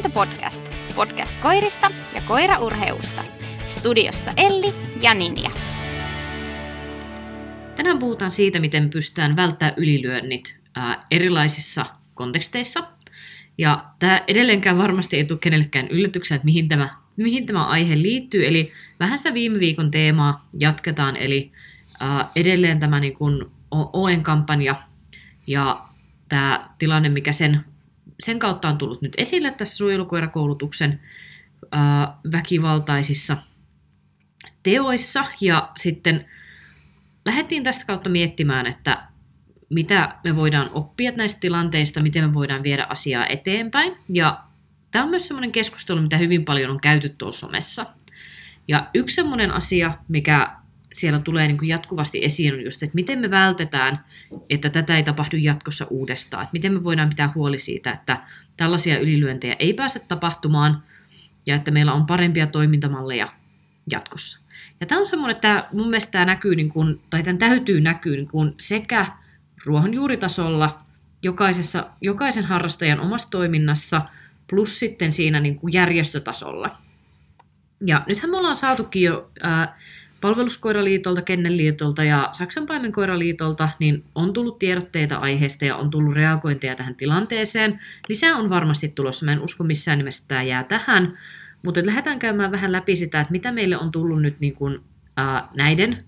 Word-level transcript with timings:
Luontopodcast. 0.00 0.62
Podcast 0.94 1.40
koirista 1.42 1.90
ja 2.14 2.20
koiraurheusta. 2.28 3.24
Studiossa 3.68 4.32
Elli 4.36 4.74
ja 5.00 5.14
Ninja. 5.14 5.50
Tänään 7.76 7.98
puhutaan 7.98 8.32
siitä, 8.32 8.60
miten 8.60 8.90
pystytään 8.90 9.36
välttämään 9.36 9.74
ylilyönnit 9.76 10.60
ää, 10.74 10.96
erilaisissa 11.10 11.86
konteksteissa. 12.14 12.84
Ja 13.58 13.84
tämä 13.98 14.20
edelleenkään 14.28 14.78
varmasti 14.78 15.16
ei 15.16 15.24
tule 15.24 15.38
kenellekään 15.38 15.88
yllätyksenä, 15.88 16.36
että 16.36 16.44
mihin 16.44 16.68
tämä, 16.68 16.88
mihin 17.16 17.46
tämä 17.46 17.66
aihe 17.66 18.02
liittyy. 18.02 18.46
Eli 18.46 18.72
vähän 19.00 19.18
sitä 19.18 19.34
viime 19.34 19.60
viikon 19.60 19.90
teemaa 19.90 20.48
jatketaan, 20.60 21.16
eli 21.16 21.52
ää, 22.00 22.28
edelleen 22.36 22.80
tämä 22.80 23.00
niin 23.00 23.14
kuin 23.16 23.44
OEN-kampanja 23.92 24.74
ja 25.46 25.84
tämä 26.28 26.70
tilanne, 26.78 27.08
mikä 27.08 27.32
sen, 27.32 27.64
sen 28.20 28.38
kautta 28.38 28.68
on 28.68 28.78
tullut 28.78 29.02
nyt 29.02 29.14
esille 29.18 29.50
tässä 29.50 29.76
suojelukoirakoulutuksen 29.76 31.00
väkivaltaisissa 32.32 33.36
teoissa. 34.62 35.24
Ja 35.40 35.70
sitten 35.76 36.26
lähdettiin 37.24 37.62
tästä 37.62 37.84
kautta 37.86 38.10
miettimään, 38.10 38.66
että 38.66 39.02
mitä 39.68 40.14
me 40.24 40.36
voidaan 40.36 40.70
oppia 40.72 41.12
näistä 41.16 41.40
tilanteista, 41.40 42.00
miten 42.00 42.24
me 42.24 42.34
voidaan 42.34 42.62
viedä 42.62 42.86
asiaa 42.88 43.26
eteenpäin. 43.26 43.96
Ja 44.08 44.40
tämä 44.90 45.04
on 45.04 45.10
myös 45.10 45.28
sellainen 45.28 45.52
keskustelu, 45.52 46.02
mitä 46.02 46.16
hyvin 46.16 46.44
paljon 46.44 46.70
on 46.70 46.80
käyty 46.80 47.08
tuolla 47.08 47.36
somessa. 47.36 47.86
Ja 48.68 48.86
yksi 48.94 49.14
sellainen 49.14 49.50
asia, 49.50 49.92
mikä 50.08 50.59
siellä 50.92 51.18
tulee 51.18 51.46
niin 51.46 51.58
kuin 51.58 51.68
jatkuvasti 51.68 52.24
esiin 52.24 52.64
just, 52.64 52.82
että 52.82 52.94
miten 52.94 53.18
me 53.18 53.30
vältetään, 53.30 53.98
että 54.50 54.70
tätä 54.70 54.96
ei 54.96 55.02
tapahdu 55.02 55.36
jatkossa 55.36 55.86
uudestaan. 55.90 56.42
Että 56.42 56.52
miten 56.52 56.72
me 56.72 56.84
voidaan 56.84 57.08
pitää 57.08 57.32
huoli 57.34 57.58
siitä, 57.58 57.92
että 57.92 58.22
tällaisia 58.56 58.98
ylilyöntejä 58.98 59.56
ei 59.58 59.72
pääse 59.72 60.00
tapahtumaan 60.08 60.82
ja 61.46 61.54
että 61.54 61.70
meillä 61.70 61.92
on 61.92 62.06
parempia 62.06 62.46
toimintamalleja 62.46 63.28
jatkossa. 63.90 64.40
Ja 64.80 64.86
tämä 64.86 65.00
on 65.00 65.06
semmoinen, 65.06 65.34
että 65.34 65.64
mun 65.72 65.90
mielestä 65.90 66.12
tämä 66.12 66.24
näkyy, 66.24 66.56
niin 66.56 66.68
kuin, 66.68 67.00
tai 67.10 67.22
tämän 67.22 67.38
täytyy 67.38 67.80
näkyä 67.80 68.16
niin 68.16 68.28
kuin 68.28 68.54
sekä 68.60 69.06
ruohonjuuritasolla, 69.64 70.80
jokaisessa, 71.22 71.90
jokaisen 72.00 72.44
harrastajan 72.44 73.00
omassa 73.00 73.30
toiminnassa, 73.30 74.02
plus 74.50 74.78
sitten 74.78 75.12
siinä 75.12 75.40
niin 75.40 75.56
kuin 75.56 75.72
järjestötasolla. 75.72 76.76
Ja 77.86 78.04
nythän 78.06 78.30
me 78.30 78.36
ollaan 78.36 78.56
saatukin 78.56 79.02
jo 79.02 79.30
ää, 79.42 79.78
Palveluskoiraliitolta, 80.20 81.22
Kennelliitolta 81.22 82.04
ja 82.04 82.28
Saksanpaimenkoiraliitolta 82.32 83.68
niin 83.78 84.04
on 84.14 84.32
tullut 84.32 84.58
tiedotteita 84.58 85.16
aiheesta 85.16 85.64
ja 85.64 85.76
on 85.76 85.90
tullut 85.90 86.14
reagointeja 86.14 86.76
tähän 86.76 86.94
tilanteeseen. 86.94 87.80
Lisää 88.08 88.36
on 88.36 88.50
varmasti 88.50 88.88
tulossa, 88.88 89.26
mä 89.26 89.32
en 89.32 89.40
usko 89.40 89.64
missään 89.64 89.98
nimessä 89.98 90.24
tämä 90.28 90.42
jää 90.42 90.64
tähän, 90.64 91.18
mutta 91.62 91.86
lähdetään 91.86 92.18
käymään 92.18 92.52
vähän 92.52 92.72
läpi 92.72 92.96
sitä, 92.96 93.20
että 93.20 93.32
mitä 93.32 93.52
meille 93.52 93.78
on 93.78 93.90
tullut 93.90 94.22
nyt 94.22 94.40
niin 94.40 94.54
kuin, 94.54 94.80
ää, 95.16 95.48
näiden 95.56 96.04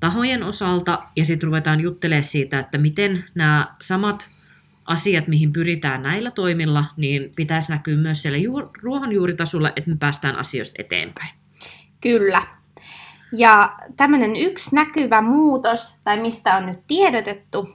tahojen 0.00 0.42
osalta 0.42 1.04
ja 1.16 1.24
sitten 1.24 1.46
ruvetaan 1.46 1.80
juttelemaan 1.80 2.24
siitä, 2.24 2.58
että 2.58 2.78
miten 2.78 3.24
nämä 3.34 3.68
samat 3.80 4.30
asiat, 4.84 5.28
mihin 5.28 5.52
pyritään 5.52 6.02
näillä 6.02 6.30
toimilla, 6.30 6.84
niin 6.96 7.32
pitäisi 7.36 7.72
näkyä 7.72 7.96
myös 7.96 8.22
siellä 8.22 8.38
juur- 8.38 8.70
ruohonjuuritasolla, 8.82 9.72
että 9.76 9.90
me 9.90 9.96
päästään 9.96 10.36
asioista 10.36 10.74
eteenpäin. 10.78 11.30
Kyllä, 12.00 12.57
ja 13.32 13.76
tämmöinen 13.96 14.36
yksi 14.36 14.74
näkyvä 14.74 15.20
muutos, 15.20 15.96
tai 16.04 16.20
mistä 16.20 16.56
on 16.56 16.66
nyt 16.66 16.78
tiedotettu, 16.88 17.68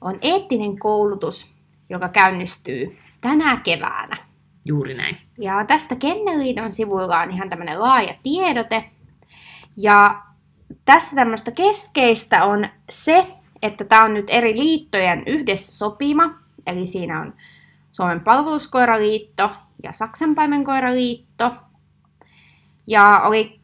on 0.00 0.18
eettinen 0.20 0.78
koulutus, 0.78 1.54
joka 1.88 2.08
käynnistyy 2.08 2.98
tänä 3.20 3.56
keväänä. 3.56 4.16
Juuri 4.64 4.94
näin. 4.94 5.16
Ja 5.38 5.64
tästä 5.64 5.96
Kenneliiton 5.96 6.72
sivuilla 6.72 7.20
on 7.20 7.30
ihan 7.30 7.48
tämmöinen 7.48 7.80
laaja 7.80 8.14
tiedote. 8.22 8.84
Ja 9.76 10.22
tässä 10.84 11.16
tämmöistä 11.16 11.50
keskeistä 11.50 12.44
on 12.44 12.66
se, 12.90 13.26
että 13.62 13.84
tämä 13.84 14.04
on 14.04 14.14
nyt 14.14 14.26
eri 14.28 14.58
liittojen 14.58 15.22
yhdessä 15.26 15.72
sopima. 15.72 16.34
Eli 16.66 16.86
siinä 16.86 17.20
on 17.20 17.34
Suomen 17.92 18.20
palveluskoiraliitto 18.20 19.50
ja 19.82 19.92
Saksan 19.92 20.34
paimenkoiraliitto. 20.34 21.52
Ja 22.86 23.20
oli 23.24 23.61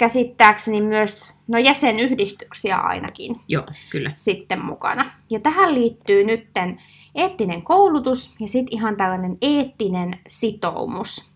käsittääkseni 0.00 0.80
myös 0.80 1.32
no 1.48 1.58
jäsenyhdistyksiä 1.58 2.76
ainakin 2.76 3.40
Joo, 3.48 3.66
kyllä. 3.90 4.10
sitten 4.14 4.64
mukana. 4.64 5.10
Ja 5.30 5.40
tähän 5.40 5.74
liittyy 5.74 6.24
nytten 6.24 6.82
eettinen 7.14 7.62
koulutus 7.62 8.36
ja 8.40 8.48
sitten 8.48 8.78
ihan 8.78 8.96
tällainen 8.96 9.38
eettinen 9.42 10.18
sitoumus. 10.28 11.32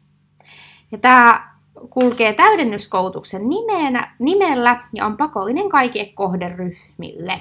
Ja 0.92 0.98
tämä 0.98 1.54
kulkee 1.90 2.32
täydennyskoulutuksen 2.32 3.48
nimeenä, 3.48 4.14
nimellä 4.18 4.80
ja 4.94 5.06
on 5.06 5.16
pakollinen 5.16 5.68
kaikille 5.68 6.12
kohderyhmille. 6.14 7.40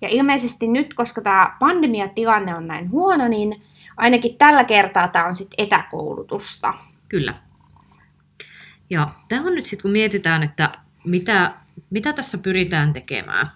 Ja 0.00 0.08
ilmeisesti 0.08 0.68
nyt, 0.68 0.94
koska 0.94 1.20
tämä 1.20 1.56
pandemiatilanne 1.60 2.54
on 2.54 2.66
näin 2.66 2.90
huono, 2.90 3.28
niin 3.28 3.62
ainakin 3.96 4.36
tällä 4.36 4.64
kertaa 4.64 5.08
tämä 5.08 5.26
on 5.26 5.34
sitten 5.34 5.66
etäkoulutusta. 5.66 6.74
Kyllä. 7.08 7.45
Ja 8.90 9.14
tämä 9.28 9.46
on 9.46 9.54
nyt 9.54 9.66
sitten, 9.66 9.82
kun 9.82 9.90
mietitään, 9.90 10.42
että 10.42 10.72
mitä, 11.04 11.54
mitä 11.90 12.12
tässä 12.12 12.38
pyritään 12.38 12.92
tekemään, 12.92 13.50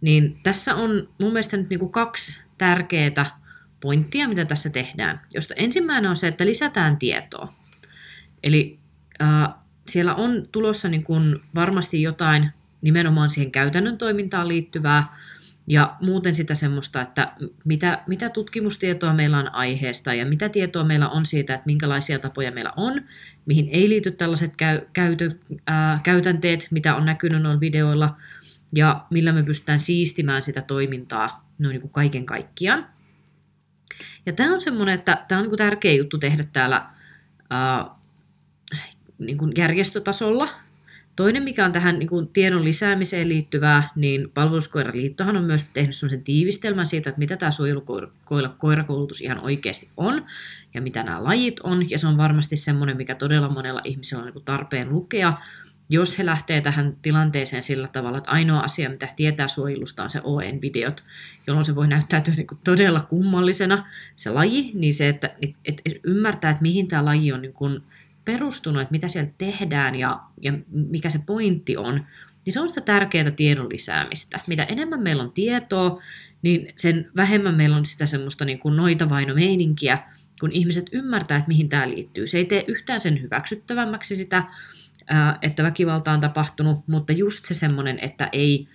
niin 0.00 0.38
tässä 0.42 0.74
on 0.74 1.08
mun 1.20 1.32
mielestä 1.32 1.56
nyt 1.56 1.70
niinku 1.70 1.88
kaksi 1.88 2.44
tärkeää 2.58 3.40
pointtia, 3.80 4.28
mitä 4.28 4.44
tässä 4.44 4.70
tehdään. 4.70 5.20
Josta 5.34 5.54
ensimmäinen 5.54 6.10
on 6.10 6.16
se, 6.16 6.28
että 6.28 6.46
lisätään 6.46 6.96
tietoa. 6.96 7.52
Eli 8.42 8.78
äh, 9.22 9.54
siellä 9.86 10.14
on 10.14 10.48
tulossa 10.52 10.88
niin 10.88 11.04
kun 11.04 11.42
varmasti 11.54 12.02
jotain 12.02 12.50
nimenomaan 12.82 13.30
siihen 13.30 13.52
käytännön 13.52 13.98
toimintaan 13.98 14.48
liittyvää, 14.48 15.16
ja 15.66 15.96
muuten 16.00 16.34
sitä 16.34 16.54
semmoista, 16.54 17.00
että 17.00 17.32
mitä, 17.64 18.02
mitä 18.06 18.28
tutkimustietoa 18.28 19.12
meillä 19.12 19.38
on 19.38 19.54
aiheesta 19.54 20.14
ja 20.14 20.26
mitä 20.26 20.48
tietoa 20.48 20.84
meillä 20.84 21.08
on 21.08 21.26
siitä, 21.26 21.54
että 21.54 21.66
minkälaisia 21.66 22.18
tapoja 22.18 22.52
meillä 22.52 22.72
on, 22.76 23.02
mihin 23.46 23.68
ei 23.70 23.88
liity 23.88 24.10
tällaiset 24.10 24.56
käy, 24.56 24.80
käytö, 24.92 25.30
ää, 25.66 26.00
käytänteet, 26.02 26.68
mitä 26.70 26.96
on 26.96 27.04
näkynyt 27.04 27.42
noilla 27.42 27.60
videoilla, 27.60 28.16
ja 28.76 29.06
millä 29.10 29.32
me 29.32 29.42
pystytään 29.42 29.80
siistimään 29.80 30.42
sitä 30.42 30.62
toimintaa 30.62 31.50
noin 31.58 31.72
niin 31.72 31.80
kuin 31.80 31.92
kaiken 31.92 32.26
kaikkiaan. 32.26 32.86
Ja 34.26 34.32
tämä 34.32 34.54
on 34.54 34.60
semmoinen, 34.60 34.94
että 34.94 35.24
tämä 35.28 35.38
on 35.38 35.42
niin 35.42 35.50
kuin 35.50 35.58
tärkeä 35.58 35.92
juttu 35.92 36.18
tehdä 36.18 36.44
täällä 36.52 36.86
ää, 37.50 37.86
niin 39.18 39.38
kuin 39.38 39.52
järjestötasolla, 39.56 40.48
Toinen, 41.16 41.42
mikä 41.42 41.64
on 41.64 41.72
tähän 41.72 41.98
niin 41.98 42.08
kuin 42.08 42.28
tiedon 42.28 42.64
lisäämiseen 42.64 43.28
liittyvää, 43.28 43.88
niin 43.96 44.30
Palveluskoiraliittohan 44.34 45.36
on 45.36 45.44
myös 45.44 45.64
tehnyt 45.64 45.96
sellaisen 45.96 46.24
tiivistelmän 46.24 46.86
siitä, 46.86 47.10
että 47.10 47.18
mitä 47.18 47.36
tämä 47.36 47.50
suojelukoirakoulutus 47.50 49.20
ihan 49.20 49.40
oikeasti 49.40 49.88
on 49.96 50.24
ja 50.74 50.82
mitä 50.82 51.02
nämä 51.02 51.24
lajit 51.24 51.60
on. 51.60 51.90
Ja 51.90 51.98
se 51.98 52.06
on 52.06 52.16
varmasti 52.16 52.56
semmoinen, 52.56 52.96
mikä 52.96 53.14
todella 53.14 53.48
monella 53.48 53.80
ihmisellä 53.84 54.20
on 54.20 54.26
niin 54.26 54.32
kuin 54.32 54.44
tarpeen 54.44 54.92
lukea, 54.92 55.38
jos 55.88 56.18
he 56.18 56.26
lähtee 56.26 56.60
tähän 56.60 56.96
tilanteeseen 57.02 57.62
sillä 57.62 57.88
tavalla, 57.88 58.18
että 58.18 58.30
ainoa 58.30 58.60
asia, 58.60 58.90
mitä 58.90 59.08
tietää 59.16 59.48
suojelusta, 59.48 60.02
on 60.02 60.10
se 60.10 60.20
ON-videot, 60.24 61.04
jolloin 61.46 61.64
se 61.64 61.74
voi 61.74 61.88
näyttäytyä 61.88 62.34
niin 62.34 62.46
kuin 62.46 62.58
todella 62.64 63.00
kummallisena 63.00 63.86
se 64.16 64.30
laji, 64.30 64.70
niin 64.74 64.94
se, 64.94 65.08
että 65.08 65.30
että, 65.42 65.58
että 65.64 65.82
ymmärtää, 66.04 66.50
että 66.50 66.62
mihin 66.62 66.88
tämä 66.88 67.04
laji 67.04 67.32
on 67.32 67.42
niin 67.42 67.52
kuin 67.52 67.82
perustunut, 68.26 68.82
että 68.82 68.92
mitä 68.92 69.08
siellä 69.08 69.30
tehdään 69.38 69.94
ja, 69.94 70.20
ja 70.42 70.52
mikä 70.70 71.10
se 71.10 71.20
pointti 71.26 71.76
on, 71.76 72.06
niin 72.44 72.52
se 72.52 72.60
on 72.60 72.68
sitä 72.68 72.80
tärkeää 72.80 73.30
tiedon 73.30 73.68
lisäämistä. 73.68 74.40
Mitä 74.46 74.64
enemmän 74.64 75.02
meillä 75.02 75.22
on 75.22 75.32
tietoa, 75.32 76.02
niin 76.42 76.72
sen 76.76 77.10
vähemmän 77.16 77.54
meillä 77.54 77.76
on 77.76 77.84
sitä 77.84 78.06
semmoista 78.06 78.44
niin 78.44 78.58
kuin 78.58 78.76
noitavaino-meininkiä, 78.76 79.98
kun 80.40 80.52
ihmiset 80.52 80.86
ymmärtää, 80.92 81.38
että 81.38 81.48
mihin 81.48 81.68
tämä 81.68 81.88
liittyy. 81.88 82.26
Se 82.26 82.38
ei 82.38 82.44
tee 82.44 82.64
yhtään 82.68 83.00
sen 83.00 83.22
hyväksyttävämmäksi 83.22 84.16
sitä, 84.16 84.44
että 85.42 85.62
väkivalta 85.62 86.12
on 86.12 86.20
tapahtunut, 86.20 86.88
mutta 86.88 87.12
just 87.12 87.44
se 87.44 87.54
semmoinen, 87.54 87.98
että 88.02 88.28
ei 88.32 88.68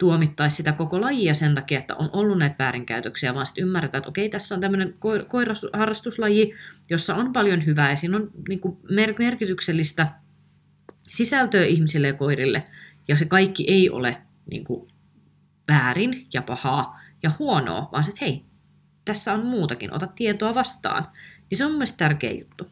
tuomittaisi 0.00 0.56
sitä 0.56 0.72
koko 0.72 1.00
lajia 1.00 1.34
sen 1.34 1.54
takia, 1.54 1.78
että 1.78 1.96
on 1.96 2.10
ollut 2.12 2.38
näitä 2.38 2.56
väärinkäytöksiä, 2.58 3.34
vaan 3.34 3.46
sitten 3.46 3.64
ymmärretään, 3.64 4.00
että 4.00 4.08
okei, 4.08 4.28
tässä 4.28 4.54
on 4.54 4.60
tämmöinen 4.60 4.94
koiraharrastuslaji, 5.28 6.54
jossa 6.90 7.14
on 7.14 7.32
paljon 7.32 7.66
hyvää 7.66 7.90
ja 7.90 7.96
siinä 7.96 8.16
on 8.16 8.30
niin 8.48 8.60
kuin 8.60 8.76
merkityksellistä 9.18 10.08
sisältöä 11.08 11.64
ihmisille 11.64 12.06
ja 12.06 12.14
koirille, 12.14 12.64
ja 13.08 13.18
se 13.18 13.24
kaikki 13.24 13.64
ei 13.68 13.90
ole 13.90 14.16
niin 14.50 14.64
kuin 14.64 14.90
väärin 15.68 16.26
ja 16.32 16.42
pahaa 16.42 17.00
ja 17.22 17.30
huonoa, 17.38 17.88
vaan 17.92 18.04
se, 18.04 18.10
että 18.10 18.24
hei, 18.24 18.44
tässä 19.04 19.32
on 19.32 19.46
muutakin, 19.46 19.94
ota 19.94 20.06
tietoa 20.06 20.54
vastaan. 20.54 21.06
Niin 21.50 21.58
se 21.58 21.64
on 21.64 21.72
mun 21.72 21.82
tärkeä 21.96 22.32
juttu. 22.32 22.66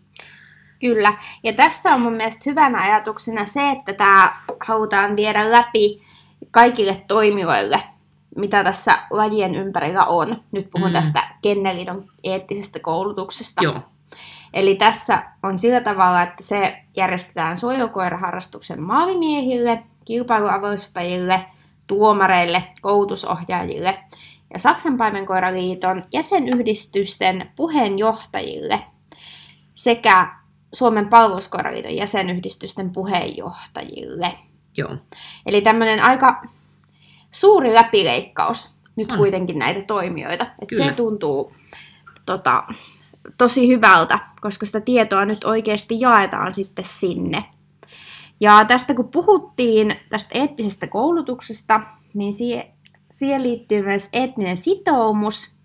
Kyllä, 0.81 1.13
ja 1.43 1.53
tässä 1.53 1.95
on 1.95 2.01
mun 2.01 2.13
mielestä 2.13 2.51
hyvänä 2.51 2.83
ajatuksena 2.83 3.45
se, 3.45 3.71
että 3.71 3.93
tämä 3.93 4.43
halutaan 4.67 5.17
viedä 5.17 5.51
läpi 5.51 6.08
kaikille 6.51 7.05
toimijoille, 7.09 7.83
mitä 8.37 8.65
tässä 8.65 8.99
lajien 9.11 9.55
ympärillä 9.55 10.05
on. 10.05 10.37
Nyt 10.53 10.71
puhun 10.71 10.89
mm. 10.89 10.93
tästä 10.93 11.29
Kennelidon 11.43 12.11
eettisestä 12.25 12.81
koulutuksesta. 12.81 13.65
Joo. 13.65 13.81
Eli 14.55 14.75
tässä 14.75 15.23
on 15.43 15.59
sillä 15.59 15.81
tavalla, 15.81 16.23
että 16.23 16.43
se 16.43 16.83
järjestetään 16.97 17.59
suojelukoiraharrastuksen 17.59 18.83
maalimiehille, 18.83 19.83
kilpailuavustajille, 20.05 21.45
tuomareille, 21.87 22.63
koulutusohjaajille 22.81 23.99
ja 24.53 24.59
Saksan 24.59 24.97
paimenkoiraliiton 24.97 26.05
jäsenyhdistysten 26.13 27.53
puheenjohtajille 27.57 28.81
sekä 29.75 30.37
Suomen 30.75 31.09
palveluskoiraliiton 31.09 31.97
jäsenyhdistysten 31.97 32.91
puheenjohtajille. 32.91 34.33
Joo. 34.79 34.97
Eli 35.47 35.61
tämmöinen 35.61 36.01
aika 36.05 36.43
suuri 37.31 37.75
läpileikkaus 37.75 38.79
nyt 38.97 39.13
On. 39.13 39.19
kuitenkin 39.19 39.59
näitä 39.59 39.83
toimijoita. 39.83 40.47
Et 40.63 40.69
Kyllä. 40.69 40.85
se 40.85 40.93
tuntuu 40.93 41.53
tota, 42.27 42.65
tosi 43.39 43.69
hyvältä, 43.69 44.19
koska 44.41 44.67
sitä 44.67 44.81
tietoa 44.81 45.25
nyt 45.25 45.45
oikeasti 45.45 46.01
jaetaan 46.01 46.55
sitten 46.55 46.85
sinne. 46.85 47.45
Ja 48.41 48.65
tästä 48.65 48.95
kun 48.95 49.09
puhuttiin 49.09 49.97
tästä 50.11 50.39
eettisestä 50.39 50.87
koulutuksesta, 50.87 51.81
niin 52.15 52.33
siihen, 52.33 52.65
siihen 53.11 53.43
liittyy 53.43 53.83
myös 53.83 54.09
eettinen 54.13 54.57
sitoumus, 54.57 55.57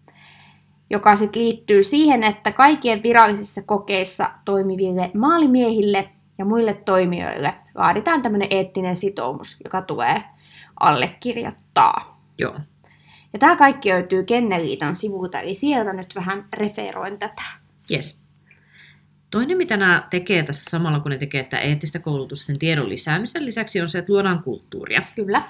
joka 0.90 1.16
sitten 1.16 1.42
liittyy 1.42 1.84
siihen, 1.84 2.24
että 2.24 2.52
kaikkien 2.52 3.04
virallisissa 3.04 3.62
kokeissa 3.62 4.32
toimiville 4.46 5.12
maalimiehille 5.14 6.10
ja 6.38 6.46
muille 6.46 6.74
toimijoille 6.74 7.54
laaditaan 7.76 8.22
tämmöinen 8.22 8.48
eettinen 8.52 8.96
sitoumus, 8.96 9.58
joka 9.64 9.82
tulee 9.82 10.24
allekirjoittaa. 10.80 12.22
Joo. 12.38 12.60
Ja 13.34 13.40
tämä 13.40 13.56
kaikki 13.56 13.90
löytyy 13.90 14.24
Kenneliiton 14.24 14.96
sivulta, 14.96 15.40
eli 15.40 15.54
sieltä 15.54 15.94
nyt 15.94 16.16
vähän 16.16 16.46
referoin 16.54 17.20
tätä. 17.20 17.44
Yes. 17.92 18.24
Toinen, 19.30 19.58
mitä 19.58 19.78
nämä 19.78 20.08
tekee 20.10 20.44
tässä 20.44 20.70
samalla, 20.70 21.00
kun 21.00 21.12
ne 21.12 21.18
tekee 21.18 21.44
tämä 21.44 21.62
eettistä 21.62 22.00
koulutusta 22.00 22.46
sen 22.46 22.60
tiedon 22.60 22.90
lisäämisen 22.90 23.46
lisäksi, 23.46 23.82
on 23.82 23.90
se, 23.90 24.00
että 24.00 24.14
luodaan 24.14 24.44
kulttuuria. 24.44 25.02
Kyllä. 25.16 25.44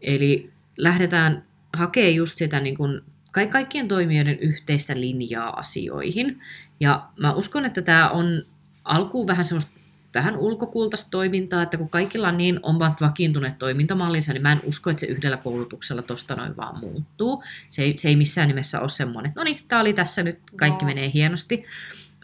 Eli 0.00 0.50
lähdetään 0.76 1.44
hakemaan 1.76 2.14
just 2.14 2.38
sitä 2.38 2.60
niin 2.60 2.76
kuin 2.76 3.00
ka- 3.32 3.46
kaikkien 3.46 3.88
toimijoiden 3.88 4.38
yhteistä 4.38 5.00
linjaa 5.00 5.58
asioihin. 5.58 6.40
Ja 6.80 7.08
mä 7.16 7.32
uskon, 7.32 7.64
että 7.64 7.82
tämä 7.82 8.10
on 8.10 8.42
alkuun 8.84 9.26
vähän 9.26 9.44
semmoista 9.44 9.70
vähän 10.14 10.36
ulkokultaista 10.36 11.10
toimintaa, 11.10 11.62
että 11.62 11.76
kun 11.76 11.88
kaikilla 11.88 12.28
on 12.28 12.36
niin 12.36 12.60
omat 12.62 13.00
vakiintuneet 13.00 13.58
toimintamallinsa, 13.58 14.32
niin 14.32 14.42
mä 14.42 14.52
en 14.52 14.60
usko, 14.64 14.90
että 14.90 15.00
se 15.00 15.06
yhdellä 15.06 15.36
koulutuksella 15.36 16.02
tosta 16.02 16.34
noin 16.34 16.56
vaan 16.56 16.78
muuttuu. 16.78 17.42
Se 17.70 17.82
ei, 17.82 17.98
se 17.98 18.08
ei 18.08 18.16
missään 18.16 18.48
nimessä 18.48 18.80
ole 18.80 18.88
semmoinen, 18.88 19.28
että 19.28 19.40
no 19.40 19.44
niin, 19.44 19.58
tämä 19.68 19.80
oli 19.80 19.92
tässä 19.92 20.22
nyt, 20.22 20.38
kaikki 20.56 20.84
Joo. 20.84 20.88
menee 20.88 21.10
hienosti, 21.14 21.64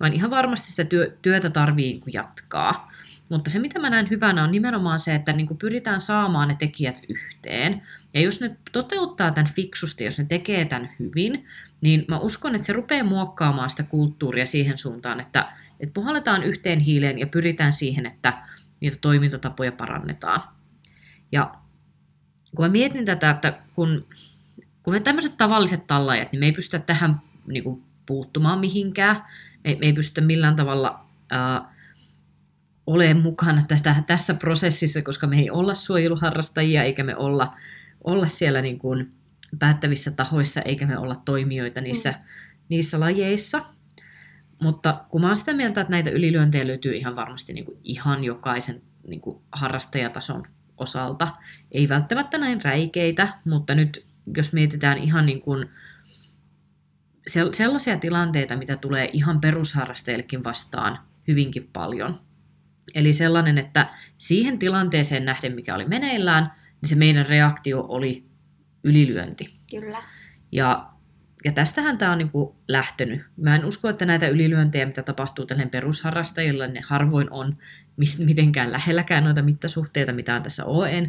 vaan 0.00 0.12
ihan 0.12 0.30
varmasti 0.30 0.70
sitä 0.70 0.84
työ, 0.84 1.16
työtä 1.22 1.50
tarvii 1.50 1.90
niin 1.90 2.00
kuin 2.00 2.14
jatkaa. 2.14 2.92
Mutta 3.28 3.50
se, 3.50 3.58
mitä 3.58 3.78
mä 3.78 3.90
näen 3.90 4.10
hyvänä, 4.10 4.44
on 4.44 4.50
nimenomaan 4.50 5.00
se, 5.00 5.14
että 5.14 5.32
niin 5.32 5.58
pyritään 5.58 6.00
saamaan 6.00 6.48
ne 6.48 6.56
tekijät 6.58 7.02
yhteen. 7.08 7.82
Ja 8.14 8.20
jos 8.20 8.40
ne 8.40 8.56
toteuttaa 8.72 9.30
tämän 9.30 9.52
fiksusti, 9.54 10.04
jos 10.04 10.18
ne 10.18 10.24
tekee 10.24 10.64
tämän 10.64 10.90
hyvin, 10.98 11.46
niin 11.80 12.04
mä 12.08 12.18
uskon, 12.18 12.54
että 12.54 12.66
se 12.66 12.72
rupeaa 12.72 13.04
muokkaamaan 13.04 13.70
sitä 13.70 13.82
kulttuuria 13.82 14.46
siihen 14.46 14.78
suuntaan, 14.78 15.20
että, 15.20 15.48
että 15.80 15.94
puhalletaan 15.94 16.42
yhteen 16.42 16.80
hiileen 16.80 17.18
ja 17.18 17.26
pyritään 17.26 17.72
siihen, 17.72 18.06
että 18.06 18.32
niitä 18.80 18.96
toimintatapoja 19.00 19.72
parannetaan. 19.72 20.42
Ja 21.32 21.54
kun 22.56 22.64
mä 22.64 22.68
mietin 22.68 23.04
tätä, 23.04 23.30
että 23.30 23.58
kun, 23.74 24.06
kun 24.82 24.94
me 24.94 25.00
tämmöiset 25.00 25.36
tavalliset 25.36 25.86
tallajat, 25.86 26.32
niin 26.32 26.40
me 26.40 26.46
ei 26.46 26.52
pystytä 26.52 26.84
tähän 26.86 27.20
niin 27.46 27.64
kuin, 27.64 27.82
puuttumaan 28.06 28.58
mihinkään. 28.58 29.16
Me, 29.64 29.76
me 29.80 29.86
ei 29.86 29.92
pystytä 29.92 30.20
millään 30.20 30.56
tavalla 30.56 31.06
ää, 31.30 31.74
olemaan 32.86 33.22
mukana 33.22 33.64
tätä, 33.68 34.02
tässä 34.06 34.34
prosessissa, 34.34 35.02
koska 35.02 35.26
me 35.26 35.38
ei 35.38 35.50
olla 35.50 35.74
suojeluharrastajia, 35.74 36.82
eikä 36.82 37.04
me 37.04 37.16
olla, 37.16 37.56
olla 38.04 38.28
siellä 38.28 38.62
niin 38.62 38.78
kuin 38.78 39.12
päättävissä 39.58 40.10
tahoissa, 40.10 40.62
eikä 40.62 40.86
me 40.86 40.98
olla 40.98 41.16
toimijoita 41.24 41.80
niissä, 41.80 42.10
mm. 42.10 42.16
niissä 42.68 43.00
lajeissa. 43.00 43.64
Mutta 44.62 45.04
kun 45.08 45.20
mä 45.20 45.26
oon 45.26 45.36
sitä 45.36 45.52
mieltä, 45.52 45.80
että 45.80 45.90
näitä 45.90 46.10
ylilyöntejä 46.10 46.66
löytyy 46.66 46.94
ihan 46.94 47.16
varmasti 47.16 47.52
niin 47.52 47.64
kuin 47.64 47.78
ihan 47.84 48.24
jokaisen 48.24 48.82
niin 49.06 49.20
kuin 49.20 49.38
harrastajatason 49.52 50.46
osalta. 50.76 51.28
Ei 51.72 51.88
välttämättä 51.88 52.38
näin 52.38 52.64
räikeitä, 52.64 53.28
mutta 53.44 53.74
nyt 53.74 54.06
jos 54.36 54.52
mietitään 54.52 54.98
ihan 54.98 55.26
niin 55.26 55.40
kuin 55.40 55.68
sel- 57.30 57.52
sellaisia 57.52 57.98
tilanteita, 57.98 58.56
mitä 58.56 58.76
tulee 58.76 59.10
ihan 59.12 59.40
perusharrastajillekin 59.40 60.44
vastaan 60.44 60.98
hyvinkin 61.28 61.70
paljon. 61.72 62.20
Eli 62.94 63.12
sellainen, 63.12 63.58
että 63.58 63.86
siihen 64.18 64.58
tilanteeseen 64.58 65.24
nähden, 65.24 65.54
mikä 65.54 65.74
oli 65.74 65.84
meneillään, 65.84 66.52
niin 66.80 66.88
se 66.88 66.94
meidän 66.94 67.26
reaktio 67.26 67.84
oli 67.88 68.24
ylilyönti. 68.84 69.60
Kyllä. 69.70 70.02
Ja, 70.52 70.93
ja 71.44 71.52
tästähän 71.52 71.98
tämä 71.98 72.12
on 72.12 72.18
niin 72.18 72.30
lähtenyt. 72.68 73.22
Mä 73.36 73.54
en 73.54 73.64
usko, 73.64 73.88
että 73.88 74.06
näitä 74.06 74.28
ylilyöntejä, 74.28 74.86
mitä 74.86 75.02
tapahtuu 75.02 75.46
tälle 75.46 75.66
perusharrastajilla, 75.66 76.66
ne 76.66 76.80
harvoin 76.80 77.30
on 77.30 77.56
mitenkään 78.18 78.72
lähelläkään 78.72 79.24
noita 79.24 79.42
mittasuhteita, 79.42 80.12
mitä 80.12 80.34
on 80.34 80.42
tässä 80.42 80.64
ON, 80.64 81.08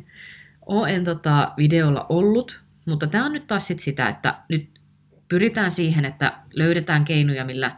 ON 0.66 1.04
tota, 1.04 1.54
videolla 1.58 2.06
ollut. 2.10 2.62
Mutta 2.86 3.08
tämä 3.08 3.26
on 3.26 3.34
nyt 3.34 3.48
taas 3.48 3.68
sit 3.68 3.80
sitä, 3.80 4.10
että 4.10 4.36
nyt 4.50 4.80
pyritään 5.28 5.72
siihen, 5.72 6.06
että 6.06 6.34
löydetään 6.54 7.06
keinoja, 7.06 7.46
millä 7.46 7.72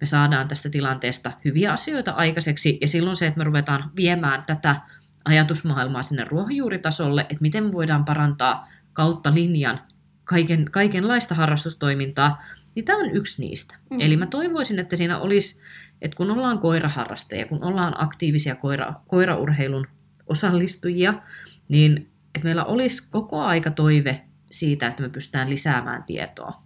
me 0.00 0.06
saadaan 0.06 0.48
tästä 0.48 0.70
tilanteesta 0.70 1.32
hyviä 1.44 1.72
asioita 1.72 2.12
aikaiseksi. 2.12 2.78
Ja 2.80 2.88
silloin 2.88 3.16
se, 3.16 3.26
että 3.26 3.38
me 3.38 3.44
ruvetaan 3.44 3.90
viemään 3.96 4.42
tätä 4.46 4.76
ajatusmaailmaa 5.24 6.02
sinne 6.02 6.24
ruohonjuuritasolle, 6.24 7.20
että 7.20 7.36
miten 7.40 7.72
voidaan 7.72 8.04
parantaa 8.04 8.68
kautta 8.92 9.34
linjan 9.34 9.80
kaiken, 10.26 10.64
kaikenlaista 10.70 11.34
harrastustoimintaa, 11.34 12.42
niin 12.74 12.84
tämä 12.84 12.98
on 12.98 13.10
yksi 13.10 13.42
niistä. 13.42 13.74
Mm. 13.90 14.00
Eli 14.00 14.16
mä 14.16 14.26
toivoisin, 14.26 14.78
että 14.78 14.96
siinä 14.96 15.18
olisi, 15.18 15.60
että 16.02 16.16
kun 16.16 16.30
ollaan 16.30 16.58
koiraharrastajia, 16.58 17.46
kun 17.46 17.64
ollaan 17.64 17.94
aktiivisia 17.98 18.54
koira, 18.54 18.94
koiraurheilun 19.06 19.86
osallistujia, 20.26 21.14
niin 21.68 22.10
että 22.34 22.44
meillä 22.44 22.64
olisi 22.64 23.08
koko 23.10 23.40
aika 23.40 23.70
toive 23.70 24.22
siitä, 24.50 24.86
että 24.86 25.02
me 25.02 25.08
pystytään 25.08 25.50
lisäämään 25.50 26.04
tietoa. 26.04 26.62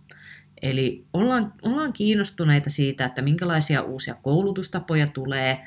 Eli 0.63 1.05
ollaan, 1.13 1.53
ollaan 1.63 1.93
kiinnostuneita 1.93 2.71
siitä, 2.71 3.05
että 3.05 3.23
minkälaisia 3.23 3.83
uusia 3.83 4.15
koulutustapoja 4.15 5.07
tulee. 5.07 5.67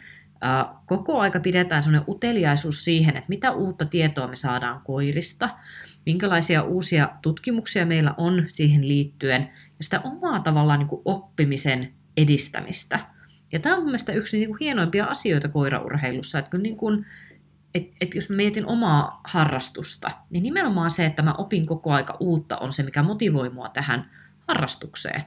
Koko 0.85 1.19
aika 1.19 1.39
pidetään 1.39 1.83
sellainen 1.83 2.09
uteliaisuus 2.09 2.85
siihen, 2.85 3.17
että 3.17 3.29
mitä 3.29 3.51
uutta 3.51 3.85
tietoa 3.85 4.27
me 4.27 4.35
saadaan 4.35 4.81
koirista, 4.83 5.49
minkälaisia 6.05 6.63
uusia 6.63 7.09
tutkimuksia 7.21 7.85
meillä 7.85 8.13
on 8.17 8.45
siihen 8.47 8.87
liittyen, 8.87 9.41
ja 9.77 9.83
sitä 9.83 10.01
omaa 10.01 10.39
tavallaan 10.39 10.79
niin 10.79 10.87
kuin 10.87 11.01
oppimisen 11.05 11.93
edistämistä. 12.17 12.99
Ja 13.51 13.59
tämä 13.59 13.75
on 13.75 13.81
mun 13.81 13.87
mielestä 13.87 14.13
yksi 14.13 14.37
niin 14.37 14.49
kuin 14.49 14.59
hienoimpia 14.59 15.05
asioita 15.05 15.47
koiraurheilussa, 15.47 16.39
että 16.39 16.51
kun 16.51 16.63
niin 16.63 16.77
kuin, 16.77 17.05
et, 17.75 17.87
et 18.01 18.15
jos 18.15 18.29
mietin 18.29 18.65
omaa 18.65 19.21
harrastusta, 19.23 20.11
niin 20.29 20.43
nimenomaan 20.43 20.91
se, 20.91 21.05
että 21.05 21.21
mä 21.21 21.33
opin 21.37 21.65
koko 21.65 21.91
aika 21.91 22.17
uutta, 22.19 22.57
on 22.57 22.73
se, 22.73 22.83
mikä 22.83 23.03
motivoi 23.03 23.49
mua 23.49 23.69
tähän 23.69 24.11
harrastukseen. 24.47 25.23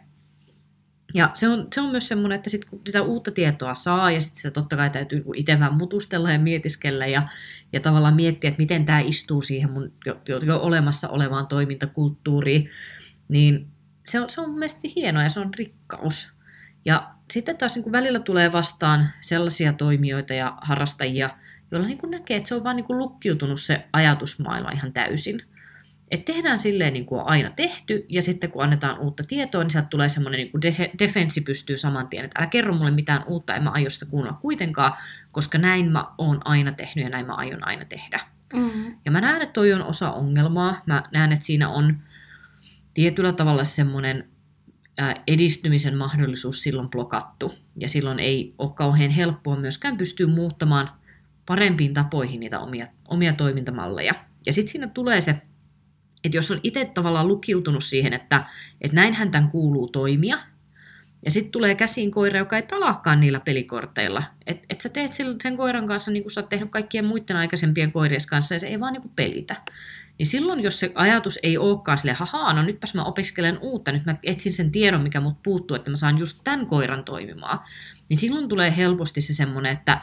Ja 1.17 1.31
se 1.35 1.49
on, 1.49 1.69
se 1.75 1.81
on 1.81 1.91
myös 1.91 2.09
semmoinen, 2.09 2.37
että 2.37 2.51
sit, 2.51 2.65
kun 2.65 2.81
sitä 2.87 3.03
uutta 3.03 3.31
tietoa 3.31 3.75
saa, 3.75 4.11
ja 4.11 4.21
sitten 4.21 4.37
sitä 4.37 4.51
totta 4.51 4.77
kai 4.77 4.91
täytyy 4.91 5.19
niinku 5.19 5.33
itse 5.37 5.53
vähän 5.53 5.77
mutustella 5.77 6.33
ja 6.33 6.39
mietiskellä, 6.39 7.07
ja, 7.07 7.23
ja 7.73 7.81
tavallaan 7.81 8.17
miettiä, 8.17 8.49
että 8.49 8.63
miten 8.63 8.87
tämä 8.87 9.01
istuu 9.01 9.43
siihen 9.43 9.71
mun 9.71 9.93
jo, 10.07 10.21
jo, 10.27 10.59
olemassa 10.59 11.09
olevaan 11.09 11.47
toimintakulttuuriin, 11.47 12.71
niin 13.29 13.67
se 14.03 14.21
on, 14.21 14.31
se 14.31 14.41
on 14.41 14.49
mun 14.49 14.59
mielestä 14.59 14.81
hienoa 14.97 15.23
ja 15.23 15.29
se 15.29 15.41
on 15.41 15.55
rikkaus. 15.55 16.33
Ja 16.85 17.11
sitten 17.31 17.57
taas 17.57 17.75
niin 17.75 17.83
kuin 17.83 17.93
välillä 17.93 18.21
tulee 18.21 18.53
vastaan 18.53 19.09
sellaisia 19.21 19.73
toimijoita 19.73 20.35
ja 20.35 20.59
harrastajia, 20.61 21.31
joilla 21.71 21.87
niin 21.87 21.99
kuin 21.99 22.11
näkee, 22.11 22.37
että 22.37 22.49
se 22.49 22.55
on 22.55 22.65
vaan 22.65 22.77
niin 22.77 22.87
kuin 22.87 22.99
lukkiutunut 22.99 23.61
se 23.61 23.85
ajatusmaailma 23.93 24.71
ihan 24.71 24.93
täysin. 24.93 25.41
Et 26.11 26.25
tehdään 26.25 26.59
silleen 26.59 26.93
niin 26.93 27.07
kuin 27.07 27.21
on 27.21 27.29
aina 27.29 27.51
tehty, 27.51 28.07
ja 28.09 28.23
sitten 28.23 28.51
kun 28.51 28.65
annetaan 28.65 28.99
uutta 28.99 29.25
tietoa, 29.29 29.63
niin 29.63 29.71
sieltä 29.71 29.89
tulee 29.89 30.09
semmoinen 30.09 30.39
niin 30.39 30.51
kuin 30.51 30.63
de- 30.63 30.91
defenssi 30.99 31.41
pystyy 31.41 31.77
saman 31.77 32.09
tien, 32.09 32.25
että 32.25 32.41
älä 32.41 32.47
kerro 32.47 32.75
mulle 32.75 32.91
mitään 32.91 33.25
uutta, 33.27 33.55
en 33.55 33.63
mä 33.63 33.71
aio 33.71 33.91
sitä 33.91 34.07
kuunnella 34.07 34.39
kuitenkaan, 34.43 34.93
koska 35.33 35.59
näin 35.59 35.93
mä 35.93 36.05
oon 36.19 36.41
aina 36.45 36.73
tehnyt 36.73 37.05
ja 37.05 37.11
näin 37.11 37.27
mä 37.27 37.35
aion 37.35 37.67
aina 37.67 37.85
tehdä. 37.85 38.21
Mm. 38.55 38.97
Ja 39.05 39.11
mä 39.11 39.21
näen, 39.21 39.43
että 39.43 39.53
toi 39.53 39.73
on 39.73 39.83
osa 39.83 40.13
ongelmaa. 40.13 40.83
Mä 40.87 41.03
näen, 41.13 41.33
että 41.33 41.47
siinä 41.47 41.69
on 41.69 41.97
tietyllä 42.95 43.33
tavalla 43.33 43.65
semmoinen 43.65 44.29
edistymisen 45.27 45.97
mahdollisuus 45.97 46.63
silloin 46.63 46.89
blokattu. 46.91 47.55
Ja 47.77 47.89
silloin 47.89 48.19
ei 48.19 48.55
ole 48.59 48.71
kauhean 48.75 49.11
helppoa 49.11 49.57
myöskään 49.57 49.97
pystyä 49.97 50.27
muuttamaan 50.27 50.91
parempiin 51.47 51.95
tapoihin 51.95 52.41
niitä 52.41 52.61
omia, 52.61 52.87
omia 53.09 53.33
toimintamalleja. 53.33 54.15
Ja 54.47 54.53
sitten 54.53 54.73
siinä 54.73 54.89
tulee 54.89 55.21
se, 55.21 55.43
että 56.27 56.39
jos 56.39 56.51
on 56.51 56.61
itse 56.63 56.85
tavallaan 56.85 57.29
lukiutunut 57.29 57.85
siihen, 57.85 58.13
että, 58.13 58.45
että 58.81 58.95
näinhän 58.95 59.31
tämän 59.31 59.51
kuuluu 59.51 59.89
toimia, 59.89 60.39
Ja 61.25 61.33
sitten 61.33 61.53
tulee 61.53 61.75
käsiin 61.75 62.11
koira, 62.11 62.39
joka 62.39 62.57
ei 62.57 62.63
pelaakaan 62.63 63.21
niillä 63.21 63.41
pelikorteilla. 63.41 64.23
Että 64.47 64.67
et 64.71 64.81
sä 64.81 64.89
teet 64.89 65.13
sen 65.43 65.57
koiran 65.57 65.87
kanssa 65.87 66.11
niin 66.11 66.23
kuin 66.23 66.33
sä 66.33 66.41
oot 66.41 66.49
tehnyt 66.49 66.71
kaikkien 66.71 67.05
muiden 67.05 67.37
aikaisempien 67.37 67.93
koirien 67.93 68.21
kanssa 68.29 68.55
ja 68.55 68.59
se 68.59 68.67
ei 68.67 68.81
vaan 68.81 68.93
niin 68.93 69.03
kuin 69.03 69.13
pelitä. 69.17 69.57
Niin 70.19 70.27
silloin, 70.27 70.63
jos 70.63 70.81
se 70.81 70.93
ajatus 70.95 71.39
ei 71.43 71.59
olekaan 71.59 71.99
silleen, 71.99 72.17
hahaa, 72.17 72.53
no 72.53 72.63
nytpäs 72.63 72.95
mä 72.95 73.05
opiskelen 73.05 73.59
uutta, 73.61 73.93
nyt 73.93 74.07
mä 74.07 74.17
etsin 74.23 74.53
sen 74.53 74.73
tiedon, 74.73 75.03
mikä 75.03 75.21
mut 75.21 75.43
puuttuu, 75.43 75.75
että 75.75 75.91
mä 75.91 75.97
saan 75.97 76.19
just 76.19 76.41
tämän 76.45 76.67
koiran 76.67 77.05
toimimaan, 77.05 77.59
niin 78.09 78.19
silloin 78.19 78.49
tulee 78.49 78.77
helposti 78.77 79.21
se 79.21 79.35
semmoinen, 79.35 79.73
että, 79.73 80.01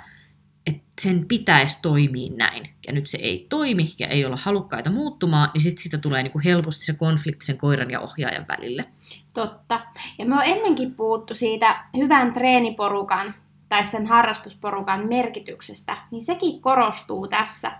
että 0.67 0.83
sen 1.01 1.25
pitäisi 1.27 1.77
toimia 1.81 2.31
näin, 2.35 2.69
ja 2.87 2.93
nyt 2.93 3.07
se 3.07 3.17
ei 3.17 3.45
toimi, 3.49 3.93
ja 3.99 4.07
ei 4.07 4.25
olla 4.25 4.37
halukkaita 4.41 4.89
muuttumaan, 4.89 5.49
niin 5.53 5.61
sitten 5.61 5.81
siitä 5.81 5.97
tulee 5.97 6.23
niinku 6.23 6.41
helposti 6.43 6.85
se 6.85 6.93
konflikti 6.93 7.45
sen 7.45 7.57
koiran 7.57 7.91
ja 7.91 7.99
ohjaajan 7.99 8.45
välille. 8.47 8.85
Totta. 9.33 9.81
Ja 10.19 10.25
me 10.25 10.35
on 10.35 10.43
ennenkin 10.45 10.95
puhuttu 10.95 11.35
siitä 11.35 11.85
hyvän 11.97 12.33
treeniporukan 12.33 13.35
tai 13.69 13.83
sen 13.83 14.07
harrastusporukan 14.07 15.07
merkityksestä, 15.07 15.97
niin 16.11 16.23
sekin 16.23 16.61
korostuu 16.61 17.27
tässä. 17.27 17.71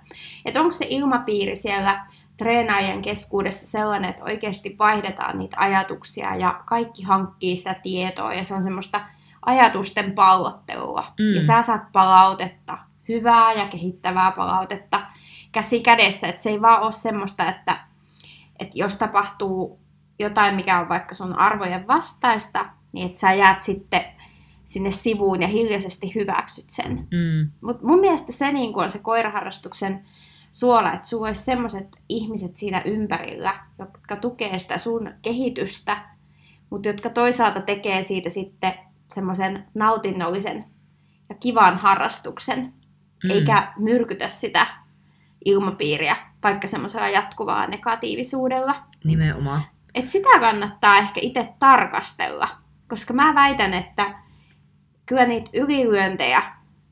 Että 0.45 0.59
onko 0.59 0.71
se 0.71 0.85
ilmapiiri 0.89 1.55
siellä 1.55 2.05
treenaajien 2.37 3.01
keskuudessa 3.01 3.67
sellainen, 3.67 4.09
että 4.09 4.23
oikeasti 4.23 4.75
vaihdetaan 4.79 5.37
niitä 5.37 5.57
ajatuksia 5.59 6.35
ja 6.35 6.61
kaikki 6.65 7.03
hankkii 7.03 7.55
sitä 7.55 7.73
tietoa 7.73 8.33
ja 8.33 8.43
se 8.43 8.53
on 8.53 8.63
semmoista 8.63 9.01
ajatusten 9.45 10.11
pallottelua. 10.11 11.13
Mm. 11.19 11.35
Ja 11.35 11.41
sä 11.41 11.61
saat 11.61 11.91
palautetta, 11.91 12.77
hyvää 13.09 13.53
ja 13.53 13.67
kehittävää 13.67 14.31
palautetta 14.31 15.01
käsi 15.51 15.79
kädessä, 15.79 16.27
että 16.27 16.41
se 16.41 16.49
ei 16.49 16.61
vaan 16.61 16.81
ole 16.81 16.91
semmoista, 16.91 17.49
että, 17.49 17.79
että 18.59 18.77
jos 18.77 18.95
tapahtuu 18.95 19.79
jotain, 20.19 20.55
mikä 20.55 20.79
on 20.79 20.89
vaikka 20.89 21.15
sun 21.15 21.39
arvojen 21.39 21.87
vastaista, 21.87 22.65
niin 22.93 23.07
että 23.07 23.19
sä 23.19 23.33
jäät 23.33 23.61
sitten 23.61 24.03
sinne 24.65 24.91
sivuun 24.91 25.41
ja 25.41 25.47
hiljaisesti 25.47 26.15
hyväksyt 26.15 26.69
sen. 26.69 27.07
Mm. 27.11 27.51
Mutta 27.61 27.87
mun 27.87 27.99
mielestä 27.99 28.31
se 28.31 28.51
niin 28.51 28.75
on 28.75 28.89
se 28.89 28.99
koiraharrastuksen 28.99 30.05
suola, 30.51 30.93
että 30.93 31.07
sulla 31.07 31.27
olisi 31.27 31.43
semmoiset 31.43 31.87
ihmiset 32.09 32.57
siinä 32.57 32.81
ympärillä, 32.81 33.59
jotka 33.79 34.15
tukee 34.15 34.59
sitä 34.59 34.77
sun 34.77 35.13
kehitystä, 35.21 35.97
mutta 36.69 36.89
jotka 36.89 37.09
toisaalta 37.09 37.61
tekee 37.61 38.03
siitä 38.03 38.29
sitten 38.29 38.73
semmoisen 39.13 39.67
nautinnollisen 39.73 40.65
ja 41.29 41.35
kivan 41.35 41.77
harrastuksen, 41.77 42.73
mm. 43.23 43.29
eikä 43.29 43.73
myrkytä 43.77 44.29
sitä 44.29 44.67
ilmapiiriä 45.45 46.15
vaikka 46.43 46.67
semmoisella 46.67 47.09
jatkuvaa 47.09 47.67
negatiivisuudella. 47.67 48.75
Nimenomaan. 49.03 49.61
Et 49.93 50.07
sitä 50.07 50.39
kannattaa 50.39 50.97
ehkä 50.97 51.19
itse 51.23 51.53
tarkastella, 51.59 52.47
koska 52.87 53.13
mä 53.13 53.35
väitän, 53.35 53.73
että 53.73 54.19
kyllä 55.05 55.25
niitä 55.25 55.49
ylilyöntejä 55.53 56.43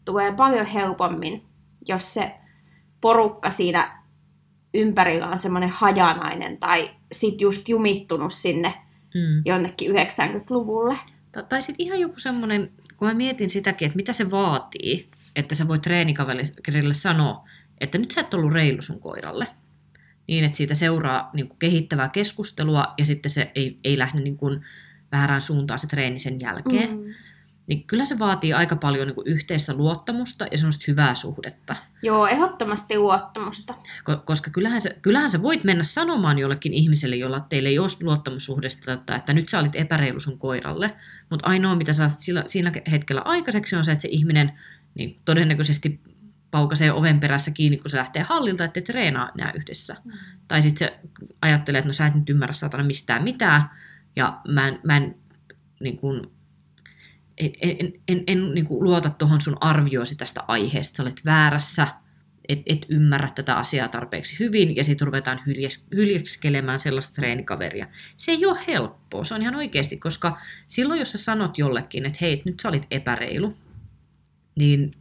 tulee 0.06 0.32
paljon 0.32 0.66
helpommin, 0.66 1.46
jos 1.88 2.14
se 2.14 2.36
porukka 3.02 3.50
siinä 3.50 4.02
ympärillä 4.74 5.28
on 5.28 5.38
semmoinen 5.38 5.70
hajanainen 5.70 6.58
tai 6.58 6.90
sit 7.12 7.42
just 7.42 7.70
jumittunut 7.70 8.34
sinne 8.34 8.74
mm. 9.16 9.42
jonnekin 9.46 9.92
90-luvulle. 9.92 10.96
Tai 11.32 11.62
sitten 11.62 11.86
ihan 11.86 12.00
joku 12.00 12.20
semmoinen, 12.20 12.72
kun 12.98 13.08
mä 13.08 13.14
mietin 13.14 13.50
sitäkin, 13.50 13.86
että 13.86 13.96
mitä 13.96 14.14
se 14.14 14.32
vaatii, 14.32 15.10
että 15.36 15.56
sä 15.56 15.68
voit 15.68 15.82
treenikaverille 15.82 16.94
sanoa, 16.94 17.50
että 17.82 17.98
nyt 17.98 18.12
sä 18.12 18.22
et 18.22 18.34
ollut 18.34 18.54
reilu 18.54 18.82
sun 18.82 19.00
koiralle. 19.00 19.48
Niin, 20.28 20.44
että 20.44 20.58
siitä 20.58 20.76
seuraa 20.76 21.30
niin 21.34 21.48
kuin 21.48 21.60
kehittävää 21.60 22.10
keskustelua 22.10 22.88
ja 22.98 23.06
sitten 23.06 23.30
se 23.30 23.52
ei, 23.56 23.80
ei 23.84 23.98
lähde 23.98 24.22
niin 24.22 24.38
kuin 24.38 24.66
väärään 25.12 25.42
suuntaan 25.42 25.80
se 25.80 25.88
treeni 25.88 26.20
sen 26.20 26.40
jälkeen. 26.40 26.98
Mm 26.98 27.14
niin 27.68 27.88
kyllä 27.88 28.06
se 28.06 28.20
vaatii 28.20 28.54
aika 28.54 28.76
paljon 28.76 29.08
niin 29.08 29.16
kuin 29.16 29.28
yhteistä 29.28 29.74
luottamusta 29.74 30.46
ja 30.52 30.58
semmoista 30.58 30.86
hyvää 30.88 31.16
suhdetta. 31.16 31.76
Joo, 32.04 32.28
ehdottomasti 32.28 32.98
luottamusta. 32.98 33.74
Koska 34.26 34.52
kyllähän, 34.52 34.82
se, 34.82 34.98
kyllähän 35.02 35.30
sä 35.30 35.42
voit 35.42 35.64
mennä 35.64 35.84
sanomaan 35.84 36.40
jollekin 36.40 36.74
ihmiselle, 36.74 37.16
jolla 37.16 37.40
teille 37.40 37.70
ei 37.70 37.80
ole 37.80 37.88
luottamussuhdetta, 38.02 38.94
että 39.16 39.34
nyt 39.34 39.50
sä 39.50 39.60
olit 39.60 39.76
epäreilu 39.76 40.20
sun 40.20 40.40
koiralle, 40.40 40.96
mutta 41.30 41.48
ainoa 41.48 41.76
mitä 41.76 41.94
sä 41.94 42.10
sillä, 42.10 42.44
siinä 42.48 42.72
hetkellä 42.92 43.22
aikaiseksi 43.22 43.76
on 43.76 43.84
se, 43.84 43.92
että 43.92 44.02
se 44.02 44.08
ihminen 44.08 44.52
niin 44.96 45.20
todennäköisesti 45.26 46.02
paukasee 46.52 46.92
oven 46.92 47.20
perässä 47.20 47.52
kiinni, 47.52 47.78
kun 47.78 47.90
se 47.90 47.98
lähtee 47.98 48.24
hallilta, 48.24 48.64
että 48.64 48.82
treenaa 48.82 49.32
nämä 49.36 49.52
yhdessä. 49.52 49.96
Mm. 50.06 50.12
Tai 50.48 50.62
sitten 50.62 50.88
se 50.88 51.00
ajattelee, 51.42 51.80
että 51.80 51.90
no 51.90 51.94
sä 51.94 52.06
et 52.06 52.16
nyt 52.16 52.30
ymmärrä 52.30 52.54
saatana 52.54 52.84
mistään 52.84 53.24
mitään, 53.24 53.70
ja 54.16 54.42
mä 54.48 54.68
en, 54.68 54.80
mä 54.84 54.98
en 54.98 55.16
niin 55.80 55.98
kuin, 55.98 56.32
en, 57.42 57.78
en, 57.80 57.94
en, 58.08 58.24
en 58.28 58.54
niin 58.54 58.66
kuin 58.66 58.84
luota 58.84 59.10
tuohon 59.10 59.42
sun 59.42 59.58
arvioosi 59.62 60.16
tästä 60.16 60.44
aiheesta, 60.48 60.98
sä 60.98 61.04
olet 61.04 61.26
väärässä, 61.26 61.88
et, 62.50 62.60
et 62.66 62.86
ymmärrä 62.90 63.30
tätä 63.36 63.56
asiaa 63.56 63.88
tarpeeksi 63.88 64.40
hyvin, 64.40 64.76
ja 64.76 64.84
sitten 64.84 65.06
ruvetaan 65.06 65.42
hyljes, 65.46 65.88
hyljekskelemään 65.96 66.80
sellaista 66.80 67.16
treenikaveria. 67.16 67.88
Se 68.18 68.32
ei 68.32 68.46
ole 68.46 68.60
helppoa, 68.68 69.24
se 69.24 69.36
on 69.36 69.42
ihan 69.42 69.56
oikeasti, 69.56 69.98
koska 69.98 70.38
silloin 70.68 71.00
jos 71.00 71.12
sä 71.12 71.18
sanot 71.18 71.58
jollekin, 71.58 72.06
että 72.06 72.20
hei, 72.22 72.42
nyt 72.46 72.60
sä 72.60 72.70
olit 72.70 72.88
epäreilu, 72.92 73.58
niin 74.56 74.92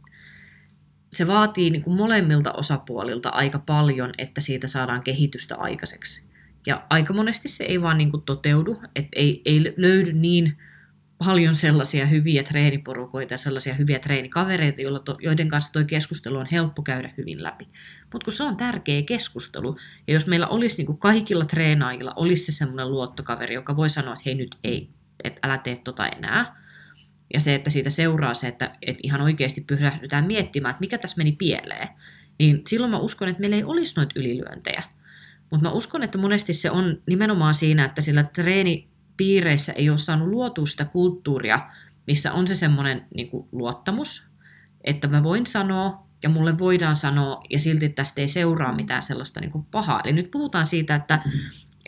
se 1.13 1.27
vaatii 1.27 1.69
niin 1.69 1.83
kuin 1.83 1.97
molemmilta 1.97 2.51
osapuolilta 2.51 3.29
aika 3.29 3.59
paljon, 3.59 4.11
että 4.17 4.41
siitä 4.41 4.67
saadaan 4.67 5.03
kehitystä 5.03 5.55
aikaiseksi. 5.55 6.23
Ja 6.65 6.85
aika 6.89 7.13
monesti 7.13 7.47
se 7.47 7.63
ei 7.63 7.81
vaan 7.81 7.97
niin 7.97 8.11
kuin 8.11 8.23
toteudu, 8.23 8.81
että 8.95 9.09
ei, 9.15 9.41
ei 9.45 9.73
löydy 9.77 10.13
niin 10.13 10.57
paljon 11.25 11.55
sellaisia 11.55 12.05
hyviä 12.05 12.43
treeniporukoita 12.43 13.33
ja 13.33 13.37
sellaisia 13.37 13.73
hyviä 13.73 13.99
treenikavereita, 13.99 14.81
joiden 15.21 15.49
kanssa 15.49 15.73
tuo 15.73 15.83
keskustelu 15.83 16.37
on 16.37 16.47
helppo 16.51 16.81
käydä 16.81 17.13
hyvin 17.17 17.43
läpi. 17.43 17.67
Mutta 18.13 18.25
kun 18.25 18.33
se 18.33 18.43
on 18.43 18.57
tärkeä 18.57 19.01
keskustelu, 19.01 19.77
ja 20.07 20.13
jos 20.13 20.27
meillä 20.27 20.47
olisi 20.47 20.77
niin 20.77 20.85
kuin 20.85 20.97
kaikilla 20.97 21.45
treenaajilla 21.45 22.13
olisi 22.15 22.45
se 22.45 22.51
semmoinen 22.51 22.91
luottokaveri, 22.91 23.53
joka 23.53 23.75
voi 23.75 23.89
sanoa, 23.89 24.13
että 24.13 24.23
hei 24.25 24.35
nyt 24.35 24.55
ei, 24.63 24.89
että 25.23 25.39
älä 25.47 25.57
tee 25.57 25.75
tota 25.75 26.07
enää, 26.07 26.61
ja 27.33 27.39
se, 27.39 27.55
että 27.55 27.69
siitä 27.69 27.89
seuraa 27.89 28.33
se, 28.33 28.47
että, 28.47 28.75
että 28.81 29.01
ihan 29.03 29.21
oikeasti 29.21 29.61
pysähdytään 29.61 30.27
miettimään, 30.27 30.71
että 30.71 30.79
mikä 30.79 30.97
tässä 30.97 31.17
meni 31.17 31.31
pieleen, 31.31 31.87
niin 32.39 32.61
silloin 32.67 32.91
mä 32.91 32.99
uskon, 32.99 33.29
että 33.29 33.39
meillä 33.39 33.55
ei 33.55 33.63
olisi 33.63 33.95
noita 33.95 34.19
ylilyöntejä. 34.19 34.83
Mutta 35.49 35.67
mä 35.67 35.71
uskon, 35.71 36.03
että 36.03 36.17
monesti 36.17 36.53
se 36.53 36.71
on 36.71 37.01
nimenomaan 37.05 37.55
siinä, 37.55 37.85
että 37.85 38.01
sillä 38.01 38.23
treeni, 38.23 38.90
piireissä 39.21 39.73
ei 39.73 39.89
ole 39.89 39.97
saanut 39.97 40.27
luotua 40.27 40.65
sitä 40.65 40.85
kulttuuria, 40.85 41.59
missä 42.07 42.33
on 42.33 42.47
se 42.47 42.55
semmoinen 42.55 43.05
niin 43.15 43.29
luottamus, 43.51 44.27
että 44.83 45.07
mä 45.07 45.23
voin 45.23 45.45
sanoa 45.45 46.07
ja 46.23 46.29
mulle 46.29 46.57
voidaan 46.57 46.95
sanoa 46.95 47.43
ja 47.49 47.59
silti 47.59 47.89
tästä 47.89 48.21
ei 48.21 48.27
seuraa 48.27 48.75
mitään 48.75 49.03
sellaista 49.03 49.39
niin 49.39 49.51
kuin 49.51 49.65
pahaa. 49.71 50.01
Eli 50.03 50.13
nyt 50.13 50.31
puhutaan 50.31 50.67
siitä, 50.67 50.95
että 50.95 51.23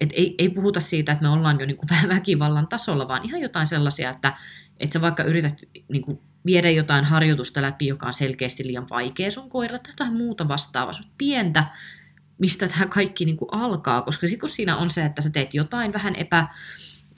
et 0.01 0.09
ei, 0.13 0.35
ei 0.37 0.49
puhuta 0.49 0.81
siitä, 0.81 1.11
että 1.11 1.21
me 1.21 1.29
ollaan 1.29 1.59
jo 1.59 1.65
niin 1.65 1.77
kuin 1.77 1.89
väkivallan 2.15 2.67
tasolla, 2.67 3.07
vaan 3.07 3.25
ihan 3.25 3.41
jotain 3.41 3.67
sellaisia, 3.67 4.09
että, 4.09 4.33
että 4.79 4.93
sä 4.93 5.01
vaikka 5.01 5.23
yrität 5.23 5.61
niin 5.89 6.01
kuin 6.01 6.19
viedä 6.45 6.69
jotain 6.69 7.05
harjoitusta 7.05 7.61
läpi, 7.61 7.87
joka 7.87 8.07
on 8.07 8.13
selkeästi 8.13 8.67
liian 8.67 8.89
vaikea 8.89 9.31
sun 9.31 9.49
koira 9.49 9.79
tai 9.79 9.91
jotain 9.91 10.13
muuta 10.13 10.47
vastaavaa, 10.47 10.99
pientä, 11.17 11.67
mistä 12.37 12.67
tämä 12.67 12.85
kaikki 12.85 13.25
niin 13.25 13.37
kuin 13.37 13.49
alkaa, 13.51 14.01
koska 14.01 14.27
sitten 14.27 14.39
kun 14.39 14.49
siinä 14.49 14.77
on 14.77 14.89
se, 14.89 15.05
että 15.05 15.21
sä 15.21 15.29
teet 15.29 15.53
jotain 15.53 15.93
vähän 15.93 16.15
epä, 16.15 16.47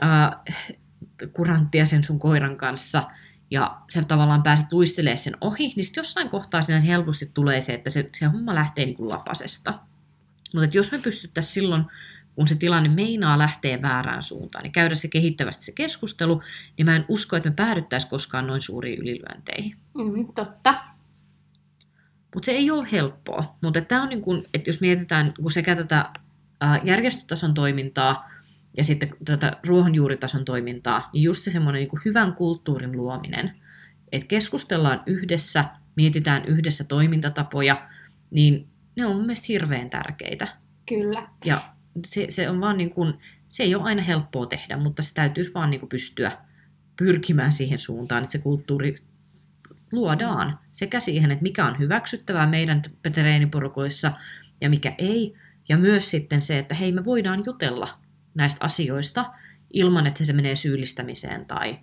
äh, 0.03 0.31
kuranttia 1.33 1.85
sen 1.85 2.03
sun 2.03 2.19
koiran 2.19 2.57
kanssa, 2.57 3.03
ja 3.51 3.81
sä 3.93 4.03
tavallaan 4.03 4.43
pääset 4.43 4.71
luistelemaan 4.71 5.17
sen 5.17 5.37
ohi, 5.41 5.73
niin 5.75 5.83
sitten 5.83 6.01
jossain 6.01 6.29
kohtaa 6.29 6.61
siinä 6.61 6.79
helposti 6.79 7.31
tulee 7.33 7.61
se, 7.61 7.73
että 7.73 7.89
se, 7.89 8.09
se 8.17 8.25
homma 8.25 8.55
lähtee 8.55 8.85
niin 8.85 8.95
kuin 8.95 9.09
lapasesta. 9.09 9.79
Mutta 10.53 10.77
jos 10.77 10.91
me 10.91 10.97
pystyttäisiin 10.97 11.53
silloin, 11.53 11.85
kun 12.35 12.47
se 12.47 12.55
tilanne 12.55 12.89
meinaa 12.89 13.37
lähteä 13.37 13.81
väärään 13.81 14.23
suuntaan, 14.23 14.63
niin 14.63 14.71
käydä 14.71 14.95
se 14.95 15.07
kehittävästi 15.07 15.65
se 15.65 15.71
keskustelu, 15.71 16.41
niin 16.77 16.85
mä 16.85 16.95
en 16.95 17.05
usko, 17.07 17.35
että 17.35 17.49
me 17.49 17.55
päädyttäisiin 17.55 18.09
koskaan 18.09 18.47
noin 18.47 18.61
suuriin 18.61 18.99
ylilyönteihin. 18.99 19.77
Mm, 19.93 20.33
totta. 20.35 20.81
Mutta 22.33 22.45
se 22.45 22.51
ei 22.51 22.71
ole 22.71 22.87
helppoa. 22.91 23.55
Mutta 23.61 23.81
tämä 23.81 24.03
on 24.03 24.09
niin 24.09 24.21
kun, 24.21 24.43
että 24.53 24.69
jos 24.69 24.81
mietitään 24.81 25.33
kun 25.41 25.51
sekä 25.51 25.75
tätä 25.75 26.09
järjestötason 26.83 27.53
toimintaa, 27.53 28.29
ja 28.77 28.83
sitten 28.83 29.09
tätä 29.25 29.57
ruohonjuuritason 29.67 30.45
toimintaa, 30.45 31.09
niin 31.13 31.23
just 31.23 31.43
se 31.43 31.51
semmoinen 31.51 31.79
niin 31.79 32.01
hyvän 32.05 32.33
kulttuurin 32.33 32.91
luominen, 32.91 33.51
että 34.11 34.27
keskustellaan 34.27 35.03
yhdessä, 35.05 35.65
mietitään 35.95 36.45
yhdessä 36.45 36.83
toimintatapoja, 36.83 37.89
niin 38.31 38.67
ne 38.95 39.05
on 39.05 39.15
mun 39.15 39.25
mielestä 39.25 39.45
hirveän 39.49 39.89
tärkeitä. 39.89 40.47
Kyllä. 40.89 41.27
Ja 41.45 41.61
se, 42.07 42.25
se 42.29 42.49
on 42.49 42.61
vaan 42.61 42.77
niin 42.77 42.89
kuin, 42.89 43.13
se 43.49 43.63
ei 43.63 43.75
ole 43.75 43.83
aina 43.83 44.01
helppoa 44.01 44.45
tehdä, 44.45 44.77
mutta 44.77 45.01
se 45.01 45.13
täytyisi 45.13 45.53
vaan 45.53 45.69
niin 45.69 45.79
kuin 45.79 45.89
pystyä 45.89 46.31
pyrkimään 46.97 47.51
siihen 47.51 47.79
suuntaan, 47.79 48.23
että 48.23 48.31
se 48.31 48.39
kulttuuri 48.39 48.95
luodaan 49.91 50.59
sekä 50.71 50.99
siihen, 50.99 51.31
että 51.31 51.43
mikä 51.43 51.65
on 51.65 51.79
hyväksyttävää 51.79 52.47
meidän 52.47 52.81
treeniporukoissa 53.13 54.11
ja 54.61 54.69
mikä 54.69 54.95
ei, 54.97 55.33
ja 55.69 55.77
myös 55.77 56.11
sitten 56.11 56.41
se, 56.41 56.57
että 56.57 56.75
hei, 56.75 56.91
me 56.91 57.05
voidaan 57.05 57.43
jutella 57.45 58.04
näistä 58.35 58.65
asioista 58.65 59.25
ilman, 59.73 60.07
että 60.07 60.25
se 60.25 60.33
menee 60.33 60.55
syyllistämiseen 60.55 61.45
tai 61.45 61.79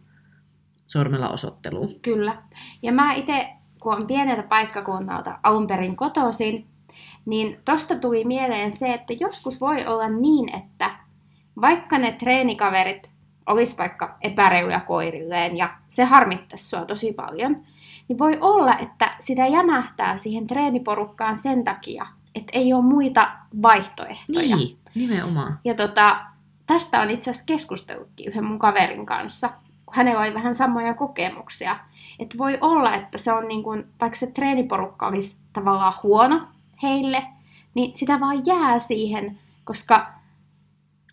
sormella 0.87 1.29
osoitteluun. 1.29 2.01
Kyllä. 2.03 2.43
Ja 2.83 2.93
mä 2.93 3.13
itse, 3.13 3.49
kun 3.83 3.95
on 3.95 4.07
pieneltä 4.07 4.43
paikkakunnalta 4.43 5.39
alun 5.43 5.67
perin 5.67 5.97
kotoisin, 5.97 6.67
niin 7.27 7.61
tosta 7.65 7.99
tuli 7.99 8.25
mieleen 8.25 8.73
se, 8.73 8.95
että 8.95 9.15
joskus 9.21 9.61
voi 9.61 9.87
olla 9.87 10.09
niin, 10.09 10.57
että 10.57 10.91
vaikka 11.61 11.99
ne 11.99 12.13
treenikaverit 12.13 13.11
olisi 13.47 13.79
vaikka 13.79 14.17
epäreiluja 14.21 14.81
koirilleen 14.81 15.57
ja 15.57 15.77
se 15.89 16.05
harmittaisi 16.05 16.69
sua 16.69 16.85
tosi 16.85 17.13
paljon, 17.13 17.63
niin 18.09 18.19
voi 18.19 18.39
olla, 18.41 18.77
että 18.77 19.15
sitä 19.19 19.47
jämähtää 19.47 20.17
siihen 20.17 20.47
treeniporukkaan 20.47 21.37
sen 21.37 21.65
takia, 21.65 22.07
että 22.35 22.59
ei 22.59 22.73
ole 22.73 22.83
muita 22.83 23.33
vaihtoehtoja. 23.63 24.57
Niin, 24.57 24.77
nimenomaan. 24.95 25.61
Ja 25.65 25.75
tota, 25.75 26.32
tästä 26.73 27.01
on 27.01 27.11
itse 27.11 27.31
asiassa 27.31 27.47
keskustellutkin 27.47 28.29
yhden 28.29 28.45
mun 28.45 28.59
kaverin 28.59 29.07
kanssa, 29.07 29.49
kun 29.87 29.95
hänellä 29.95 30.21
oli 30.21 30.35
vähän 30.35 30.55
samoja 30.55 30.95
kokemuksia. 30.95 31.79
Että 32.19 32.39
voi 32.39 32.59
olla, 32.61 32.95
että 32.95 33.19
se 33.19 33.33
on 33.33 33.49
niin 33.49 33.63
kuin, 33.63 33.85
vaikka 34.01 34.19
se 34.19 34.27
treeniporukka 34.27 35.07
olisi 35.07 35.41
tavallaan 35.53 35.93
huono 36.03 36.49
heille, 36.83 37.27
niin 37.75 37.95
sitä 37.95 38.21
vaan 38.21 38.47
jää 38.47 38.79
siihen, 38.79 39.39
koska 39.65 40.13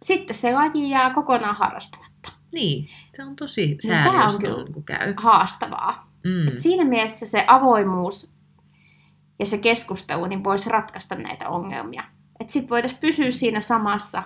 sitten 0.01 0.35
se 0.35 0.53
laji 0.53 0.89
jää 0.89 1.13
kokonaan 1.13 1.55
harrastamatta. 1.55 2.31
Niin, 2.51 2.89
se 3.15 3.23
on 3.23 3.35
tosi 3.35 3.77
sääli, 3.87 4.17
on 4.17 4.23
jos 4.23 4.39
kyllä 4.39 4.55
noin 4.55 4.71
niin 4.71 4.83
käy. 4.83 5.13
Haastavaa. 5.17 6.11
Mm. 6.23 6.47
Et 6.47 6.59
siinä 6.59 6.83
mielessä 6.83 7.25
se 7.25 7.43
avoimuus 7.47 8.31
ja 9.39 9.45
se 9.45 9.57
keskustelu 9.57 10.25
niin 10.25 10.43
voisi 10.43 10.69
ratkaista 10.69 11.15
näitä 11.15 11.49
ongelmia. 11.49 12.03
Että 12.39 12.53
sitten 12.53 12.69
voitaisiin 12.69 13.01
pysyä 13.01 13.31
siinä 13.31 13.59
samassa, 13.59 14.23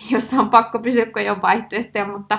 jossa 0.12 0.36
on 0.36 0.50
pakko 0.50 0.78
pysyä, 0.78 1.06
kun 1.06 1.22
ei 1.22 1.30
ole 1.30 1.42
vaihtoehtoja, 1.42 2.06
mutta 2.06 2.38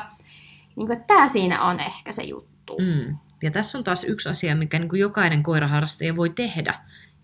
niin 0.75 1.03
tämä 1.07 1.27
siinä 1.27 1.61
on 1.61 1.79
ehkä 1.79 2.11
se 2.11 2.23
juttu. 2.23 2.77
Mm. 2.79 3.17
Ja 3.41 3.51
tässä 3.51 3.77
on 3.77 3.83
taas 3.83 4.03
yksi 4.03 4.29
asia, 4.29 4.55
mikä 4.55 4.79
niin 4.79 4.89
kuin 4.89 4.99
jokainen 4.99 5.43
koiraharrastaja 5.43 6.15
voi 6.15 6.29
tehdä. 6.29 6.73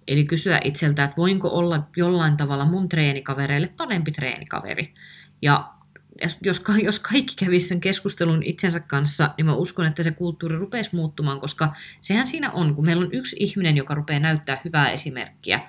Eli 0.08 0.24
kysyä 0.26 0.62
itseltä, 0.64 1.04
että 1.04 1.18
voinko 1.18 1.48
olla 1.48 1.88
jollain 1.96 2.38
tavalla 2.38 2.66
mun 2.66 2.90
treenikavereille 2.90 3.68
parempi 3.78 4.12
treenikaveri. 4.12 4.94
Ja 5.42 5.74
jos, 6.22 6.38
jos, 6.42 6.60
ka- 6.60 6.78
jos 6.78 7.00
kaikki 7.00 7.46
kävisi 7.46 7.68
sen 7.68 7.82
keskustelun 7.82 8.44
itsensä 8.44 8.80
kanssa, 8.80 9.30
niin 9.38 9.46
mä 9.46 9.56
uskon, 9.56 9.86
että 9.86 10.04
se 10.04 10.12
kulttuuri 10.12 10.56
rupeaisi 10.56 10.96
muuttumaan, 10.96 11.40
koska 11.40 11.74
sehän 12.02 12.28
siinä 12.28 12.52
on, 12.52 12.76
kun 12.76 12.86
meillä 12.86 13.06
on 13.06 13.14
yksi 13.14 13.36
ihminen, 13.40 13.78
joka 13.78 13.96
rupeaa 13.96 14.20
näyttää 14.20 14.62
hyvää 14.66 14.92
esimerkkiä 14.92 15.60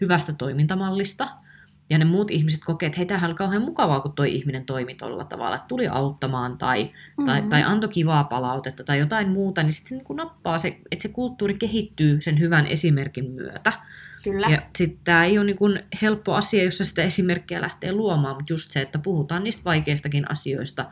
hyvästä 0.00 0.32
toimintamallista, 0.32 1.28
ja 1.90 1.98
ne 1.98 2.04
muut 2.04 2.30
ihmiset 2.30 2.60
kokee, 2.64 2.86
että 2.86 2.98
hei, 2.98 3.06
tämähän 3.06 3.30
on 3.30 3.36
kauhean 3.36 3.62
mukavaa, 3.62 4.00
kun 4.00 4.12
toi 4.12 4.34
ihminen 4.34 4.64
toimi 4.64 4.94
tuolla 4.94 5.24
tavalla, 5.24 5.56
että 5.56 5.68
tuli 5.68 5.88
auttamaan 5.88 6.58
tai, 6.58 6.84
mm-hmm. 6.84 7.24
tai, 7.24 7.42
tai 7.42 7.62
antoi 7.62 7.90
kivaa 7.90 8.24
palautetta 8.24 8.84
tai 8.84 8.98
jotain 8.98 9.28
muuta, 9.28 9.62
niin 9.62 9.72
sitten 9.72 9.98
niin 9.98 10.16
nappaa 10.16 10.58
se, 10.58 10.78
että 10.90 11.02
se 11.02 11.08
kulttuuri 11.08 11.54
kehittyy 11.54 12.20
sen 12.20 12.38
hyvän 12.38 12.66
esimerkin 12.66 13.30
myötä. 13.30 13.72
Kyllä. 14.22 14.46
Ja 14.48 14.62
sitten 14.76 15.00
tämä 15.04 15.24
ei 15.24 15.38
ole 15.38 15.46
niin 15.46 15.56
kuin 15.58 15.82
helppo 16.02 16.34
asia, 16.34 16.64
jossa 16.64 16.84
sitä 16.84 17.02
esimerkkiä 17.02 17.60
lähtee 17.60 17.92
luomaan, 17.92 18.36
mutta 18.36 18.52
just 18.52 18.70
se, 18.70 18.80
että 18.80 18.98
puhutaan 18.98 19.44
niistä 19.44 19.64
vaikeistakin 19.64 20.30
asioista 20.30 20.84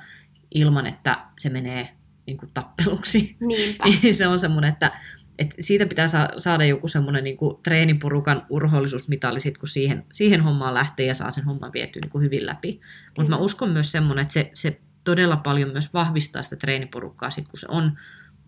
ilman, 0.55 0.87
että 0.87 1.19
se 1.39 1.49
menee 1.49 1.89
niin 2.27 2.39
kuin 2.39 2.51
tappeluksi. 2.55 3.37
Niinpä. 3.41 3.85
Niin 3.85 4.15
se 4.15 4.27
on 4.27 4.39
semmoinen, 4.39 4.73
että, 4.73 4.93
että 5.39 5.57
siitä 5.61 5.87
pitää 5.87 6.09
sa- 6.09 6.29
saada 6.39 6.65
joku 6.65 6.89
semmoinen 6.89 7.25
niin 7.25 7.37
kuin 7.37 7.57
treeniporukan 7.63 8.47
urhollisuusmitali, 8.51 9.41
sit, 9.41 9.59
kun 9.59 9.69
siihen, 9.69 10.05
siihen 10.13 10.41
hommaan 10.41 10.75
lähtee 10.75 11.07
ja 11.07 11.15
saa 11.15 11.31
sen 11.31 11.45
homman 11.45 11.73
vietyä 11.73 12.01
niin 12.03 12.11
kuin 12.11 12.25
hyvin 12.25 12.47
läpi. 12.47 12.81
Mutta 13.17 13.31
mä 13.31 13.37
uskon 13.37 13.71
myös 13.71 13.93
semmoinen, 13.93 14.23
että 14.23 14.33
se, 14.33 14.51
se 14.55 14.81
todella 15.05 15.37
paljon 15.37 15.71
myös 15.71 15.95
vahvistaa 15.95 16.43
sitä 16.43 16.57
treeniporukkaa, 16.57 17.31
sit, 17.31 17.49
kun 17.49 17.59
se 17.59 17.67
on 17.71 17.99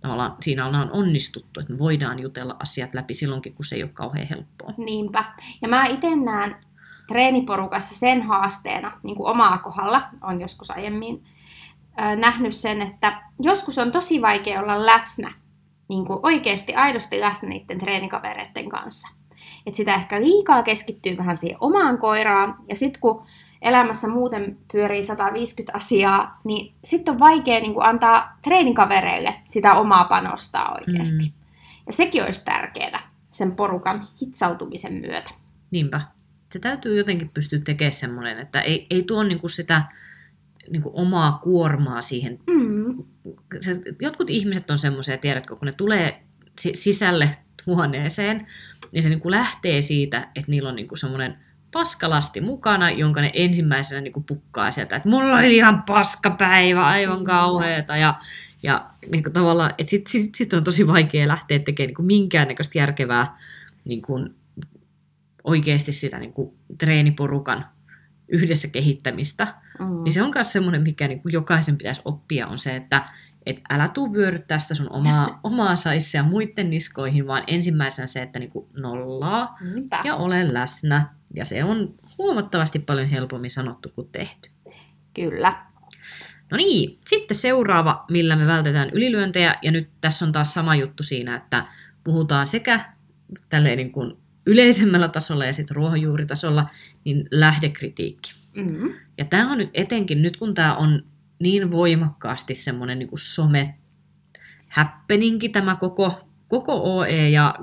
tavallaan 0.01 0.37
siinä 0.41 0.67
ollaan 0.67 0.91
onnistuttu, 0.93 1.61
että 1.61 1.73
me 1.73 1.79
voidaan 1.79 2.19
jutella 2.19 2.57
asiat 2.59 2.95
läpi 2.95 3.15
silloinkin, 3.15 3.55
kun 3.55 3.65
se 3.65 3.77
ei 3.77 3.83
ole 3.83 3.91
kauhean 3.95 4.27
helppoa. 4.27 4.75
Niinpä. 4.77 5.25
Ja 5.63 5.69
mä 5.69 5.87
itse 5.87 6.17
näen 6.17 6.57
treeniporukassa 7.07 7.95
sen 7.95 8.23
haasteena, 8.23 8.99
niin 9.03 9.17
kuin 9.17 9.31
omaa 9.31 9.59
kohdalla, 9.59 10.09
on 10.23 10.41
joskus 10.41 10.71
aiemmin 10.71 11.25
ö, 11.99 12.17
nähnyt 12.17 12.55
sen, 12.55 12.83
että 12.83 13.23
joskus 13.41 13.79
on 13.79 13.93
tosi 13.93 14.23
vaikea 14.23 14.61
olla 14.61 14.87
läsnä, 14.87 15.33
niin 15.91 16.05
kuin 16.05 16.19
oikeasti 16.23 16.75
aidosti 16.75 17.21
läsnä 17.21 17.49
niiden 17.49 17.79
treenikavereiden 17.79 18.69
kanssa. 18.69 19.09
Et 19.67 19.75
sitä 19.75 19.95
ehkä 19.95 20.21
liikaa 20.21 20.63
keskittyy 20.63 21.17
vähän 21.17 21.37
siihen 21.37 21.59
omaan 21.61 21.99
koiraan, 21.99 22.55
ja 22.69 22.77
sitten 22.77 23.01
kun 23.01 23.27
elämässä 23.63 24.09
muuten 24.09 24.59
pyörii 24.73 25.03
150 25.03 25.77
asiaa, 25.77 26.41
niin 26.45 26.75
sitten 26.85 27.13
on 27.13 27.19
vaikea 27.19 27.61
niin 27.61 27.75
kuin 27.75 27.87
antaa 27.87 28.39
treenikavereille 28.43 29.35
sitä 29.49 29.75
omaa 29.75 30.05
panostaa 30.05 30.75
oikeasti. 30.81 31.25
Mm. 31.25 31.33
Ja 31.87 31.93
sekin 31.93 32.25
olisi 32.25 32.45
tärkeää 32.45 33.11
sen 33.31 33.53
porukan 33.53 34.09
hitsautumisen 34.23 34.93
myötä. 34.93 35.31
Niinpä. 35.71 36.01
Se 36.53 36.59
täytyy 36.59 36.99
jotenkin 36.99 37.29
pystyä 37.29 37.59
tekemään 37.65 37.93
semmoinen, 37.93 38.39
että 38.39 38.61
ei, 38.61 38.87
ei 38.91 39.03
tuo 39.03 39.23
niinku 39.23 39.49
sitä 39.49 39.83
niinku 40.71 40.91
omaa 40.95 41.33
kuormaa 41.43 42.03
siihen. 42.03 42.39
Mm, 42.47 43.05
jotkut 44.01 44.31
ihmiset 44.31 44.71
on 44.71 44.79
semmoisia, 44.79 45.19
tiedätkö, 45.19 45.57
kun 45.57 45.67
ne 45.67 45.73
tulee 45.73 46.23
si- 46.61 46.75
sisälle 46.75 47.37
huoneeseen, 47.67 48.47
niin 48.93 49.03
se 49.03 49.09
niinku 49.09 49.31
lähtee 49.31 49.81
siitä, 49.81 50.29
että 50.35 50.51
niillä 50.51 50.69
on 50.69 50.77
niinku 50.77 50.97
semmoinen 50.97 51.39
paskalasti 51.73 52.41
mukana, 52.41 52.91
jonka 52.91 53.21
ne 53.21 53.31
ensimmäisenä 53.35 54.01
niinku 54.01 54.21
pukkaa 54.21 54.71
sieltä, 54.71 54.97
että 54.97 55.09
mulla 55.09 55.37
oli 55.37 55.57
ihan 55.57 55.83
paskapäivä, 55.83 56.87
aivan 56.87 57.25
kauheeta. 57.25 57.97
Ja, 57.97 58.15
ja 58.63 58.91
niinku 59.13 59.31
tavallaan, 59.31 59.75
että 59.79 59.91
sitten 59.91 60.13
sit, 60.13 60.35
sit 60.35 60.53
on 60.53 60.65
tosi 60.65 60.87
vaikea 60.87 61.29
lähteä 61.29 61.59
tekemään 61.59 61.87
niinku 61.87 62.03
minkäännäköistä 62.03 62.79
järkevää 62.79 63.39
niinku, 63.85 64.29
oikeasti 65.45 65.93
sitä 65.93 66.19
niinku, 66.19 66.57
treeniporukan 66.79 67.67
yhdessä 68.29 68.69
kehittämistä. 68.69 69.55
Mm. 69.81 70.05
Niin 70.05 70.13
se 70.13 70.23
on 70.23 70.31
myös 70.35 70.53
semmoinen, 70.53 70.83
mikä 70.83 71.09
niin 71.09 71.23
kuin 71.23 71.33
jokaisen 71.33 71.79
pitäisi 71.79 72.03
oppia, 72.05 72.47
on 72.47 72.59
se, 72.59 72.77
että 72.77 73.05
et 73.47 73.61
älä 73.71 73.89
tuu 73.89 74.13
vyöryttää 74.13 74.59
sitä 74.59 74.75
sun 74.75 74.93
omaa, 74.93 75.41
omaa 75.45 75.77
saissa 75.77 76.17
ja 76.17 76.23
muiden 76.23 76.71
niskoihin, 76.71 77.27
vaan 77.27 77.45
ensimmäisenä 77.47 78.07
se, 78.07 78.23
että 78.23 78.39
niin 78.39 78.51
kuin 78.51 78.67
nollaa 78.73 79.59
Niinpä. 79.75 80.01
ja 80.05 80.17
ole 80.17 80.55
läsnä. 80.55 81.09
Ja 81.35 81.45
se 81.45 81.65
on 81.65 81.95
huomattavasti 82.19 82.79
paljon 82.79 83.09
helpommin 83.09 83.51
sanottu 83.51 83.89
kuin 83.95 84.09
tehty. 84.13 84.51
Kyllä. 85.15 85.67
No 86.51 86.57
niin, 86.57 86.99
sitten 87.07 87.37
seuraava, 87.37 88.05
millä 88.11 88.37
me 88.37 88.47
vältetään 88.47 88.91
ylilyöntejä, 88.91 89.55
ja 89.63 89.73
nyt 89.73 89.89
tässä 90.01 90.25
on 90.25 90.33
taas 90.33 90.55
sama 90.55 90.75
juttu 90.75 91.03
siinä, 91.03 91.37
että 91.37 91.67
puhutaan 92.05 92.47
sekä 92.47 92.81
tälleen 93.49 93.77
niin 93.77 93.93
kuin 93.93 94.17
yleisemmällä 94.47 95.09
tasolla 95.09 95.45
ja 95.45 95.53
sitten 95.53 95.77
ruohonjuuritasolla, 95.77 96.67
niin 97.05 97.29
lähdekritiikki. 97.31 98.40
Mm. 98.57 98.95
Ja 99.19 99.25
tämä 99.25 99.53
on 99.53 99.59
nyt 99.59 99.71
etenkin, 99.75 100.23
nyt 100.23 100.37
kun 100.37 100.55
tämä 100.55 100.77
on 100.77 101.05
niin 101.39 101.71
voimakkaasti 101.71 102.55
semmoinen 102.55 102.99
niin 102.99 103.09
kuin 103.09 103.19
some 103.19 103.75
happeningi 104.69 105.49
tämä 105.49 105.77
koko, 105.77 106.29
koko 106.49 106.97
OE 106.97 107.29
ja 107.29 107.55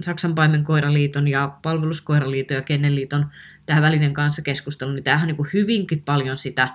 Saksan 0.00 0.34
paimenkoiraliiton 0.34 1.28
ja 1.28 1.58
palveluskoiraliiton 1.62 2.54
ja 2.54 2.62
Kennelliiton 2.62 3.26
tähän 3.66 3.82
välinen 3.82 4.12
kanssa 4.12 4.42
keskustelu, 4.42 4.92
niin 4.92 5.04
tämähän 5.04 5.24
on 5.24 5.28
niin 5.28 5.36
kuin 5.36 5.50
hyvinkin 5.52 6.02
paljon 6.02 6.36
sitä, 6.36 6.68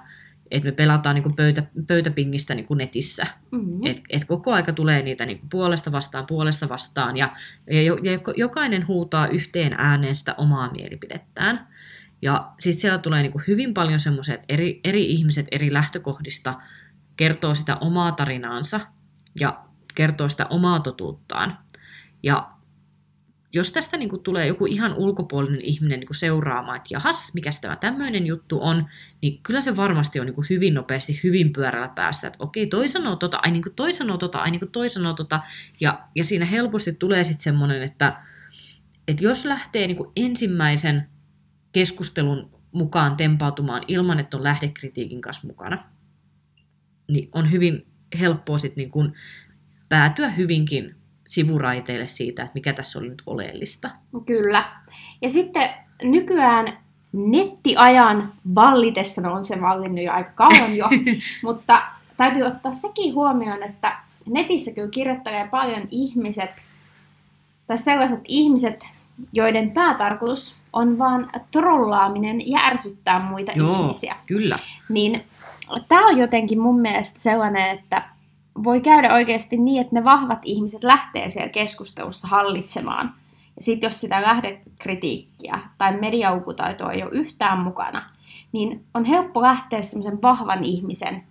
että 0.52 0.66
me 0.66 0.72
pelataan 0.72 1.16
niin 1.16 1.24
kuin 1.24 1.36
pöytä, 1.36 1.64
pöytäpingistä 1.88 2.56
niin 2.56 2.66
kuin 2.66 2.78
netissä. 2.78 3.28
Mm. 3.52 3.86
Et, 3.86 4.02
et 4.10 4.26
koko 4.26 4.54
aika 4.54 4.74
tulee 4.74 5.02
niitä 5.02 5.26
niin 5.26 5.40
kuin 5.40 5.50
puolesta 5.50 5.92
vastaan, 5.92 6.26
puolesta 6.26 6.70
vastaan, 6.70 7.18
ja, 7.18 7.32
ja, 7.68 7.82
jo- 7.82 7.98
ja 8.04 8.20
jokainen 8.38 8.88
huutaa 8.88 9.28
yhteen 9.28 9.76
ääneen 9.78 10.16
sitä 10.16 10.36
omaa 10.38 10.72
mielipidettään. 10.72 11.68
Ja 12.22 12.52
sitten 12.60 12.82
siellä 12.82 12.98
tulee 12.98 13.22
niin 13.22 13.32
kuin 13.32 13.44
hyvin 13.48 13.74
paljon 13.74 14.00
semmoisia, 14.00 14.36
että 14.36 14.46
eri, 14.50 14.80
eri 14.84 15.12
ihmiset 15.12 15.48
eri 15.52 15.74
lähtökohdista 15.74 16.62
kertoo 17.18 17.56
sitä 17.56 17.76
omaa 17.76 18.12
tarinaansa 18.12 18.80
ja 19.40 19.64
kertoo 19.96 20.30
sitä 20.30 20.46
omaa 20.46 20.80
totuuttaan. 20.80 21.58
Ja 22.24 22.50
jos 23.54 23.72
tästä 23.72 23.98
niin 23.98 24.10
kuin 24.10 24.24
tulee 24.24 24.48
joku 24.48 24.66
ihan 24.66 24.94
ulkopuolinen 24.94 25.62
ihminen 25.62 26.00
niin 26.00 26.08
kuin 26.08 26.18
seuraamaan, 26.18 26.78
että 26.78 26.90
jahas, 26.92 27.34
mikä 27.34 27.50
tämä 27.62 27.76
tämmöinen 27.76 28.28
juttu 28.28 28.60
on, 28.62 28.86
niin 29.22 29.40
kyllä 29.44 29.62
se 29.62 29.76
varmasti 29.76 30.20
on 30.20 30.26
niin 30.26 30.36
kuin 30.36 30.48
hyvin 30.50 30.74
nopeasti, 30.74 31.20
hyvin 31.24 31.54
pyörällä 31.54 31.88
päästä, 31.88 32.28
että 32.28 32.44
okei, 32.44 32.68
toi 32.68 32.88
sanoo 32.88 33.16
tota, 33.16 33.40
ai 33.44 33.52
niin 33.52 33.64
kuin 33.64 33.76
toi 33.76 33.94
sanoo 33.94 34.18
tota, 34.18 34.40
ai 34.40 34.52
niin 34.52 34.60
kuin 34.60 34.72
toi 34.72 34.90
sanoo 34.90 35.14
tota, 35.14 35.40
ja, 35.80 36.00
ja 36.16 36.24
siinä 36.24 36.46
helposti 36.46 36.94
tulee 36.94 37.24
sitten 37.24 37.44
semmoinen, 37.44 37.82
että, 37.82 38.22
että 39.08 39.24
jos 39.24 39.46
lähtee 39.46 39.88
niin 39.88 39.98
kuin 39.98 40.12
ensimmäisen 40.16 41.10
keskustelun 41.72 42.50
mukaan 42.72 43.18
tempautumaan 43.18 43.84
ilman, 43.88 44.20
että 44.20 44.38
on 44.38 44.44
lähdekritiikin 44.44 45.22
kanssa 45.22 45.48
mukana, 45.48 45.84
niin 47.12 47.30
on 47.32 47.52
hyvin 47.52 47.88
helppoa 48.20 48.58
sitten 48.58 48.82
niin 48.82 48.92
kuin 48.92 49.14
päätyä 49.90 50.30
hyvinkin 50.30 50.96
sivuraiteille 51.28 52.08
siitä, 52.08 52.44
että 52.44 52.54
mikä 52.54 52.74
tässä 52.74 53.00
oli 53.00 53.10
nyt 53.10 53.24
oleellista. 53.26 53.90
Kyllä. 54.26 54.72
Ja 55.22 55.30
sitten 55.30 55.70
nykyään 56.04 56.78
nettiajan 57.14 58.34
vallitessa, 58.56 59.22
no 59.22 59.34
on 59.34 59.44
se 59.44 59.62
vallinnut 59.62 60.06
jo 60.06 60.12
aika 60.12 60.32
kauan 60.32 60.76
jo, 60.76 60.90
mutta 61.44 61.82
täytyy 62.18 62.44
ottaa 62.44 62.72
sekin 62.72 63.14
huomioon, 63.14 63.64
että 63.64 63.98
netissä 64.26 64.72
kyllä 64.72 64.90
kirjoittelee 64.90 65.48
paljon 65.48 65.88
ihmiset, 65.92 66.50
tai 67.68 67.78
sellaiset 67.78 68.20
ihmiset, 68.28 68.88
joiden 69.34 69.72
päätarkoitus 69.72 70.56
on 70.74 70.98
vaan 70.98 71.30
trollaaminen 71.52 72.50
ja 72.52 72.60
ärsyttää 72.66 73.20
muita 73.20 73.52
Joo, 73.52 73.80
ihmisiä. 73.82 74.16
kyllä. 74.26 74.60
Niin 74.90 75.24
tämä 75.88 76.08
on 76.08 76.18
jotenkin 76.18 76.60
mun 76.62 76.80
mielestä 76.80 77.20
sellainen, 77.20 77.70
että 77.80 78.04
voi 78.64 78.82
käydä 78.82 79.14
oikeasti 79.14 79.58
niin, 79.58 79.82
että 79.82 79.96
ne 79.96 80.04
vahvat 80.04 80.40
ihmiset 80.44 80.84
lähtee 80.84 81.30
siellä 81.30 81.50
keskustelussa 81.50 82.28
hallitsemaan. 82.28 83.14
Ja 83.56 83.64
sitten 83.64 83.88
jos 83.88 84.02
sitä 84.02 84.22
lähdekritiikkiä 84.22 85.60
tai 85.78 85.98
mediaukutaitoa 86.00 86.92
ei 86.92 87.04
ole 87.04 87.12
yhtään 87.14 87.60
mukana, 87.60 88.02
niin 88.52 88.86
on 88.94 89.06
helppo 89.06 89.42
lähteä 89.42 89.82
semmoisen 89.82 90.22
vahvan 90.22 90.64
ihmisen 90.64 91.24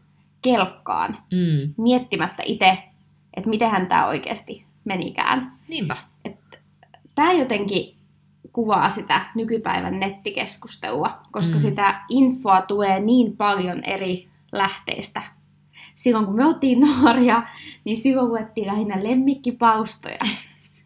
kelkkaan 0.43 1.17
Mm. 1.33 1.75
miettimättä 1.77 2.43
itse, 2.47 2.79
että 3.35 3.51
mitenhän 3.51 3.87
tämä 3.87 4.07
oikeasti 4.07 4.65
menikään. 4.85 5.53
Niinpä. 5.69 5.97
Tämä 7.19 7.33
jotenkin 7.33 7.97
kuvaa 8.53 8.91
sitä 8.91 9.21
nykypäivän 9.35 10.01
nettikeskustelua, 10.01 11.21
koska 11.33 11.55
Mm. 11.55 11.61
sitä 11.61 12.01
infoa 12.09 12.63
tulee 12.63 13.01
niin 13.01 13.37
paljon 13.37 13.85
eri 13.85 14.29
lähteistä. 14.53 15.23
Silloin 15.95 16.27
kun 16.27 16.37
me 16.37 16.45
oltiin 16.47 16.81
nuoria, 17.03 17.43
niin 17.85 17.97
silloin 17.97 18.29
luettiin 18.29 18.67
lähinnä 18.67 19.03
lemmikkipaustoja. 19.05 20.19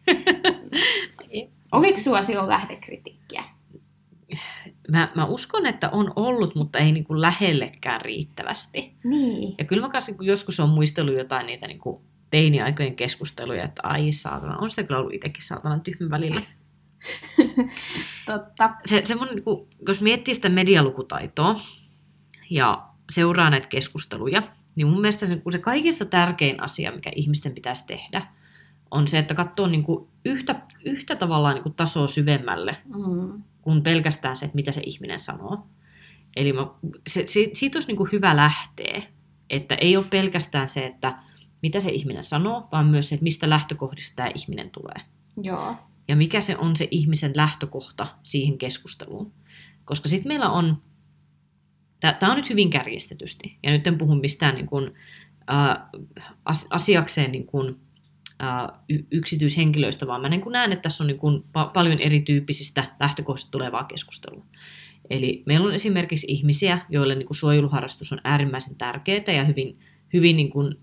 Oliko 1.71 1.97
sulla 1.97 2.21
silloin 2.21 2.49
lähdekritiikkiä? 2.49 3.43
Mä, 4.89 5.11
mä 5.15 5.25
uskon, 5.25 5.65
että 5.65 5.89
on 5.89 6.13
ollut, 6.15 6.55
mutta 6.55 6.79
ei 6.79 6.91
niin 6.91 7.03
kuin 7.03 7.21
lähellekään 7.21 8.01
riittävästi. 8.01 8.93
Niin. 9.03 9.55
Ja 9.57 9.65
kyllä 9.65 9.81
mä 9.81 9.89
kanssa 9.91 10.11
niin 10.11 10.27
joskus 10.27 10.59
on 10.59 10.69
muistellut 10.69 11.17
jotain 11.17 11.45
niitä 11.45 11.67
niin 11.67 11.79
kuin 11.79 12.01
teiniaikojen 12.33 12.95
keskusteluja, 12.95 13.63
että 13.63 13.81
ai 13.85 14.11
saatana, 14.11 14.57
on 14.57 14.69
sitä 14.69 14.83
kyllä 14.83 14.99
ollut 14.99 15.13
itsekin 15.13 15.45
saatana 15.45 15.79
tyhmän 15.79 16.09
välillä. 16.09 16.41
Totta. 18.25 18.69
Se, 18.85 19.01
semmoinen, 19.05 19.35
niin 19.35 19.43
kuin, 19.43 19.67
jos 19.87 20.01
miettii 20.01 20.35
sitä 20.35 20.49
medialukutaitoa 20.49 21.55
ja 22.49 22.87
seuraa 23.11 23.49
näitä 23.49 23.67
keskusteluja, 23.67 24.43
niin 24.75 24.87
mun 24.87 25.01
mielestä 25.01 25.25
se, 25.25 25.41
se 25.51 25.59
kaikista 25.59 26.05
tärkein 26.05 26.63
asia, 26.63 26.91
mikä 26.91 27.11
ihmisten 27.15 27.53
pitäisi 27.53 27.87
tehdä, 27.87 28.27
on 28.91 29.07
se, 29.07 29.19
että 29.19 29.33
katsoo 29.33 29.67
niin 29.67 29.83
kuin 29.83 30.07
yhtä, 30.25 30.61
yhtä 30.85 31.15
tavallaan 31.15 31.55
niin 31.55 31.63
kuin 31.63 31.75
tasoa 31.75 32.07
syvemmälle 32.07 32.77
Mm. 32.85 33.43
kuin 33.61 33.83
pelkästään 33.83 34.37
se, 34.37 34.45
että 34.45 34.55
mitä 34.55 34.71
se 34.71 34.81
ihminen 34.85 35.19
sanoo. 35.19 35.67
Eli 36.35 36.53
mä, 36.53 36.67
se, 37.07 37.23
se, 37.27 37.49
siitä 37.53 37.77
olisi 37.77 37.87
niin 37.87 37.97
kuin 37.97 38.09
hyvä 38.11 38.35
lähteä, 38.35 39.03
että 39.49 39.75
ei 39.75 39.97
ole 39.97 40.05
pelkästään 40.09 40.67
se, 40.67 40.85
että 40.85 41.17
mitä 41.63 41.79
se 41.79 41.89
ihminen 41.89 42.23
sanoo, 42.23 42.67
vaan 42.71 42.85
myös 42.85 43.09
se, 43.09 43.15
että 43.15 43.23
mistä 43.23 43.49
lähtökohdista 43.49 44.15
tämä 44.15 44.31
ihminen 44.35 44.69
tulee. 44.69 45.05
Joo. 45.41 45.75
Ja 46.07 46.15
mikä 46.15 46.41
se 46.41 46.57
on 46.57 46.75
se 46.75 46.87
ihmisen 46.91 47.31
lähtökohta 47.35 48.07
siihen 48.23 48.57
keskusteluun. 48.57 49.33
Koska 49.85 50.09
sitten 50.09 50.27
meillä 50.27 50.49
on, 50.49 50.81
tämä 51.99 52.31
on 52.31 52.37
nyt 52.37 52.49
hyvin 52.49 52.69
kärjestetysti, 52.69 53.57
ja 53.63 53.71
nyt 53.71 53.87
en 53.87 53.97
puhu 53.97 54.15
mistään 54.15 54.55
niin 54.55 54.67
kuin, 54.67 54.93
ää, 55.47 55.89
as, 56.45 56.67
asiakseen 56.69 57.31
niin 57.31 57.45
kuin, 57.45 57.79
yksityishenkilöistä, 59.11 60.07
vaan 60.07 60.21
mä 60.21 60.29
niin 60.29 60.41
näen, 60.51 60.71
että 60.71 60.81
tässä 60.81 61.03
on 61.03 61.07
niin 61.07 61.19
kuin 61.19 61.43
pa- 61.43 61.71
paljon 61.73 61.99
erityyppisistä 61.99 62.95
lähtökohdista 62.99 63.51
tulevaa 63.51 63.83
keskustelua. 63.83 64.45
Eli 65.09 65.43
meillä 65.45 65.67
on 65.67 65.73
esimerkiksi 65.73 66.27
ihmisiä, 66.29 66.79
joille 66.89 67.15
niin 67.15 67.27
kuin 67.27 67.37
suojeluharrastus 67.37 68.11
on 68.13 68.21
äärimmäisen 68.23 68.75
tärkeää 68.75 69.23
ja 69.35 69.43
hyvin, 69.43 69.79
hyvin 70.13 70.35
niin 70.35 70.49
kuin, 70.49 70.77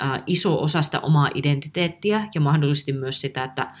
ää, 0.00 0.22
iso 0.26 0.62
osa 0.62 0.82
sitä 0.82 1.00
omaa 1.00 1.30
identiteettiä 1.34 2.28
ja 2.34 2.40
mahdollisesti 2.40 2.92
myös 2.92 3.20
sitä, 3.20 3.44
että 3.44 3.74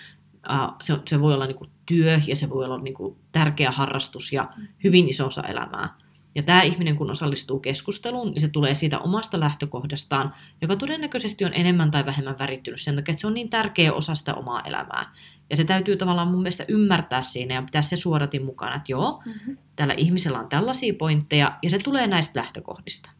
ää, 0.48 0.72
se, 0.80 0.98
se 1.08 1.20
voi 1.20 1.34
olla 1.34 1.46
niin 1.46 1.56
kuin 1.56 1.70
työ 1.86 2.20
ja 2.26 2.36
se 2.36 2.50
voi 2.50 2.64
olla 2.64 2.78
niin 2.78 2.94
kuin 2.94 3.16
tärkeä 3.32 3.70
harrastus 3.70 4.32
ja 4.32 4.48
hyvin 4.84 5.08
iso 5.08 5.26
osa 5.26 5.42
elämää. 5.42 5.88
Ja 6.34 6.42
tämä 6.42 6.62
ihminen, 6.62 6.96
kun 6.96 7.10
osallistuu 7.10 7.60
keskusteluun, 7.60 8.30
niin 8.30 8.40
se 8.40 8.48
tulee 8.48 8.74
siitä 8.74 8.98
omasta 8.98 9.40
lähtökohdastaan, 9.40 10.34
joka 10.62 10.76
todennäköisesti 10.76 11.44
on 11.44 11.54
enemmän 11.54 11.90
tai 11.90 12.06
vähemmän 12.06 12.38
värittynyt 12.38 12.80
sen 12.80 12.96
takia, 12.96 13.12
että 13.12 13.20
se 13.20 13.26
on 13.26 13.34
niin 13.34 13.50
tärkeä 13.50 13.92
osa 13.92 14.14
sitä 14.14 14.34
omaa 14.34 14.60
elämää. 14.60 15.12
Ja 15.50 15.56
se 15.56 15.64
täytyy 15.64 15.96
tavallaan 15.96 16.28
mun 16.28 16.42
mielestä 16.42 16.64
ymmärtää 16.68 17.22
siinä 17.22 17.54
ja 17.54 17.62
pitää 17.62 17.82
se 17.82 17.96
suoratin 17.96 18.44
mukana, 18.44 18.74
että 18.74 18.92
joo, 18.92 19.22
Mm-hmm. 19.26 19.56
tällä 19.76 19.94
ihmisellä 19.96 20.38
on 20.38 20.48
tällaisia 20.48 20.94
pointteja 20.98 21.58
ja 21.62 21.70
se 21.70 21.78
tulee 21.78 22.06
näistä 22.06 22.40
lähtökohdista. 22.40 23.10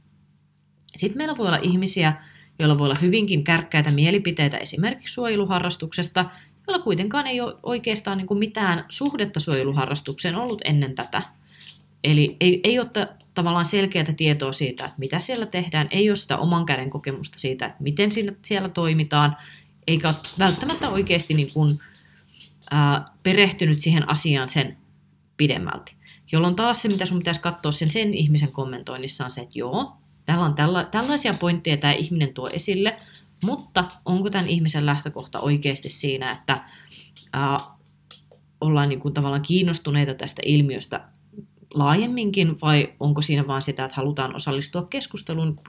Sitten 0.96 1.18
meillä 1.18 1.36
voi 1.36 1.46
olla 1.46 1.58
ihmisiä, 1.62 2.14
joilla 2.60 2.78
voi 2.78 2.84
olla 2.84 2.98
hyvinkin 3.02 3.44
kärkkäitä 3.44 3.90
mielipiteitä 3.90 4.58
esimerkiksi 4.58 5.14
suojeluharrastuksesta, 5.14 6.24
joilla 6.66 6.84
kuitenkaan 6.84 7.26
ei 7.26 7.40
ole 7.40 7.56
oikeastaan 7.62 8.18
niin 8.18 8.26
kuin 8.26 8.38
mitään 8.38 8.84
suhdetta 8.88 9.40
suojeluharrastukseen 9.40 10.36
ollut 10.36 10.62
ennen 10.64 10.94
tätä. 10.94 11.22
Eli 12.04 12.36
ei, 12.40 12.60
ei 12.64 12.78
ole 12.78 12.88
ta- 12.88 13.08
tavallaan 13.34 13.64
selkeää 13.64 14.04
tietoa 14.16 14.52
siitä, 14.52 14.84
että 14.84 14.98
mitä 14.98 15.20
siellä 15.20 15.46
tehdään, 15.46 15.88
ei 15.90 16.10
ole 16.10 16.16
sitä 16.16 16.38
oman 16.38 16.66
käden 16.66 16.90
kokemusta 16.90 17.38
siitä, 17.38 17.66
että 17.66 17.82
miten 17.82 18.10
siinä, 18.10 18.32
siellä 18.42 18.68
toimitaan, 18.68 19.36
eikä 19.86 20.08
ole 20.08 20.16
välttämättä 20.38 20.90
oikeasti 20.90 21.34
niin 21.34 21.52
kuin, 21.52 21.78
ää, 22.70 23.04
perehtynyt 23.22 23.80
siihen 23.80 24.08
asiaan 24.08 24.48
sen 24.48 24.76
pidemmälti. 25.36 25.94
Jolloin 26.32 26.56
taas 26.56 26.82
se, 26.82 26.88
mitä 26.88 27.06
sun 27.06 27.18
pitäisi 27.18 27.40
katsoa 27.40 27.72
sen, 27.72 27.90
sen 27.90 28.14
ihmisen 28.14 28.52
kommentoinnissa 28.52 29.24
on 29.24 29.30
se, 29.30 29.40
että 29.40 29.58
joo, 29.58 29.96
täällä 30.26 30.44
on 30.44 30.54
tälla, 30.54 30.84
tällaisia 30.84 31.34
pointteja 31.34 31.76
tämä 31.76 31.92
ihminen 31.92 32.34
tuo 32.34 32.48
esille, 32.52 32.96
mutta 33.44 33.84
onko 34.04 34.30
tämän 34.30 34.48
ihmisen 34.48 34.86
lähtökohta 34.86 35.40
oikeasti 35.40 35.88
siinä, 35.88 36.32
että 36.32 36.64
ää, 37.32 37.58
ollaan 38.60 38.88
niin 38.88 39.00
kuin 39.00 39.14
tavallaan 39.14 39.42
kiinnostuneita 39.42 40.14
tästä 40.14 40.42
ilmiöstä 40.44 41.08
laajemminkin, 41.74 42.60
vai 42.60 42.92
onko 43.00 43.22
siinä 43.22 43.46
vaan 43.46 43.62
sitä, 43.62 43.84
että 43.84 43.96
halutaan 43.96 44.36
osallistua 44.36 44.82
keskusteluun, 44.82 45.60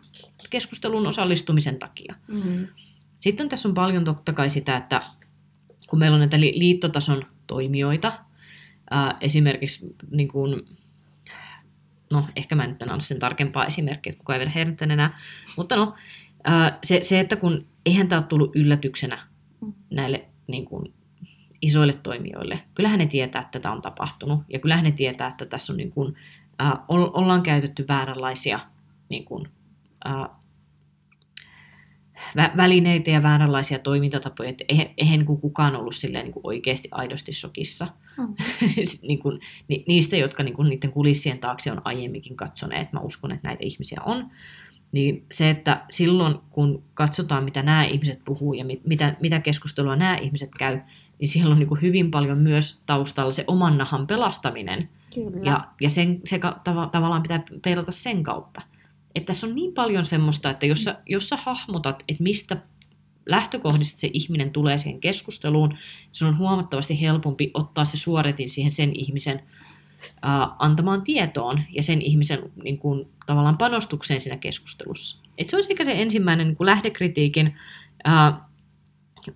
keskusteluun 0.49 1.07
osallistumisen 1.07 1.79
takia. 1.79 2.15
Mm. 2.27 2.67
Sitten 3.19 3.49
tässä 3.49 3.69
on 3.69 3.73
paljon 3.73 4.03
totta 4.03 4.33
kai 4.33 4.49
sitä, 4.49 4.77
että 4.77 4.99
kun 5.89 5.99
meillä 5.99 6.15
on 6.15 6.19
näitä 6.19 6.39
li- 6.39 6.59
liittotason 6.59 7.25
toimijoita, 7.47 8.13
ää, 8.89 9.15
esimerkiksi 9.21 9.95
niin 10.11 10.27
kuin, 10.27 10.61
no 12.11 12.25
ehkä 12.35 12.55
mä 12.55 12.67
nyt 12.67 12.81
en 12.81 12.89
anna 12.89 13.03
sen 13.03 13.19
tarkempaa 13.19 13.65
esimerkkiä, 13.65 14.13
kukaan 14.17 14.41
ei 14.41 14.47
vedä 14.47 14.93
enää, 14.93 15.17
mutta 15.57 15.75
no, 15.75 15.95
se, 16.83 16.99
se, 17.01 17.19
että 17.19 17.35
kun 17.35 17.67
eihän 17.85 18.07
tämä 18.07 18.19
ole 18.19 18.27
tullut 18.27 18.55
yllätyksenä 18.55 19.19
näille 19.89 20.25
niin 20.47 20.65
kuin, 20.65 20.93
isoille 21.61 21.93
toimijoille. 21.93 22.59
Kyllähän 22.75 22.99
ne 22.99 23.05
tietää, 23.05 23.41
että 23.41 23.59
tätä 23.59 23.71
on 23.71 23.81
tapahtunut, 23.81 24.43
ja 24.49 24.59
kyllähän 24.59 24.85
ne 24.85 24.91
tietää, 24.91 25.27
että 25.27 25.45
tässä 25.45 25.73
on 25.73 25.77
niin 25.77 25.91
kuin, 25.91 26.15
ollaan 26.89 27.43
käytetty 27.43 27.85
vääränlaisia 27.87 28.59
niin 29.09 29.25
kuin, 29.25 29.49
vä- 32.37 32.57
välineitä 32.57 33.11
ja 33.11 33.23
vääränlaisia 33.23 33.79
toimintatapoja, 33.79 34.49
että 34.49 34.63
eihän, 34.69 34.87
eihän 34.97 35.25
ku- 35.25 35.37
kukaan 35.37 35.75
ollut 35.75 35.95
silleen 35.95 36.25
niin 36.25 36.33
kuin 36.33 36.47
oikeasti 36.47 36.87
aidosti 36.91 37.33
shokissa. 37.33 37.87
Mm. 38.17 38.35
niin 39.07 39.19
kuin, 39.19 39.39
ni, 39.67 39.83
niistä, 39.87 40.17
jotka 40.17 40.43
niin 40.43 40.53
kuin 40.53 40.69
niiden 40.69 40.91
kulissien 40.91 41.39
taakse 41.39 41.71
on 41.71 41.81
aiemminkin 41.85 42.35
katsoneet, 42.35 42.93
mä 42.93 42.99
uskon, 42.99 43.31
että 43.31 43.47
näitä 43.47 43.63
ihmisiä 43.63 44.01
on, 44.05 44.31
niin 44.91 45.25
se, 45.31 45.49
että 45.49 45.85
silloin 45.89 46.35
kun 46.49 46.83
katsotaan, 46.93 47.43
mitä 47.43 47.63
nämä 47.63 47.83
ihmiset 47.83 48.21
puhuu 48.25 48.53
ja 48.53 48.65
mit, 48.65 48.85
mitä, 48.85 49.15
mitä 49.21 49.39
keskustelua 49.39 49.95
nämä 49.95 50.17
ihmiset 50.17 50.49
käy, 50.59 50.79
niin 51.19 51.29
siellä 51.29 51.51
on 51.51 51.59
niin 51.59 51.69
kuin 51.69 51.81
hyvin 51.81 52.11
paljon 52.11 52.37
myös 52.37 52.81
taustalla 52.85 53.31
se 53.31 53.43
oman 53.47 53.77
nahan 53.77 54.07
pelastaminen. 54.07 54.89
Kyllä. 55.15 55.41
Ja, 55.43 55.63
ja 55.81 55.89
sen, 55.89 56.21
se 56.25 56.39
ka- 56.39 56.59
tav- 56.69 56.89
tavallaan 56.89 57.21
pitää 57.21 57.43
peilata 57.63 57.91
sen 57.91 58.23
kautta. 58.23 58.61
Että 59.15 59.25
tässä 59.27 59.47
on 59.47 59.55
niin 59.55 59.73
paljon 59.73 60.05
semmoista, 60.05 60.49
että 60.49 60.65
jos 60.65 60.83
sä, 60.83 60.97
jos 61.05 61.29
sä 61.29 61.35
hahmotat, 61.35 62.03
että 62.07 62.23
mistä 62.23 62.57
lähtökohdista 63.25 63.99
se 63.99 64.09
ihminen 64.13 64.51
tulee 64.51 64.77
siihen 64.77 64.99
keskusteluun, 64.99 65.77
se 66.11 66.25
on 66.25 66.37
huomattavasti 66.37 67.01
helpompi 67.01 67.51
ottaa 67.53 67.85
se 67.85 67.97
suoretin 67.97 68.49
siihen 68.49 68.71
sen 68.71 68.95
ihmisen 68.95 69.43
ää, 70.21 70.47
antamaan 70.59 71.01
tietoon 71.01 71.61
ja 71.71 71.83
sen 71.83 72.01
ihmisen 72.01 72.51
niin 72.63 72.77
kuin, 72.77 73.07
tavallaan 73.25 73.57
panostukseen 73.57 74.21
siinä 74.21 74.37
keskustelussa. 74.37 75.17
Et 75.37 75.49
se 75.49 75.55
olisi 75.55 75.71
ehkä 75.71 75.85
se 75.85 75.91
ensimmäinen 75.91 76.47
niin 76.47 76.57
kuin 76.57 76.65
lähdekritiikin 76.65 77.55
ää, 78.03 78.49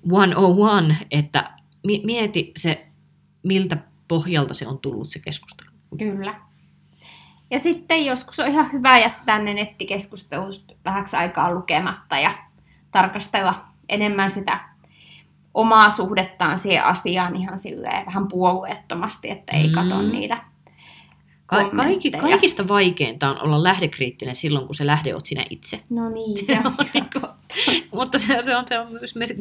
101, 0.09 1.05
että 1.11 1.51
mi- 1.83 2.01
mieti 2.05 2.51
se, 2.57 2.87
miltä 3.43 3.77
pohjalta 4.07 4.53
se 4.53 4.67
on 4.67 4.79
tullut 4.79 5.11
se 5.11 5.19
keskustelu. 5.19 5.69
Kyllä. 5.97 6.41
Ja 7.55 7.59
sitten 7.59 8.05
joskus 8.05 8.39
on 8.39 8.47
ihan 8.47 8.71
hyvä 8.71 8.99
jättää 8.99 9.39
ne 9.39 9.53
nettikeskustelut 9.53 10.75
vähäksi 10.85 11.15
aikaa 11.15 11.51
lukematta 11.51 12.17
ja 12.17 12.33
tarkastella 12.91 13.65
enemmän 13.89 14.31
sitä 14.31 14.59
omaa 15.53 15.89
suhdettaan 15.89 16.57
siihen 16.57 16.83
asiaan 16.83 17.35
ihan 17.35 17.57
silleen 17.57 18.05
vähän 18.05 18.27
puolueettomasti, 18.27 19.29
että 19.29 19.57
ei 19.57 19.67
Mm. 19.67 20.11
niitä 20.11 20.37
Ka- 21.45 21.69
kaikki, 21.69 22.11
kaikista 22.11 22.67
vaikeinta 22.67 23.29
on 23.29 23.41
olla 23.41 23.63
lähdekriittinen 23.63 24.35
silloin, 24.35 24.65
kun 24.65 24.75
se 24.75 24.85
lähde 24.85 25.13
oot 25.13 25.25
sinä 25.25 25.45
itse. 25.49 25.79
No 25.89 26.09
niin, 26.09 26.37
Se 26.37 26.45
se 26.45 26.59
on 26.65 26.65
on 26.65 27.05
totta. 27.13 27.55
Mutta 27.91 28.17
se, 28.17 28.41
se, 28.41 28.55
on, 28.55 28.67
se 28.67 28.79
on 28.79 28.87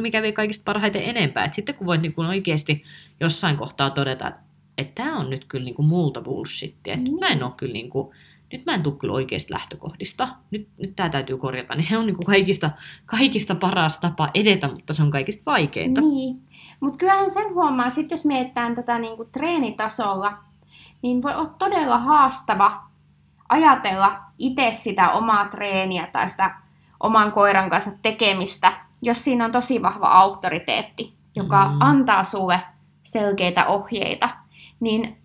mikä 0.02 0.22
vie 0.22 0.32
kaikista 0.32 0.62
parhaiten 0.64 1.02
enempää. 1.02 1.44
Et 1.44 1.54
sitten 1.54 1.74
kun 1.74 1.86
voit 1.86 2.02
niin 2.02 2.12
kuin 2.14 2.28
oikeasti 2.28 2.82
jossain 3.20 3.56
kohtaa 3.56 3.90
todeta, 3.90 4.28
että 4.28 4.40
että 4.78 5.02
tämä 5.02 5.18
on 5.18 5.30
nyt 5.30 5.44
kyllä 5.44 5.64
niin 5.64 5.74
kuin 5.74 5.86
multa 5.86 6.20
bullshittia. 6.20 6.94
Että 6.94 7.10
nyt 7.10 7.20
mä 7.20 7.26
en 7.28 7.42
ole 7.42 7.52
kyllä 7.56 7.72
niin 7.72 7.90
kuin, 7.90 8.14
nyt 8.52 8.66
mä 8.66 8.74
en 8.74 8.82
tule 8.82 8.94
kyllä 8.94 9.14
oikeista 9.14 9.54
lähtökohdista. 9.54 10.28
Nyt, 10.50 10.68
nyt 10.78 10.96
tämä 10.96 11.08
täytyy 11.08 11.36
korjata. 11.36 11.74
Niin 11.74 11.84
se 11.84 11.98
on 11.98 12.06
niin 12.06 12.16
kuin 12.16 12.26
kaikista, 12.26 12.70
kaikista 13.06 13.54
paras 13.54 13.96
tapa 13.98 14.28
edetä, 14.34 14.68
mutta 14.68 14.92
se 14.92 15.02
on 15.02 15.10
kaikista 15.10 15.42
vaikeinta. 15.46 16.00
Niin, 16.00 16.42
mutta 16.80 16.98
kyllähän 16.98 17.30
sen 17.30 17.54
huomaa, 17.54 17.90
sit 17.90 18.10
jos 18.10 18.24
mietitään 18.24 18.74
tätä 18.74 18.98
niinku 18.98 19.24
treenitasolla, 19.24 20.38
niin 21.02 21.22
voi 21.22 21.34
olla 21.34 21.54
todella 21.58 21.98
haastava 21.98 22.82
ajatella 23.48 24.20
itse 24.38 24.68
sitä 24.72 25.10
omaa 25.10 25.48
treeniä 25.48 26.06
tai 26.12 26.28
sitä 26.28 26.54
oman 27.00 27.32
koiran 27.32 27.70
kanssa 27.70 27.90
tekemistä, 28.02 28.72
jos 29.02 29.24
siinä 29.24 29.44
on 29.44 29.52
tosi 29.52 29.82
vahva 29.82 30.06
auktoriteetti, 30.06 31.14
joka 31.36 31.68
Mm. 31.68 31.76
antaa 31.80 32.24
sulle 32.24 32.60
selkeitä 33.02 33.66
ohjeita, 33.66 34.28
niin 34.84 35.18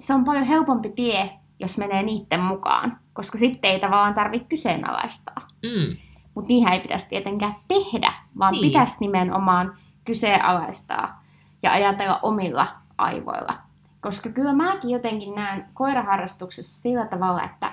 se 0.00 0.14
on 0.14 0.24
paljon 0.24 0.44
helpompi 0.44 0.88
tie, 0.90 1.30
jos 1.58 1.78
menee 1.78 2.02
niiden 2.02 2.40
mukaan, 2.40 2.98
koska 3.12 3.38
sitten 3.38 3.70
ei 3.70 3.80
tavallaan 3.80 4.14
tarvitse 4.14 4.48
kyseenalaistaa. 4.48 5.48
Mm. 5.62 5.96
Mutta 6.34 6.48
niinhän 6.48 6.72
ei 6.72 6.80
pitäisi 6.80 7.08
tietenkään 7.08 7.54
tehdä, 7.68 8.12
vaan 8.38 8.52
Niin. 8.52 8.62
pitäisi 8.62 8.96
nimenomaan 9.00 9.76
kyseenalaistaa 10.04 11.24
ja 11.62 11.72
ajatella 11.72 12.18
omilla 12.22 12.66
aivoilla. 12.98 13.58
Koska 14.00 14.30
kyllä 14.30 14.52
mäkin 14.52 14.90
jotenkin 14.90 15.34
näen 15.34 15.66
koiraharrastuksessa 15.74 16.82
sillä 16.82 17.06
tavalla, 17.06 17.42
että 17.42 17.72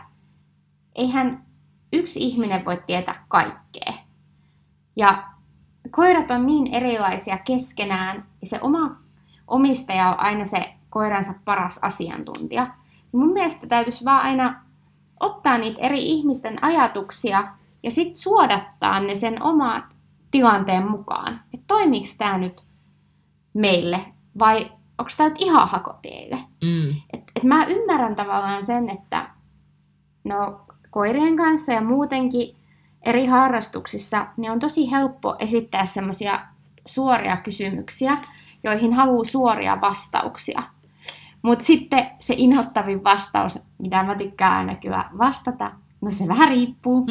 eihän 0.95 1.45
yksi 1.93 2.19
ihminen 2.19 2.65
voi 2.65 2.83
tietää 2.87 3.25
kaikkea. 3.27 3.93
Ja 4.95 5.23
koirat 5.91 6.31
on 6.31 6.45
niin 6.45 6.73
erilaisia 6.73 7.37
keskenään, 7.37 8.25
ja 8.41 8.47
se 8.47 8.59
oma 8.61 8.95
omistaja 9.47 10.09
on 10.09 10.19
aina 10.19 10.45
se 10.45 10.73
koiransa 10.97 11.33
paras 11.45 11.79
asiantuntija. 11.81 12.67
Mun 13.11 13.33
mielestä 13.33 13.67
täytyisi 13.67 14.05
vaan 14.05 14.21
aina 14.21 14.63
ottaa 15.19 15.57
niitä 15.57 15.81
eri 15.81 15.99
ihmisten 16.01 16.63
ajatuksia 16.63 17.47
ja 17.83 17.91
sitten 17.91 18.15
suodattaa 18.15 18.99
ne 18.99 19.15
sen 19.15 19.43
oman 19.43 19.83
tilanteen 20.31 20.91
mukaan. 20.91 21.39
Että 21.53 21.63
toimiiko 21.67 22.07
tämä 22.17 22.37
nyt 22.37 22.63
meille 23.53 24.05
vai 24.39 24.71
onko 24.97 25.11
tämä 25.17 25.29
nyt 25.29 25.41
ihan 25.41 25.67
hakoteille? 25.67 26.37
Mm. 26.63 26.89
Et, 27.13 27.23
et 27.35 27.43
mä 27.43 27.65
ymmärrän 27.65 28.15
tavallaan 28.15 28.65
sen, 28.65 28.89
että 28.89 29.29
no, 30.23 30.61
koirien 30.89 31.35
kanssa 31.35 31.71
ja 31.71 31.81
muutenkin 31.81 32.55
eri 33.01 33.25
harrastuksissa 33.25 34.27
niin 34.37 34.51
on 34.51 34.59
tosi 34.59 34.91
helppo 34.91 35.35
esittää 35.39 35.85
semmoisia 35.85 36.39
suoria 36.85 37.37
kysymyksiä, 37.37 38.17
joihin 38.63 38.93
haluaa 38.93 39.23
suoria 39.23 39.81
vastauksia. 39.81 40.63
Mutta 41.47 41.65
sitten 41.65 42.09
se 42.19 42.33
inhottavin 42.37 43.03
vastaus, 43.03 43.59
mitä 43.77 44.03
mä 44.03 44.15
tykkään 44.15 44.53
aina 44.53 44.75
kyllä 44.75 45.09
vastata, 45.17 45.71
no 46.01 46.11
se 46.11 46.27
vähän 46.27 46.49
riippuu, 46.49 47.05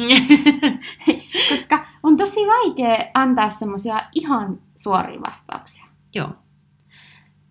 koska 1.49 1.85
on 2.03 2.17
tosi 2.17 2.39
vaikea 2.39 3.11
antaa 3.13 3.49
semmoisia 3.49 4.03
ihan 4.15 4.59
suoria 4.75 5.21
vastauksia. 5.21 5.85
Joo. 6.15 6.29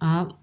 Uh, 0.02 0.38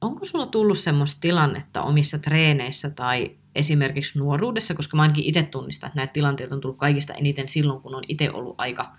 onko 0.00 0.24
sulla 0.24 0.46
tullut 0.46 0.78
semmoista 0.78 1.20
tilannetta 1.20 1.82
omissa 1.82 2.18
treeneissä 2.18 2.90
tai 2.90 3.30
esimerkiksi 3.54 4.18
nuoruudessa, 4.18 4.74
koska 4.74 4.96
mä 4.96 5.02
ainakin 5.02 5.24
itse 5.24 5.42
tunnistan, 5.42 5.88
että 5.88 6.00
näitä 6.00 6.12
tilanteita 6.12 6.54
on 6.54 6.60
tullut 6.60 6.78
kaikista 6.78 7.14
eniten 7.14 7.48
silloin, 7.48 7.80
kun 7.80 7.94
on 7.94 8.02
itse 8.08 8.30
ollut 8.30 8.54
aika 8.58 8.92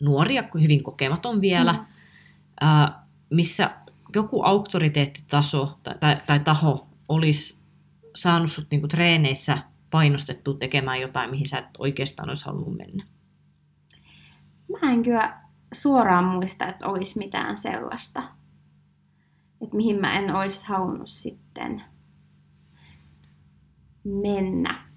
nuoria, 0.00 0.44
hyvin 0.60 0.82
kokematon 0.82 1.40
vielä, 1.40 1.72
Mm. 1.72 1.78
uh, 2.84 2.90
missä 3.30 3.70
joku 4.14 4.42
auktoriteettitaso 4.42 5.78
tai, 5.82 5.94
tai, 6.00 6.16
tai 6.26 6.40
taho 6.40 6.88
olisi 7.08 7.58
saanut 8.16 8.50
sut 8.50 8.66
niinku 8.70 8.88
treeneissä 8.88 9.58
painostettua 9.90 10.54
tekemään 10.54 11.00
jotain, 11.00 11.30
mihin 11.30 11.48
sä 11.48 11.58
et 11.58 11.66
oikeastaan 11.78 12.28
olisi 12.28 12.46
halunnut 12.46 12.76
mennä. 12.76 13.04
Mä 14.68 14.92
en 14.92 15.02
kyllä 15.02 15.40
suoraan 15.74 16.24
muista, 16.24 16.66
että 16.66 16.86
olisi 16.86 17.18
mitään 17.18 17.56
sellaista, 17.56 18.22
että 19.60 19.76
mihin 19.76 20.00
mä 20.00 20.18
en 20.18 20.34
olisi 20.36 20.68
halunnut 20.68 21.08
sitten 21.08 21.82
mennä. 24.04 24.88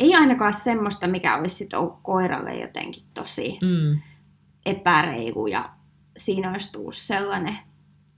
Ei 0.00 0.14
ainakaan 0.14 0.54
semmoista, 0.54 1.06
mikä 1.06 1.36
olisi 1.36 1.54
sitten 1.54 1.78
ollut 1.78 1.98
koiralle 2.02 2.54
jotenkin 2.54 3.04
tosi 3.14 3.58
Mm, 3.62 4.00
epäreilu 4.66 5.46
ja 5.46 5.70
siinä 6.16 6.50
olisi 6.50 6.72
tullut 6.72 6.96
sellainen 6.96 7.58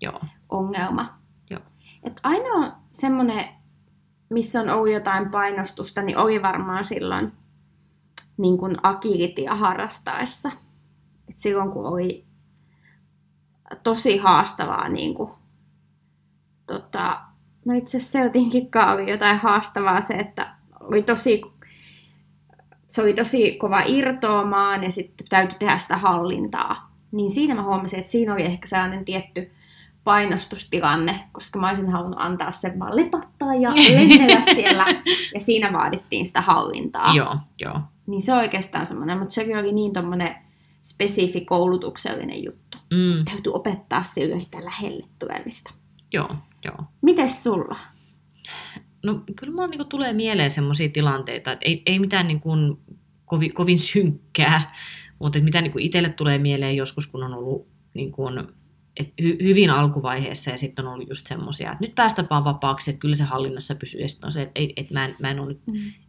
joo. 0.00 0.20
ongelma. 0.48 1.18
Joo. 1.50 1.60
Et 2.02 2.20
ainoa 2.22 2.72
semmoinen, 2.92 3.44
missä 4.28 4.60
on 4.60 4.68
ollut 4.68 4.92
jotain 4.92 5.30
painostusta, 5.30 6.02
niin 6.02 6.18
oli 6.18 6.42
varmaan 6.42 6.84
silloin 6.84 7.32
niin 8.36 8.58
kuin 8.58 8.76
agilitia 8.82 9.54
harrastaessa. 9.54 10.50
Et 11.28 11.38
silloin 11.38 11.70
kun 11.70 11.86
oli 11.86 12.26
tosi 13.82 14.18
haastavaa, 14.18 14.88
niin 14.88 15.14
kuin, 15.14 15.30
tota, 16.66 17.20
no 17.64 17.74
itse 17.74 17.96
asiassa 17.96 18.12
Seltinkikaan 18.12 18.94
oli 18.94 19.10
jotain 19.10 19.38
haastavaa 19.38 20.00
se, 20.00 20.14
että 20.14 20.54
oli 20.80 21.02
tosi, 21.02 21.42
se 22.88 23.02
oli 23.02 23.14
tosi 23.14 23.52
kova 23.52 23.80
irtoamaan 23.86 24.84
ja 24.84 24.90
sitten 24.90 25.26
täytyy 25.28 25.58
tehdä 25.58 25.78
sitä 25.78 25.96
hallintaa. 25.96 26.90
Niin 27.12 27.30
siinä 27.30 27.54
mä 27.54 27.62
huomasin, 27.62 27.98
että 27.98 28.10
siinä 28.10 28.34
oli 28.34 28.42
ehkä 28.42 28.66
sellainen 28.66 29.04
tietty 29.04 29.52
painostustilanne, 30.04 31.20
koska 31.32 31.58
mä 31.58 31.68
olisin 31.68 31.90
halunnut 31.90 32.20
antaa 32.20 32.50
sen 32.50 32.78
vaan 32.78 32.96
lepattaa 32.96 33.54
ja 33.54 33.70
lennellä 33.74 34.40
siellä. 34.54 34.86
Ja 35.34 35.40
siinä 35.40 35.72
vaadittiin 35.72 36.26
sitä 36.26 36.40
hallintaa. 36.40 37.14
Joo, 37.14 37.36
joo. 37.60 37.80
Niin 38.06 38.22
se 38.22 38.32
on 38.32 38.38
oikeastaan 38.38 38.86
semmoinen, 38.86 39.18
mutta 39.18 39.34
sekin 39.34 39.58
oli 39.58 39.72
niin 39.72 39.92
tommonen 39.92 40.34
spesifi 40.82 41.40
koulutuksellinen 41.40 42.44
juttu. 42.44 42.78
Mm, 42.90 43.24
Täytyy 43.24 43.52
opettaa 43.52 44.02
sille 44.02 44.40
sitä 44.40 44.64
lähelle 44.64 45.04
tulemista. 45.18 45.72
joo, 46.12 46.30
joo. 46.64 46.76
Mites 47.02 47.42
sulla? 47.42 47.76
No 49.04 49.20
kyllä 49.36 49.52
mulla 49.54 49.66
niinku 49.68 49.84
tulee 49.84 50.12
mieleen 50.12 50.50
semmoisia 50.50 50.88
tilanteita, 50.88 51.52
että 51.52 51.66
ei, 51.66 51.82
ei 51.86 51.98
mitään 51.98 52.26
niinku 52.28 52.50
kovin, 53.24 53.54
kovin 53.54 53.78
synkkää, 53.78 54.74
mutta 55.18 55.38
mitä 55.40 55.60
niinku 55.60 55.78
itselle 55.78 56.08
tulee 56.10 56.38
mieleen 56.38 56.76
joskus, 56.76 57.06
kun 57.06 57.22
on 57.22 57.34
ollut 57.34 57.68
niinku, 57.94 58.24
et 59.00 59.12
hy, 59.22 59.36
hyvin 59.42 59.70
alkuvaiheessa 59.70 60.50
ja 60.50 60.58
sitten 60.58 60.86
on 60.86 60.94
ollut 60.94 61.08
just 61.08 61.26
semmoisia, 61.26 61.72
että 61.72 61.84
nyt 61.84 61.94
päästä 61.94 62.24
vaan 62.30 62.44
vapaaksi, 62.44 62.90
että 62.90 63.00
kyllä 63.00 63.14
se 63.14 63.24
hallinnassa 63.24 63.74
pysyy. 63.74 64.00
Ja 64.00 64.08
sitten 64.08 64.26
on 64.26 64.32
se, 64.32 64.42
että, 64.42 64.60
että 64.76 64.94
mä, 64.94 65.04
en, 65.04 65.16
mä 65.20 65.30
en 65.30 65.40
ole 65.40 65.48
nyt, 65.48 65.60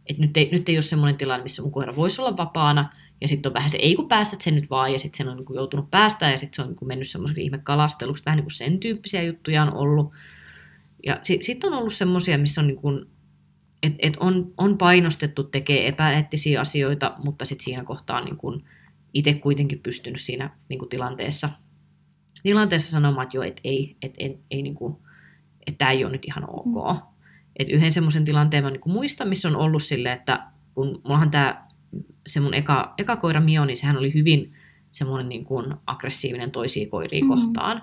että 0.06 0.22
nyt 0.22 0.36
ei, 0.36 0.48
nyt 0.52 0.68
ei 0.68 0.76
ole 0.76 0.82
semmoinen 0.82 1.16
tilanne, 1.16 1.42
missä 1.42 1.62
mun 1.62 1.72
koira 1.72 1.96
voisi 1.96 2.20
olla 2.20 2.36
vapaana, 2.36 2.92
ja 3.20 3.28
sitten 3.28 3.50
on 3.50 3.54
vähän 3.54 3.70
se, 3.70 3.78
ei 3.78 3.94
kun 3.94 4.08
päästät 4.08 4.40
sen 4.40 4.54
nyt 4.54 4.70
vaan, 4.70 4.92
ja 4.92 4.98
sitten 4.98 5.18
sen 5.18 5.28
on 5.28 5.36
niin 5.36 5.44
kuin 5.44 5.56
joutunut 5.56 5.90
päästää, 5.90 6.30
ja 6.30 6.38
sitten 6.38 6.56
se 6.56 6.62
on 6.62 6.68
niin 6.68 6.76
kuin 6.76 6.88
mennyt 6.88 7.08
semmoisen 7.08 7.38
ihme 7.38 7.58
kalasteluksi, 7.58 8.24
vähän 8.26 8.36
niin 8.36 8.44
kuin 8.44 8.54
sen 8.54 8.80
tyyppisiä 8.80 9.22
juttuja 9.22 9.62
on 9.62 9.74
ollut. 9.74 10.12
Ja 11.06 11.18
sitten 11.22 11.46
sit 11.46 11.64
on 11.64 11.72
ollut 11.72 11.92
semmoisia, 11.92 12.38
missä 12.38 12.60
on 12.60 12.66
niin 12.66 12.76
kuin, 12.76 13.06
et, 13.82 13.92
et 13.98 14.16
on, 14.20 14.54
on 14.58 14.78
painostettu 14.78 15.44
tekemään 15.44 15.86
epäeettisiä 15.86 16.60
asioita, 16.60 17.14
mutta 17.24 17.44
sitten 17.44 17.64
siinä 17.64 17.84
kohtaa 17.84 18.18
on 18.18 18.24
niin 18.24 18.36
kuin 18.36 18.64
itse 19.14 19.34
kuitenkin 19.34 19.78
pystynyt 19.78 20.20
siinä 20.20 20.50
niin 20.68 20.78
kuin 20.78 20.88
tilanteessa, 20.88 21.48
tilanteessa 22.42 22.90
sanomaan, 22.90 23.22
että 23.24 23.36
joo, 23.36 23.44
että 23.44 23.60
ei, 23.64 23.96
et, 24.02 24.14
et, 24.18 24.38
ei 24.50 24.62
niin 24.62 24.74
kuin, 24.74 24.96
että 25.66 25.78
tämä 25.78 25.90
ei 25.90 26.04
ole 26.04 26.12
nyt 26.12 26.24
ihan 26.24 26.44
ok. 26.50 26.96
Mm. 26.96 27.02
Et 27.56 27.68
yhden 27.68 27.92
semmoisen 27.92 28.24
tilanteen 28.24 28.64
mä 28.64 28.70
niin 28.70 28.80
kuin 28.80 28.92
muistan, 28.92 29.28
missä 29.28 29.48
on 29.48 29.56
ollut 29.56 29.82
silleen, 29.82 30.14
että 30.18 30.46
kun 30.74 31.00
mullahan 31.04 31.30
tämä 31.30 31.66
se 32.26 32.40
mun 32.40 32.54
eka, 32.54 32.94
eka 32.98 33.16
koira 33.16 33.40
Mio, 33.40 33.64
niin 33.64 33.76
sehän 33.76 33.98
oli 33.98 34.14
hyvin 34.14 34.52
semmoinen 34.90 35.28
niin 35.28 35.44
kuin 35.44 35.74
aggressiivinen 35.86 36.50
toisia 36.50 36.88
koiria 36.88 37.24
Mhm. 37.24 37.32
mm-hmm. 37.32 37.44
kohtaan. 37.44 37.82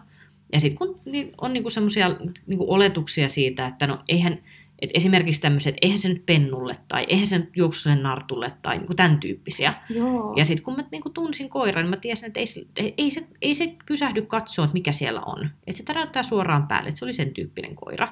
Ja 0.54 0.60
sitten 0.60 0.78
kun 0.78 1.02
on 1.42 1.54
niin 1.54 1.72
semmoisia 1.72 2.10
niin 2.48 2.60
oletuksia 2.60 3.30
siitä, 3.30 3.66
että 3.68 3.88
no 3.88 4.00
eihän, 4.08 4.38
et 4.82 4.90
esimerkiksi 4.94 5.42
tämmöiset, 5.42 5.76
eihän 5.82 6.00
se 6.00 6.10
nyt 6.10 6.26
pennulle 6.26 6.74
tai 6.88 7.06
eihän 7.10 7.28
se 7.28 7.38
nyt 7.38 7.50
juoksu 7.56 7.82
sen 7.82 8.04
nartulle 8.04 8.52
tai 8.62 8.78
niin 8.78 8.88
kuin 8.88 8.98
tämän 8.98 9.20
tyyppisiä. 9.20 9.74
Joo. 9.90 10.34
Ja 10.38 10.46
sitten 10.46 10.64
kun 10.64 10.76
mä 10.76 10.84
niin 10.92 11.02
kuin 11.02 11.14
tunsin 11.14 11.50
koiran, 11.50 11.84
niin 11.84 11.90
mä 11.90 11.98
tiesin, 11.98 12.28
että 12.28 12.40
ei, 12.40 12.46
se- 12.46 12.66
ei, 12.98 13.12
se, 13.12 13.28
ei 13.42 13.54
se 13.54 13.76
pysähdy 13.86 14.22
katsoa, 14.22 14.66
että 14.66 14.74
mikä 14.74 14.92
siellä 14.92 15.22
on. 15.22 15.50
Että 15.68 15.78
se 15.78 15.84
täräyttää 15.84 16.24
suoraan 16.24 16.68
päälle, 16.68 16.90
että 16.90 17.00
se 17.00 17.06
oli 17.06 17.14
sen 17.14 17.34
tyyppinen 17.34 17.76
koira. 17.76 18.08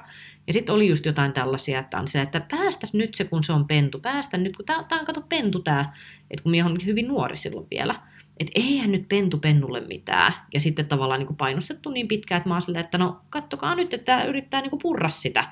Ja 0.47 0.53
sitten 0.53 0.75
oli 0.75 0.87
just 0.87 1.05
jotain 1.05 1.33
tällaisia, 1.33 1.79
että 1.79 1.99
on 1.99 2.07
se, 2.07 2.21
että 2.21 2.41
päästäs 2.51 2.93
nyt 2.93 3.15
se, 3.15 3.23
kun 3.23 3.43
se 3.43 3.53
on 3.53 3.67
pentu. 3.67 3.99
Päästä 3.99 4.37
nyt, 4.37 4.55
kun 4.55 4.65
tää, 4.65 4.83
tää 4.83 4.99
on 4.99 5.05
kato 5.05 5.21
pentu 5.21 5.59
tää. 5.59 5.93
Että 6.31 6.43
kun 6.43 6.51
minä 6.51 6.65
on 6.65 6.77
hyvin 6.85 7.07
nuori 7.07 7.35
silloin 7.35 7.67
vielä. 7.71 7.95
Että 8.39 8.51
eihän 8.55 8.91
nyt 8.91 9.09
pentu 9.09 9.37
pennulle 9.37 9.81
mitään. 9.81 10.33
Ja 10.53 10.59
sitten 10.59 10.85
tavallaan 10.85 11.19
niin 11.19 11.27
kuin 11.27 11.37
painostettu 11.37 11.89
niin 11.89 12.07
pitkään, 12.07 12.37
että 12.37 12.49
mä 12.49 12.55
oon 12.55 12.61
silleen, 12.61 12.85
että 12.85 12.97
no 12.97 13.21
kattokaa 13.29 13.75
nyt, 13.75 13.93
että 13.93 14.05
tää 14.05 14.23
yrittää 14.23 14.61
niin 14.61 14.69
kuin 14.69 14.81
purra 14.81 15.09
sitä. 15.09 15.45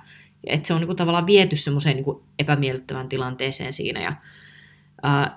Että 0.45 0.67
se 0.67 0.73
on 0.73 0.79
niin 0.79 0.87
kuin, 0.87 0.97
tavallaan 0.97 1.27
viety 1.27 1.55
semmoiseen 1.55 1.95
niin 1.95 2.05
epämiellyttävään 2.39 3.09
tilanteeseen 3.09 3.73
siinä. 3.73 4.01
Ja 4.01 4.13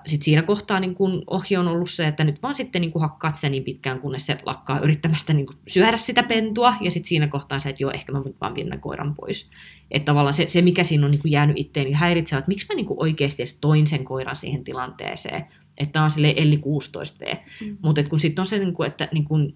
sitten 0.05 0.25
siinä 0.25 0.41
kohtaa 0.41 0.79
niin 0.79 0.95
kun 0.95 1.23
ohje 1.27 1.59
on 1.59 1.67
ollut 1.67 1.89
se, 1.89 2.07
että 2.07 2.23
nyt 2.23 2.43
vaan 2.43 2.55
sitten 2.55 2.81
niin 2.81 2.91
hakkaat 2.99 3.35
sitä 3.35 3.49
niin 3.49 3.63
pitkään, 3.63 3.99
kunnes 3.99 4.25
se 4.25 4.39
lakkaa 4.45 4.79
yrittämästä 4.79 5.33
niin 5.33 5.47
syödä 5.67 5.97
sitä 5.97 6.23
pentua, 6.23 6.73
ja 6.81 6.91
sitten 6.91 7.07
siinä 7.07 7.27
kohtaa 7.27 7.59
se, 7.59 7.69
että 7.69 7.83
joo, 7.83 7.91
ehkä 7.91 8.11
mä 8.11 8.23
voin 8.23 8.35
vaan 8.41 8.55
viedä 8.55 8.77
koiran 8.77 9.15
pois. 9.15 9.49
Että 9.91 10.05
tavallaan 10.05 10.33
se, 10.33 10.45
se 10.47 10.61
mikä 10.61 10.83
siinä 10.83 11.05
on 11.05 11.11
niin 11.11 11.21
jäänyt 11.25 11.57
itteen 11.59 11.85
niin 11.85 11.95
häiritsee, 11.95 12.39
että 12.39 12.49
miksi 12.49 12.65
mä 12.69 12.75
niin 12.75 12.87
oikeasti 12.89 13.41
edes 13.41 13.57
toin 13.61 13.87
sen 13.87 14.05
koiran 14.05 14.35
siihen 14.35 14.63
tilanteeseen, 14.63 15.45
että 15.77 16.03
on 16.03 16.11
sille 16.11 16.33
Elli 16.37 16.57
16 16.57 17.25
V. 17.25 17.35
Mm. 17.65 17.77
Mutta 17.83 18.03
kun 18.03 18.19
sitten 18.19 18.41
on 18.41 18.45
se, 18.45 18.59
niin 18.59 18.73
kuin, 18.73 18.87
että 18.87 19.07
niin 19.11 19.25
kuin, 19.25 19.55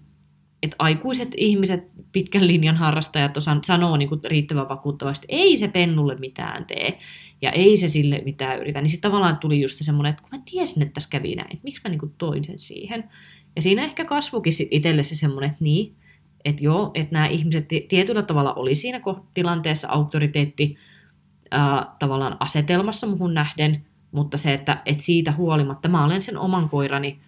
että 0.64 0.76
aikuiset 0.78 1.28
ihmiset, 1.36 1.84
pitkän 2.12 2.46
linjan 2.46 2.76
harrastajat 2.76 3.36
osan, 3.36 3.64
sanoo 3.64 3.96
niin 3.96 4.08
kuin 4.08 4.20
riittävän 4.24 4.68
vakuuttavasti, 4.68 5.24
että 5.24 5.42
ei 5.42 5.56
se 5.56 5.68
pennulle 5.68 6.16
mitään 6.20 6.64
tee 6.64 6.98
ja 7.42 7.50
ei 7.50 7.76
se 7.76 7.88
sille 7.88 8.22
mitään 8.24 8.58
yritä, 8.58 8.80
niin 8.80 8.90
sitten 8.90 9.10
tavallaan 9.10 9.38
tuli 9.38 9.60
just 9.60 9.78
semmoinen, 9.80 10.10
että 10.10 10.22
kun 10.22 10.38
mä 10.38 10.44
tiesin, 10.50 10.82
että 10.82 10.92
tässä 10.92 11.10
kävi 11.10 11.34
näin, 11.34 11.52
että 11.52 11.64
miksi 11.64 11.80
mä 11.84 11.90
niin 11.90 12.00
kuin 12.00 12.14
toin 12.18 12.44
sen 12.44 12.58
siihen. 12.58 13.10
Ja 13.56 13.62
siinä 13.62 13.84
ehkä 13.84 14.04
kasvukin 14.04 14.52
itselle 14.70 15.02
se 15.02 15.16
semmoinen, 15.16 15.50
että 15.50 15.64
niin, 15.64 15.96
että 16.44 16.64
joo, 16.64 16.90
että 16.94 17.12
nämä 17.12 17.26
ihmiset 17.26 17.68
tietyllä 17.88 18.22
tavalla 18.22 18.54
oli 18.54 18.74
siinä 18.74 19.00
tilanteessa 19.34 19.88
auktoriteetti 19.88 20.76
ää, 21.50 21.94
tavallaan 21.98 22.36
asetelmassa 22.40 23.06
muhun 23.06 23.34
nähden, 23.34 23.86
mutta 24.12 24.36
se, 24.36 24.54
että, 24.54 24.82
että 24.86 25.02
siitä 25.02 25.32
huolimatta 25.32 25.88
mä 25.88 26.04
olen 26.04 26.22
sen 26.22 26.38
oman 26.38 26.68
koirani 26.68 27.20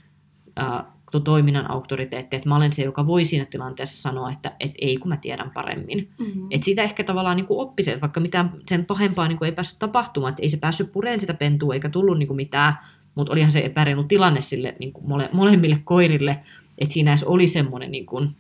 ää, 0.57 0.96
toiminnan 1.25 1.71
auktoriteetti, 1.71 2.37
että 2.37 2.49
mä 2.49 2.57
olen 2.57 2.73
se, 2.73 2.83
joka 2.83 3.07
voi 3.07 3.25
siinä 3.25 3.45
tilanteessa 3.45 4.03
sanoa, 4.03 4.31
että, 4.31 4.53
että 4.61 4.79
ei 4.81 4.97
kun 4.97 5.09
mä 5.09 5.17
tiedän 5.17 5.51
paremmin. 5.51 6.09
Mm-hmm. 6.19 6.47
Että 6.51 6.65
siitä 6.65 6.83
ehkä 6.83 7.05
tavallaan 7.05 7.37
niin 7.37 7.47
oppi 7.49 7.83
se, 7.83 7.91
että 7.91 8.01
vaikka 8.01 8.21
mitään 8.21 8.53
sen 8.69 8.85
pahempaa 8.85 9.29
niin 9.29 9.39
kuin 9.39 9.47
ei 9.47 9.53
päässyt 9.53 9.79
tapahtumaan, 9.79 10.31
että 10.31 10.43
ei 10.43 10.49
se 10.49 10.57
päässyt 10.57 10.93
pureen 10.93 11.21
sitä 11.21 11.35
pentua 11.35 11.75
eikä 11.75 11.89
tullut 11.89 12.19
niin 12.19 12.27
kuin 12.27 12.37
mitään, 12.37 12.75
mutta 13.15 13.33
olihan 13.33 13.53
se 13.53 13.61
epäreilu 13.61 14.05
tilanne 14.05 14.41
sille 14.41 14.75
niin 14.79 14.93
kuin 14.93 15.09
mole, 15.09 15.29
molemmille 15.33 15.81
koirille, 15.85 16.39
että 16.79 16.93
siinä 16.93 17.11
edes 17.11 17.25
oli 17.25 17.47
semmoinen, 17.47 17.91
niin 17.91 18.07
kuin, 18.07 18.31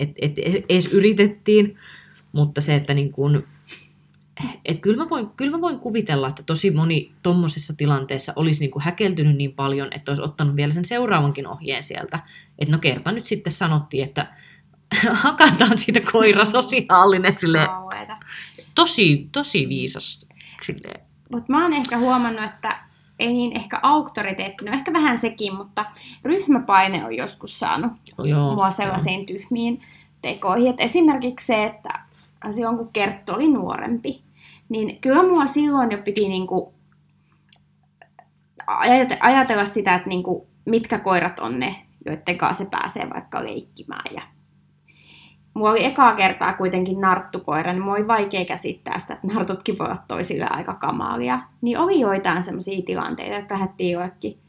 että, 0.00 0.14
että 0.22 0.40
edes 0.68 0.86
yritettiin, 0.86 1.76
mutta 2.32 2.60
se, 2.60 2.74
että 2.74 2.94
niin 2.94 3.12
kuin, 3.12 3.44
et 4.64 4.78
kyllä, 4.78 5.04
mä 5.04 5.10
voin, 5.10 5.30
kyllä 5.36 5.50
mä 5.50 5.60
voin 5.60 5.78
kuvitella, 5.78 6.28
että 6.28 6.42
tosi 6.42 6.70
moni 6.70 7.12
tuommoisessa 7.22 7.74
tilanteessa 7.76 8.32
olisi 8.36 8.60
niinku 8.60 8.80
häkeltynyt 8.80 9.36
niin 9.36 9.52
paljon, 9.52 9.88
että 9.90 10.10
olisi 10.10 10.22
ottanut 10.22 10.56
vielä 10.56 10.72
sen 10.72 10.84
seuraavankin 10.84 11.46
ohjeen 11.46 11.82
sieltä. 11.82 12.18
Että 12.58 12.72
no 12.72 12.78
kerta 12.78 13.12
nyt 13.12 13.24
sitten 13.26 13.52
sanottiin, 13.52 14.04
että 14.04 14.26
hakataan 15.12 15.78
siitä 15.78 16.00
koira 16.12 16.44
sosiaalinen 16.44 17.38
sille 17.38 17.68
tosi, 18.74 19.28
tosi 19.32 19.68
viisas. 19.68 20.28
Mutta 21.32 21.52
mä 21.52 21.62
oon 21.62 21.72
ehkä 21.72 21.98
huomannut, 21.98 22.44
että 22.44 22.84
ei 23.18 23.32
niin 23.32 23.56
ehkä 23.56 23.80
auktoriteetti, 23.82 24.64
no 24.64 24.72
ehkä 24.72 24.92
vähän 24.92 25.18
sekin, 25.18 25.54
mutta 25.54 25.84
ryhmäpaine 26.24 27.04
on 27.04 27.16
joskus 27.16 27.60
saanut 27.60 27.92
Joo, 28.24 28.54
mua 28.54 28.70
sellaisiin 28.70 29.20
joo. 29.20 29.26
tyhmiin 29.26 29.82
tekoihin. 30.22 30.70
Et 30.70 30.80
esimerkiksi 30.80 31.46
se, 31.46 31.64
että 31.64 32.03
silloin 32.52 32.76
kun 32.76 32.92
Kerttu 32.92 33.32
oli 33.32 33.52
nuorempi, 33.52 34.24
niin 34.68 35.00
kyllä 35.00 35.22
mua 35.22 35.46
silloin 35.46 35.90
jo 35.90 35.98
piti 35.98 36.28
niinku 36.28 36.74
ajatella 39.20 39.64
sitä, 39.64 39.94
että 39.94 40.08
niinku, 40.08 40.48
mitkä 40.64 40.98
koirat 40.98 41.38
on 41.38 41.60
ne, 41.60 41.76
joiden 42.06 42.38
kanssa 42.38 42.64
se 42.64 42.70
pääsee 42.70 43.10
vaikka 43.14 43.44
leikkimään. 43.44 44.14
Ja 44.14 44.22
mulla 45.54 45.70
oli 45.70 45.84
ekaa 45.84 46.14
kertaa 46.14 46.52
kuitenkin 46.52 47.00
narttukoira, 47.00 47.72
niin 47.72 47.82
mulla 47.82 47.96
oli 47.96 48.08
vaikea 48.08 48.44
käsittää 48.44 48.98
sitä, 48.98 49.14
että 49.14 49.26
nartutkin 49.26 49.78
voi 49.78 49.86
olla 49.86 49.98
toisille 50.08 50.46
aika 50.50 50.74
kamalia. 50.74 51.40
Niin 51.60 51.78
oli 51.78 52.00
joitain 52.00 52.42
sellaisia 52.42 52.82
tilanteita, 52.86 53.36
että 53.36 53.54
lähdettiin 53.54 53.92
joillekin 53.92 54.40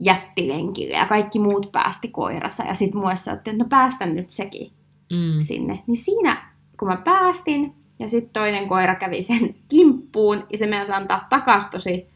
jättilenkille 0.00 0.94
ja 0.94 1.06
kaikki 1.06 1.38
muut 1.38 1.72
päästi 1.72 2.08
koirassa. 2.08 2.64
Ja 2.64 2.74
sitten 2.74 3.00
mulle 3.00 3.16
sanottiin, 3.16 3.54
että 3.54 3.64
no 3.64 3.68
päästä 3.68 4.06
nyt 4.06 4.30
sekin 4.30 4.72
mm. 5.12 5.40
sinne. 5.40 5.82
Niin 5.86 5.96
siinä, 5.96 6.41
kun 6.82 6.88
mä 6.88 6.96
päästin, 6.96 7.74
ja 7.98 8.08
sitten 8.08 8.32
toinen 8.32 8.68
koira 8.68 8.94
kävi 8.94 9.22
sen 9.22 9.54
kimppuun 9.70 10.46
ja 10.52 10.58
se 10.58 10.66
meidän 10.66 10.94
antaa 10.94 11.26
takas 11.28 11.66
tosi 11.66 12.06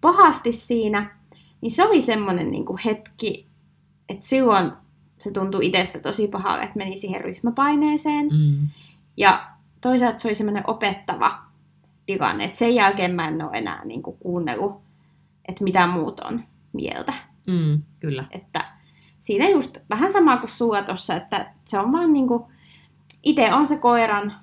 pahasti 0.00 0.52
siinä. 0.52 1.16
Niin 1.60 1.70
se 1.70 1.84
oli 1.84 2.00
semmoinen 2.00 2.50
niin 2.50 2.64
hetki, 2.84 3.46
että 4.08 4.26
silloin 4.26 4.72
se 5.18 5.30
tuntui 5.30 5.66
itsestä 5.66 5.98
tosi 5.98 6.28
pahalle, 6.28 6.62
että 6.62 6.76
meni 6.76 6.96
siihen 6.96 7.20
ryhmäpaineeseen. 7.20 8.26
Mm. 8.26 8.68
Ja 9.16 9.50
toisaalta 9.80 10.18
se 10.18 10.28
oli 10.28 10.34
semmoinen 10.34 10.64
opettava 10.66 11.38
tilanne, 12.06 12.44
että 12.44 12.58
sen 12.58 12.74
jälkeen 12.74 13.14
mä 13.14 13.28
en 13.28 13.42
ole 13.42 13.58
enää 13.58 13.84
niin 13.84 14.02
kuin 14.02 14.16
kuunnellut, 14.18 14.82
että 15.48 15.64
mitä 15.64 15.86
muut 15.86 16.20
on 16.20 16.44
mieltä. 16.72 17.12
Mm, 17.46 17.82
kyllä. 18.00 18.24
Että 18.30 18.64
siinä 19.18 19.48
just 19.48 19.78
vähän 19.90 20.10
sama 20.10 20.36
kuin 20.36 20.50
sulla 20.50 20.82
tuossa, 20.82 21.16
että 21.16 21.54
se 21.64 21.78
on 21.78 21.92
vaan 21.92 22.12
niin 22.12 22.28
kuin, 22.28 22.44
itse 23.28 23.54
on 23.54 23.66
se 23.66 23.76
koiran 23.76 24.34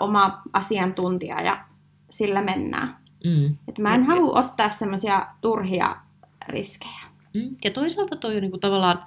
oma 0.00 0.42
asiantuntija 0.52 1.42
ja 1.42 1.64
sillä 2.10 2.42
mennään. 2.42 2.96
Mm. 3.24 3.56
Et 3.68 3.78
mä 3.78 3.94
en 3.94 4.04
halua 4.04 4.38
ottaa 4.38 4.70
semmoisia 4.70 5.26
turhia 5.40 5.96
riskejä. 6.48 7.00
Mm. 7.34 7.56
Ja 7.64 7.70
toisaalta 7.70 8.16
toi 8.16 8.34
on 8.34 8.40
niinku 8.40 8.58
tavallaan, 8.58 9.04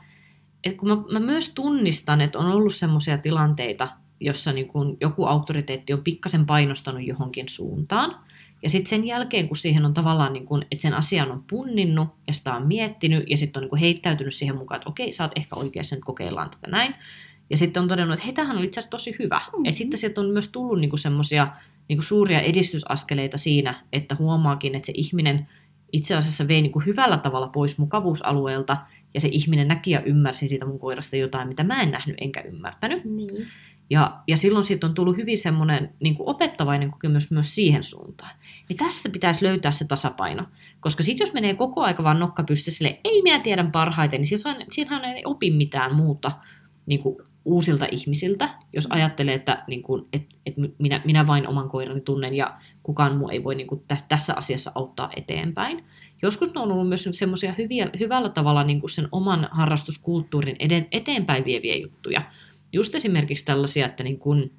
että 0.63 0.79
kun 0.79 0.89
mä, 0.89 1.19
mä 1.19 1.25
myös 1.25 1.53
tunnistan, 1.53 2.21
että 2.21 2.39
on 2.39 2.45
ollut 2.45 2.75
semmoisia 2.75 3.17
tilanteita, 3.17 3.87
jossa 4.19 4.53
niinku 4.53 4.97
joku 5.01 5.25
auktoriteetti 5.25 5.93
on 5.93 6.03
pikkasen 6.03 6.45
painostanut 6.45 7.07
johonkin 7.07 7.49
suuntaan. 7.49 8.15
Ja 8.63 8.69
sitten 8.69 8.89
sen 8.89 9.07
jälkeen, 9.07 9.47
kun 9.47 9.57
siihen 9.57 9.85
on 9.85 9.93
tavallaan, 9.93 10.33
niin 10.33 10.45
kun, 10.45 10.61
että 10.71 10.81
sen 10.81 10.93
asian 10.93 11.31
on 11.31 11.43
punninnut 11.49 12.07
ja 12.27 12.33
sitä 12.33 12.55
on 12.55 12.67
miettinyt 12.67 13.29
ja 13.29 13.37
sitten 13.37 13.63
on 13.63 13.69
niin 13.71 13.79
heittäytynyt 13.79 14.33
siihen 14.33 14.57
mukaan, 14.57 14.77
että 14.77 14.89
okei, 14.89 15.11
sä 15.11 15.23
oot 15.23 15.31
ehkä 15.35 15.55
oikeassa, 15.55 15.95
nyt 15.95 16.05
kokeillaan 16.05 16.49
tätä 16.49 16.67
näin, 16.67 16.95
ja 17.51 17.57
sitten 17.57 17.83
on 17.83 17.89
todennut, 17.89 18.13
että 18.13 18.25
hei, 18.25 18.33
tämähän 18.33 18.57
oli 18.57 18.65
itse 18.65 18.79
asiassa 18.79 18.91
tosi 18.91 19.15
hyvä. 19.19 19.39
Mm-hmm. 19.39 19.65
Että 19.65 19.77
sitten 19.77 19.99
sieltä 19.99 20.21
on 20.21 20.29
myös 20.29 20.47
tullut 20.47 20.79
niinku 20.79 20.97
semmoisia 20.97 21.47
niinku 21.87 22.01
suuria 22.01 22.41
edistysaskeleita 22.41 23.37
siinä, 23.37 23.83
että 23.93 24.15
huomaakin, 24.15 24.75
että 24.75 24.85
se 24.85 24.93
ihminen 24.95 25.47
itse 25.91 26.15
asiassa 26.15 26.47
vei 26.47 26.61
niinku 26.61 26.79
hyvällä 26.79 27.17
tavalla 27.17 27.47
pois 27.47 27.77
mukavuusalueelta, 27.77 28.77
ja 29.13 29.21
se 29.21 29.29
ihminen 29.31 29.67
näki 29.67 29.91
ja 29.91 30.01
ymmärsi 30.01 30.47
siitä 30.47 30.65
mun 30.65 30.79
koirasta 30.79 31.15
jotain, 31.15 31.47
mitä 31.47 31.63
mä 31.63 31.81
en 31.81 31.91
nähnyt 31.91 32.15
enkä 32.21 32.41
ymmärtänyt. 32.41 33.05
Niin. 33.05 33.47
Ja, 33.89 34.19
ja 34.27 34.37
silloin 34.37 34.65
siitä 34.65 34.87
on 34.87 34.93
tullut 34.93 35.17
hyvin 35.17 35.37
semmoinen 35.37 35.93
niin 35.99 36.15
opettavainen 36.19 36.91
kokemus 36.91 37.31
myös 37.31 37.55
siihen 37.55 37.83
suuntaan. 37.83 38.31
Niin 38.69 38.77
tästä 38.77 39.09
pitäisi 39.09 39.45
löytää 39.45 39.71
se 39.71 39.85
tasapaino. 39.87 40.45
Koska 40.79 41.03
sitten 41.03 41.25
jos 41.25 41.33
menee 41.33 41.53
koko 41.53 41.81
aika 41.81 42.03
vaan 42.03 42.19
nokka 42.19 42.43
sille, 42.69 42.99
ei 43.03 43.21
minä 43.21 43.39
tiedän 43.39 43.71
parhaiten, 43.71 44.21
niin 44.21 44.39
silloin 44.71 45.05
ei 45.05 45.23
opi 45.25 45.51
mitään 45.51 45.95
muuta 45.95 46.31
niin 46.85 46.99
kuin 47.03 47.17
uusilta 47.45 47.85
ihmisiltä, 47.91 48.49
jos 48.73 48.87
ajattelee, 48.89 49.33
että, 49.33 49.63
niin 49.67 49.83
kuin, 49.83 50.07
et, 50.13 50.23
et 50.45 50.55
minä, 50.79 51.01
minä 51.05 51.27
vain 51.27 51.47
oman 51.47 51.69
koirani 51.69 52.01
tunnen 52.01 52.33
ja 52.33 52.57
kukaan 52.83 53.17
muu 53.17 53.29
ei 53.29 53.43
voi 53.43 53.55
niin 53.55 53.67
kuin, 53.67 53.83
tässä, 53.87 54.05
tässä 54.09 54.33
asiassa 54.37 54.71
auttaa 54.75 55.09
eteenpäin. 55.15 55.83
Joskus 56.21 56.53
ne 56.53 56.61
on 56.61 56.71
ollut 56.71 56.89
myös 56.89 57.07
semmoisia 57.11 57.53
hyvällä 57.99 58.29
tavalla 58.29 58.63
niin 58.63 58.79
kuin 58.79 58.89
sen 58.89 59.07
oman 59.11 59.47
harrastuskulttuurin 59.51 60.55
eden, 60.59 60.87
eteenpäin 60.91 61.45
vieviä 61.45 61.75
juttuja. 61.75 62.21
Just 62.73 62.95
esimerkiksi 62.95 63.45
tällaisia, 63.45 63.85
että 63.85 64.03
niin 64.03 64.19
kuin, 64.19 64.53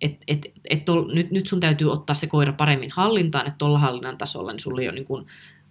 et, 0.00 0.16
et, 0.28 0.52
et 0.70 0.84
tol, 0.84 1.04
nyt, 1.14 1.30
nyt 1.30 1.46
sun 1.46 1.60
täytyy 1.60 1.92
ottaa 1.92 2.14
se 2.14 2.26
koira 2.26 2.52
paremmin 2.52 2.90
hallintaan, 2.90 3.46
että 3.46 3.58
tuolla 3.58 3.78
hallinnan 3.78 4.18
tasolla 4.18 4.52
niin 4.52 4.60
sulla 4.60 4.80
ei 4.80 4.88
ole 4.88 4.94
niin 4.94 5.06
kuin 5.06 5.26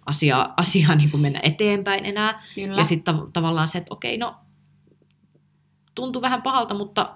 asiaa, 0.06 0.54
asiaa 0.56 0.94
niin 0.94 1.10
kuin 1.10 1.20
mennä 1.20 1.40
eteenpäin 1.42 2.04
enää. 2.04 2.42
Kyllä. 2.54 2.76
Ja 2.76 2.84
sitten 2.84 3.14
tav- 3.14 3.30
tavallaan 3.32 3.68
se, 3.68 3.78
että 3.78 3.94
okei, 3.94 4.18
no 4.18 4.34
tuntuu 5.94 6.22
vähän 6.22 6.42
pahalta, 6.42 6.74
mutta 6.74 7.14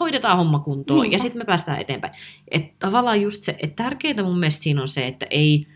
hoidetaan 0.00 0.36
homma 0.36 0.58
kuntoon 0.58 1.00
Niinpä. 1.00 1.14
ja 1.14 1.18
sitten 1.18 1.38
me 1.38 1.44
päästään 1.44 1.80
eteenpäin. 1.80 2.14
Et 2.50 2.78
tavallaan 2.78 3.20
just 3.20 3.42
se, 3.42 3.56
että 3.62 3.84
tärkeintä 3.84 4.22
mun 4.22 4.38
mielestä 4.38 4.62
siinä 4.62 4.80
on 4.80 4.88
se, 4.88 5.06
että 5.06 5.26
ei 5.30 5.66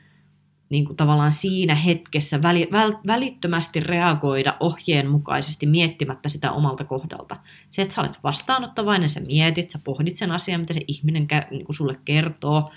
niin 0.68 0.84
kuin 0.84 0.96
tavallaan 0.96 1.32
siinä 1.32 1.74
hetkessä 1.74 2.42
väli, 2.42 2.68
väl, 2.72 2.92
välittömästi 3.06 3.80
reagoida 3.80 4.56
ohjeen 4.60 5.10
mukaisesti 5.10 5.66
miettimättä 5.66 6.28
sitä 6.28 6.52
omalta 6.52 6.84
kohdalta. 6.84 7.36
Se, 7.70 7.82
että 7.82 7.94
sä 7.94 8.00
olet 8.00 8.18
vastaanottavainen, 8.22 9.08
sä 9.08 9.20
mietit, 9.20 9.70
sä 9.70 9.78
pohdit 9.84 10.16
sen 10.16 10.32
asian, 10.32 10.60
mitä 10.60 10.72
se 10.72 10.80
ihminen 10.88 11.26
kä, 11.26 11.46
niin 11.50 11.64
kuin 11.64 11.76
sulle 11.76 12.00
kertoo, 12.04 12.70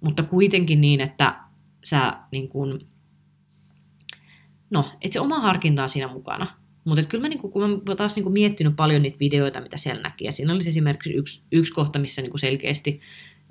mutta 0.00 0.22
kuitenkin 0.22 0.80
niin, 0.80 1.00
että 1.00 1.40
sä 1.84 2.12
niin 2.30 2.48
kuin, 2.48 2.78
no, 4.70 4.84
että 5.00 5.12
se 5.12 5.20
oma 5.20 5.40
harkinta 5.40 5.82
on 5.82 5.88
siinä 5.88 6.08
mukana. 6.08 6.46
Mutta 6.84 7.02
kyllä 7.02 7.22
mä, 7.22 7.28
niinku, 7.28 7.48
kun 7.48 7.82
mä 7.88 7.94
taas 7.94 8.16
niinku 8.16 8.30
miettinyt 8.30 8.76
paljon 8.76 9.02
niitä 9.02 9.18
videoita, 9.20 9.60
mitä 9.60 9.76
siellä 9.76 10.02
näki, 10.02 10.24
ja 10.24 10.32
siinä 10.32 10.52
olisi 10.52 10.68
esimerkiksi 10.68 11.12
yksi, 11.12 11.42
yksi 11.52 11.72
kohta, 11.72 11.98
missä 11.98 12.22
niinku 12.22 12.38
selkeästi, 12.38 13.00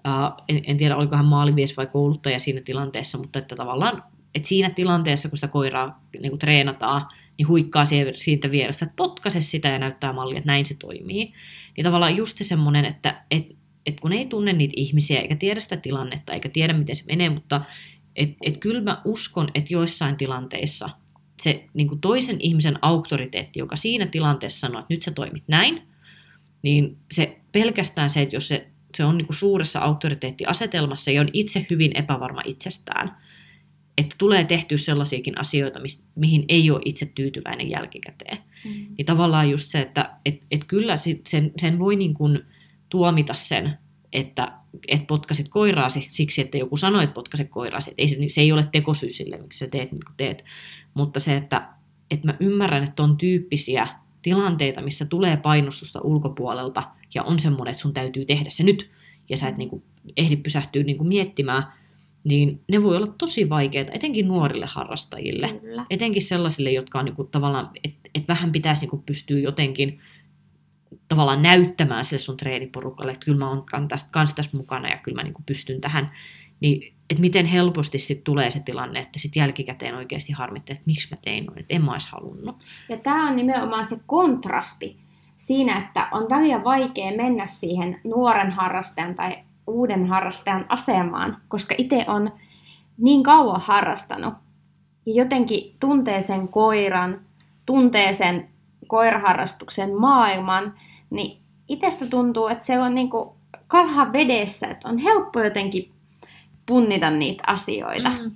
uh, 0.08 0.44
en, 0.50 0.62
en 0.68 0.78
tiedä 0.78 0.96
oliko 0.98 1.16
hän 1.16 1.26
maalimies 1.26 1.78
vai 1.78 1.88
kouluttaja 1.88 2.40
siinä 2.40 2.62
tilanteessa, 2.62 3.18
mutta 3.18 3.40
että 3.40 3.56
tavallaan 3.56 4.04
että 4.36 4.48
siinä 4.48 4.70
tilanteessa, 4.70 5.30
kun 5.30 5.38
sitä 5.38 5.48
koiraa 5.48 6.04
niinku 6.20 6.38
treenataan, 6.38 7.06
niin 7.38 7.48
huikkaa 7.48 7.86
siitä 8.16 8.52
vierestä, 8.52 8.86
että 8.86 8.96
potkaise 8.96 9.42
sitä 9.42 9.68
ja 9.68 9.80
näyttää 9.80 10.14
mallia, 10.14 10.38
että 10.38 10.52
näin 10.52 10.66
se 10.66 10.76
toimii. 10.80 11.34
Niin 11.78 11.84
tavallaan 11.84 12.18
just 12.18 12.38
se 12.38 12.44
semmoinen, 12.44 12.86
että 12.86 13.24
et, 13.32 13.56
et 13.86 14.00
kun 14.00 14.14
ei 14.14 14.26
tunne 14.26 14.54
niitä 14.54 14.74
ihmisiä 14.78 15.20
eikä 15.20 15.36
tiedä 15.36 15.60
sitä 15.60 15.78
tilannetta 15.78 16.34
eikä 16.34 16.50
tiedä 16.50 16.74
miten 16.74 16.96
se 16.96 17.04
menee, 17.08 17.30
mutta 17.30 17.62
et, 18.16 18.30
et 18.42 18.58
kyllä 18.58 18.82
mä 18.82 19.02
uskon, 19.06 19.50
että 19.56 19.74
joissain 19.74 20.16
tilanteissa 20.16 20.90
se 21.44 21.66
niin 21.74 21.88
kuin 21.88 22.02
toisen 22.02 22.41
ihmisen 22.41 22.80
auktoriteetti, 22.82 23.60
joka 23.60 23.76
siinä 23.76 24.06
tilanteessa 24.06 24.60
sanoo, 24.60 24.80
että 24.80 24.94
nyt 24.94 25.02
sä 25.02 25.12
toimit 25.12 25.44
näin, 25.48 25.82
niin 26.62 26.98
se 27.12 27.39
pelkästään 27.52 28.10
se, 28.10 28.22
että 28.22 28.36
jos 28.36 28.48
se, 28.48 28.68
se 28.98 29.06
on 29.06 29.18
niin 29.18 29.26
kuin 29.26 29.36
suuressa 29.36 29.80
auktoriteettiasetelmassa 29.80 31.12
ja 31.12 31.22
on 31.22 31.30
itse 31.34 31.66
hyvin 31.70 31.91
epävarma 31.96 32.41
itsestään, 32.46 33.18
että 33.98 34.16
tulee 34.18 34.44
tehtyä 34.44 34.78
sellaisiakin 34.78 35.39
asioita, 35.39 35.80
mihin 36.16 36.46
ei 36.50 36.72
ole 36.72 36.82
itse 36.86 37.06
tyytyväinen 37.06 37.70
jälkikäteen. 37.70 38.38
Mm. 38.66 38.72
Niin 38.98 39.06
tavallaan 39.06 39.50
just 39.50 39.70
se, 39.70 39.82
että 39.82 40.10
et, 40.26 40.41
et 40.52 40.64
kyllä 40.64 40.96
sen, 40.98 41.52
sen 41.58 41.80
voi 41.80 41.96
niin 41.96 42.14
kuin 42.14 42.39
tuomita 42.89 43.34
sen, 43.34 43.78
että 44.14 44.52
et 44.88 45.08
potkasit 45.08 45.50
koiraasi 45.50 46.08
siksi, 46.10 46.41
että 46.41 46.58
joku 46.58 46.78
sanoi, 46.78 47.04
että 47.04 47.14
potkasit 47.14 47.50
koiraasi. 47.50 47.91
ei 47.98 48.08
se, 48.08 48.18
se 48.28 48.41
ei 48.41 48.52
ole 48.52 48.64
tekosyy 48.72 49.10
sille, 49.10 49.38
miksi 49.38 49.60
sä 49.60 49.68
teet 49.68 49.91
niin 49.91 50.06
kuin 50.06 50.18
teet. 50.18 50.46
Mutta 50.94 51.20
se, 51.20 51.36
että, 51.36 51.70
että 52.12 52.28
mä 52.28 52.38
ymmärrän, 52.39 52.84
että 52.84 53.04
on 53.04 53.18
tyyppisiä 53.18 53.88
tilanteita, 54.22 54.82
missä 54.82 55.06
tulee 55.06 55.38
painostusta 55.38 56.02
ulkopuolelta 56.02 56.84
ja 57.14 57.24
on 57.24 57.39
semmoinen, 57.39 57.72
että 57.72 57.82
sun 57.82 57.94
täytyy 57.94 58.26
tehdä 58.26 58.50
se 58.50 58.64
nyt 58.64 58.91
ja 59.30 59.38
sä 59.38 59.48
et 59.48 59.58
niin 59.58 59.70
kuin, 59.70 59.84
ehdi 60.18 60.36
pysähtyä 60.36 60.84
niin 60.84 60.98
kuin 60.98 61.08
miettimään, 61.08 61.64
niin 62.24 62.62
ne 62.72 62.84
voi 62.84 62.98
olla 62.98 63.14
tosi 63.18 63.50
vaikeita, 63.50 63.91
etenkin 63.94 64.28
nuorille 64.28 64.66
harrastajille. 64.70 65.60
Kyllä. 65.62 65.86
Etenkin 65.89 66.22
sellaisille, 66.22 66.72
jotka 66.72 67.00
on 67.00 67.06
niin 67.06 67.16
kuin, 67.16 67.28
tavallaan, 67.28 67.70
että 67.84 68.10
et 68.16 68.28
vähän 68.28 68.52
pitäisi 68.52 68.82
niin 68.82 68.89
kuin, 68.89 69.04
pystyä 69.04 69.39
jotenkin 69.39 70.00
tavallaan 71.08 71.41
näyttämään 71.41 72.06
sille 72.06 72.20
sun 72.20 72.38
treeniporukalle, 72.38 73.12
että 73.12 73.26
kyllä 73.26 73.38
mä 73.38 73.50
oon 73.50 73.66
kans 74.12 74.34
tässä 74.34 74.58
mukana 74.58 74.89
ja 74.89 74.98
kyllä 74.98 75.16
mä 75.16 75.24
niin 75.24 75.34
kuin, 75.34 75.46
pystyn 75.46 75.82
tähän. 75.82 76.12
Niin, 76.64 76.93
että 77.09 77.22
miten 77.22 77.45
helposti 77.45 77.99
sit 77.99 78.24
tulee 78.24 78.49
se 78.49 78.59
tilanne, 78.59 78.99
että 78.99 79.20
sit 79.20 79.36
jälkikäteen 79.36 79.95
oikeasti 79.95 80.32
harmittaa, 80.32 80.74
että 80.74 80.84
miksi 80.86 81.07
mä 81.11 81.18
tein 81.22 81.45
noin, 81.45 81.59
että 81.59 81.74
en 81.74 81.86
mä 81.86 81.91
olisi 81.91 82.09
halunnut. 82.11 82.55
Ja 82.89 82.97
tämä 82.97 83.30
on 83.30 83.36
nimenomaan 83.36 83.86
se 83.86 83.99
kontrasti 84.05 84.99
siinä, 85.36 85.78
että 85.78 86.07
on 86.11 86.30
väliä 86.30 86.64
vaikea 86.64 87.18
mennä 87.18 87.47
siihen 87.47 88.01
nuoren 88.03 88.51
harrastajan 88.51 89.16
tai 89.16 89.38
uuden 89.68 90.07
harrastajan 90.07 90.66
asemaan, 90.70 91.38
koska 91.47 91.76
itse 91.78 92.05
on 92.07 92.32
niin 92.97 93.24
kauan 93.24 93.61
harrastanut 93.61 94.34
ja 95.05 95.14
jotenkin 95.14 95.76
tuntee 95.80 96.22
sen 96.22 96.47
koiran, 96.47 97.22
tuntee 97.66 98.14
sen 98.14 98.49
koiraharrastuksen 98.88 99.95
maailman, 99.95 100.74
niin 101.09 101.41
itsestä 101.68 102.05
tuntuu, 102.05 102.47
että 102.47 102.66
se 102.66 102.80
on 102.80 102.95
niinku 102.95 103.36
kalha 103.68 104.14
vedessä, 104.14 104.68
että 104.68 104.89
on 104.89 104.97
helppo 104.97 105.39
jotenkin 105.39 105.93
punnita 106.66 107.09
niitä 107.09 107.43
asioita. 107.47 108.09
Mm. 108.09 108.32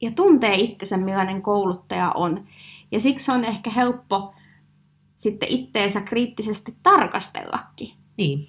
Ja 0.00 0.10
tuntee 0.10 0.54
itsensä, 0.54 0.96
millainen 0.96 1.42
kouluttaja 1.42 2.12
on. 2.12 2.44
Ja 2.92 3.00
siksi 3.00 3.32
on 3.32 3.44
ehkä 3.44 3.70
helppo 3.70 4.34
sitten 5.16 5.48
itteensä 5.48 6.00
kriittisesti 6.00 6.74
tarkastellakin. 6.82 7.88
Niin 8.16 8.48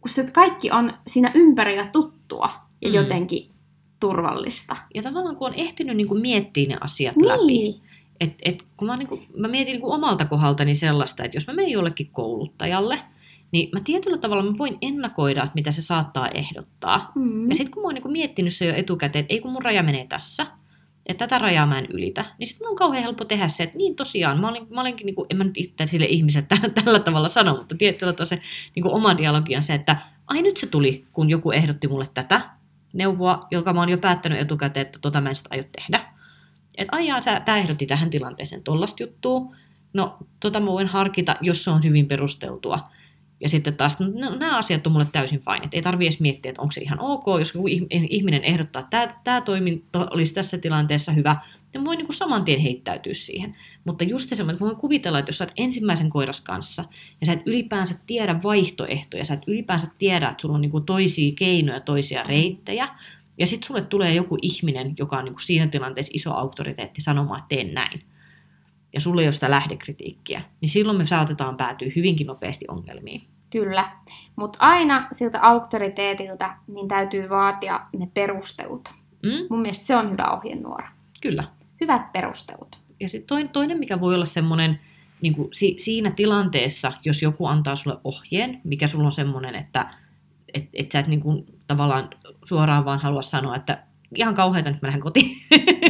kun 0.00 0.10
se 0.10 0.30
kaikki 0.32 0.70
on 0.70 0.92
siinä 1.06 1.32
ympärillä 1.34 1.88
tuttua 1.92 2.50
ja 2.82 2.88
mm. 2.88 2.94
jotenkin 2.94 3.50
turvallista. 4.00 4.76
Ja 4.94 5.02
tavallaan 5.02 5.36
kun 5.36 5.48
on 5.48 5.54
ehtinyt 5.54 5.96
niin 5.96 6.08
kuin 6.08 6.20
miettiä 6.20 6.68
ne 6.68 6.76
asiat 6.80 7.16
niin. 7.16 7.28
läpi. 7.28 7.82
Et, 8.20 8.34
et, 8.44 8.64
kun 8.76 8.88
mä, 8.88 8.96
niin 8.96 9.08
kuin, 9.08 9.26
mä 9.36 9.48
mietin 9.48 9.72
niin 9.72 9.80
kuin 9.80 9.94
omalta 9.94 10.24
kohdaltani 10.24 10.74
sellaista, 10.74 11.24
että 11.24 11.36
jos 11.36 11.46
mä 11.46 11.52
menen 11.52 11.70
jollekin 11.70 12.10
kouluttajalle, 12.12 13.00
niin 13.52 13.68
mä 13.72 13.80
tietyllä 13.84 14.18
tavalla 14.18 14.42
mä 14.42 14.58
voin 14.58 14.78
ennakoida, 14.82 15.42
että 15.42 15.54
mitä 15.54 15.70
se 15.70 15.82
saattaa 15.82 16.28
ehdottaa. 16.28 17.12
Mm. 17.14 17.48
Ja 17.48 17.54
sitten 17.54 17.72
kun 17.72 17.82
mä 17.82 17.86
oon 17.86 17.94
niin 17.94 18.02
kuin 18.02 18.12
miettinyt 18.12 18.54
se 18.54 18.66
jo 18.66 18.74
etukäteen, 18.74 19.20
että 19.20 19.34
ei 19.34 19.40
kun 19.40 19.52
mun 19.52 19.62
raja 19.62 19.82
menee 19.82 20.06
tässä, 20.06 20.46
että 21.06 21.26
tätä 21.26 21.38
rajaa 21.38 21.66
mä 21.66 21.78
en 21.78 21.86
ylitä, 21.90 22.24
niin 22.38 22.46
sitten 22.46 22.68
on 22.68 22.76
kauhean 22.76 23.02
helppo 23.02 23.24
tehdä 23.24 23.48
se, 23.48 23.62
että 23.62 23.78
niin 23.78 23.96
tosiaan, 23.96 24.40
mä, 24.40 24.48
olin, 24.48 24.66
mä 24.70 24.80
olinkin, 24.80 25.06
niin 25.06 25.14
kuin, 25.14 25.26
en 25.30 25.36
mä 25.36 25.44
nyt 25.44 25.56
itse 25.56 25.86
sille 25.86 26.04
ihmiselle 26.04 26.46
tällä 26.84 26.98
tavalla 26.98 27.28
sano, 27.28 27.56
mutta 27.56 27.74
tietyllä 27.78 28.12
tavalla 28.12 28.28
se 28.28 28.40
niin 28.74 28.82
kuin 28.82 28.94
oma 28.94 29.16
dialogi 29.16 29.56
on 29.56 29.62
se, 29.62 29.74
että 29.74 29.96
ai 30.26 30.42
nyt 30.42 30.56
se 30.56 30.66
tuli, 30.66 31.04
kun 31.12 31.30
joku 31.30 31.50
ehdotti 31.50 31.88
mulle 31.88 32.06
tätä 32.14 32.50
neuvoa, 32.92 33.46
joka 33.50 33.72
mä 33.72 33.80
oon 33.80 33.88
jo 33.88 33.98
päättänyt 33.98 34.40
etukäteen, 34.40 34.86
että 34.86 34.98
tota 35.02 35.20
mä 35.20 35.28
en 35.28 35.36
sitä 35.36 35.48
aio 35.52 35.64
tehdä. 35.72 36.00
Että 36.76 36.96
ai 36.96 37.06
jaa, 37.06 37.20
tämä 37.44 37.58
ehdotti 37.58 37.86
tähän 37.86 38.10
tilanteeseen 38.10 38.62
tollasta 38.62 39.02
juttua. 39.02 39.40
No, 39.92 40.16
tota 40.40 40.60
mä 40.60 40.66
voin 40.66 40.86
harkita, 40.86 41.36
jos 41.40 41.64
se 41.64 41.70
on 41.70 41.84
hyvin 41.84 42.06
perusteltua. 42.06 42.78
Ja 43.40 43.48
sitten 43.48 43.76
taas, 43.76 43.98
no, 43.98 44.36
nämä 44.36 44.58
asiat 44.58 44.86
on 44.86 44.92
mulle 44.92 45.06
täysin 45.12 45.40
fine, 45.40 45.64
että 45.64 45.76
ei 45.76 45.82
tarvitse 45.82 46.06
edes 46.06 46.20
miettiä, 46.20 46.50
että 46.50 46.62
onko 46.62 46.72
se 46.72 46.80
ihan 46.80 47.00
ok, 47.00 47.24
jos 47.38 47.54
joku 47.54 47.66
ihminen 47.90 48.44
ehdottaa, 48.44 48.80
että 48.80 49.06
tämä, 49.06 49.20
tämä 49.24 49.40
toiminto 49.40 50.06
olisi 50.10 50.34
tässä 50.34 50.58
tilanteessa 50.58 51.12
hyvä, 51.12 51.36
niin 51.74 51.84
voi 51.84 51.96
niin 51.96 52.06
kuin 52.06 52.16
saman 52.16 52.44
tien 52.44 52.60
heittäytyä 52.60 53.14
siihen. 53.14 53.56
Mutta 53.84 54.04
just 54.04 54.28
se, 54.28 54.42
että 54.42 54.60
voin 54.60 54.76
kuvitella, 54.76 55.18
että 55.18 55.28
jos 55.28 55.38
sä 55.38 55.44
oot 55.44 55.52
ensimmäisen 55.56 56.10
koiras 56.10 56.40
kanssa, 56.40 56.84
ja 57.20 57.26
sä 57.26 57.32
et 57.32 57.42
ylipäänsä 57.46 57.94
tiedä 58.06 58.40
vaihtoehtoja, 58.42 59.24
sä 59.24 59.34
et 59.34 59.42
ylipäänsä 59.46 59.88
tiedä, 59.98 60.28
että 60.28 60.42
sulla 60.42 60.54
on 60.54 60.60
niin 60.60 60.70
kuin 60.70 60.84
toisia 60.84 61.32
keinoja, 61.38 61.80
toisia 61.80 62.22
reittejä, 62.22 62.88
ja 63.38 63.46
sitten 63.46 63.66
sulle 63.66 63.82
tulee 63.82 64.14
joku 64.14 64.38
ihminen, 64.42 64.94
joka 64.98 65.18
on 65.18 65.24
niin 65.24 65.34
kuin 65.34 65.44
siinä 65.44 65.66
tilanteessa 65.66 66.12
iso 66.14 66.32
auktoriteetti 66.32 67.00
sanomaan, 67.00 67.38
että 67.38 67.48
teen 67.48 67.74
näin 67.74 68.00
ja 68.96 69.00
sulla 69.00 69.20
ei 69.20 69.26
ole 69.26 69.32
sitä 69.32 69.50
lähdekritiikkiä, 69.50 70.42
niin 70.60 70.68
silloin 70.68 70.98
me 70.98 71.06
saatetaan 71.06 71.56
päätyä 71.56 71.88
hyvinkin 71.96 72.26
nopeasti 72.26 72.64
ongelmiin. 72.68 73.22
Kyllä, 73.50 73.90
mutta 74.36 74.58
aina 74.60 75.08
siltä 75.12 75.40
auktoriteetilta 75.42 76.56
niin 76.66 76.88
täytyy 76.88 77.28
vaatia 77.28 77.80
ne 77.98 78.08
perustelut. 78.14 78.88
Mm? 79.22 79.46
Mun 79.50 79.60
mielestä 79.60 79.86
se 79.86 79.96
on 79.96 80.10
hyvä 80.10 80.30
ohjenuora. 80.30 80.88
Kyllä. 81.20 81.44
Hyvät 81.80 82.12
perustelut. 82.12 82.80
Ja 83.00 83.08
sitten 83.08 83.48
toinen, 83.48 83.78
mikä 83.78 84.00
voi 84.00 84.14
olla 84.14 84.24
semmoinen, 84.24 84.80
niin 85.20 85.34
kuin 85.34 85.48
si, 85.52 85.74
siinä 85.78 86.10
tilanteessa, 86.10 86.92
jos 87.04 87.22
joku 87.22 87.46
antaa 87.46 87.76
sulle 87.76 87.96
ohjeen, 88.04 88.60
mikä 88.64 88.86
sulla 88.86 89.04
on 89.04 89.12
semmoinen, 89.12 89.54
että 89.54 89.90
et, 90.54 90.68
et 90.74 90.92
sä 90.92 90.98
et 90.98 91.06
niin 91.06 91.20
kuin, 91.20 91.46
tavallaan 91.66 92.10
suoraan 92.44 92.84
vaan 92.84 92.98
halua 92.98 93.22
sanoa, 93.22 93.56
että 93.56 93.82
ihan 94.14 94.34
kauheita, 94.34 94.70
nyt 94.70 94.82
mä 94.82 94.86
lähden 94.86 95.02
kotiin. 95.02 95.36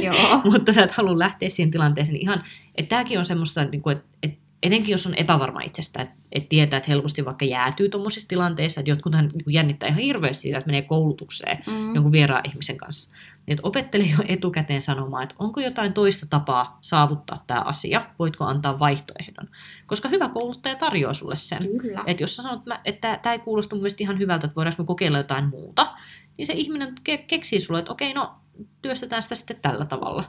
Joo. 0.02 0.40
Mutta 0.52 0.72
sä 0.72 0.82
et 0.82 0.92
halua 0.92 1.18
lähteä 1.18 1.48
siihen 1.48 1.70
tilanteeseen. 1.70 2.12
Niin 2.12 2.22
ihan, 2.22 2.42
että 2.74 2.88
tämäkin 2.88 3.18
on 3.18 3.24
semmoista, 3.24 3.62
että, 3.62 3.70
niinku, 3.70 3.90
että, 3.90 4.04
että 4.22 4.38
etenkin 4.62 4.92
jos 4.92 5.06
on 5.06 5.14
epävarma 5.14 5.60
itsestä, 5.60 6.02
että, 6.02 6.14
että 6.32 6.48
tietää, 6.48 6.76
että 6.76 6.90
helposti 6.90 7.24
vaikka 7.24 7.44
jäätyy 7.44 7.88
tuommoisissa 7.88 8.28
tilanteissa, 8.28 8.80
että 8.80 8.90
jotkut 8.90 9.12
niin 9.12 9.42
jännittää 9.46 9.88
ihan 9.88 10.00
hirveästi 10.00 10.42
siitä, 10.42 10.58
että 10.58 10.66
menee 10.66 10.82
koulutukseen 10.82 11.58
mm. 11.66 11.94
jonkun 11.94 12.12
vieraan 12.12 12.48
ihmisen 12.48 12.76
kanssa. 12.76 13.10
Niin, 13.46 13.52
että 13.52 13.68
opettele 13.68 14.04
jo 14.04 14.24
etukäteen 14.28 14.82
sanomaan, 14.82 15.22
että 15.22 15.34
onko 15.38 15.60
jotain 15.60 15.92
toista 15.92 16.26
tapaa 16.26 16.78
saavuttaa 16.80 17.44
tämä 17.46 17.60
asia, 17.60 18.06
voitko 18.18 18.44
antaa 18.44 18.78
vaihtoehdon. 18.78 19.48
Koska 19.86 20.08
hyvä 20.08 20.28
kouluttaja 20.28 20.74
tarjoaa 20.74 21.14
sulle 21.14 21.36
sen. 21.36 21.68
Kyllä. 21.78 22.04
Että 22.06 22.22
jos 22.22 22.36
sä 22.36 22.42
sanot, 22.42 22.62
että 22.84 23.18
tämä 23.22 23.32
ei 23.32 23.38
kuulosta 23.38 23.74
mun 23.74 23.82
mielestä 23.82 24.02
ihan 24.02 24.18
hyvältä, 24.18 24.46
että 24.46 24.56
voidaanko 24.56 24.82
me 24.82 24.86
kokeilla 24.86 25.18
jotain 25.18 25.48
muuta, 25.48 25.96
niin 26.38 26.46
se 26.46 26.52
ihminen 26.52 26.88
ke- 26.88 27.24
keksii 27.26 27.60
sulle, 27.60 27.78
että 27.78 27.92
okei, 27.92 28.14
no 28.14 28.34
työstetään 28.82 29.22
sitä 29.22 29.34
sitten 29.34 29.56
tällä 29.62 29.84
tavalla. 29.84 30.24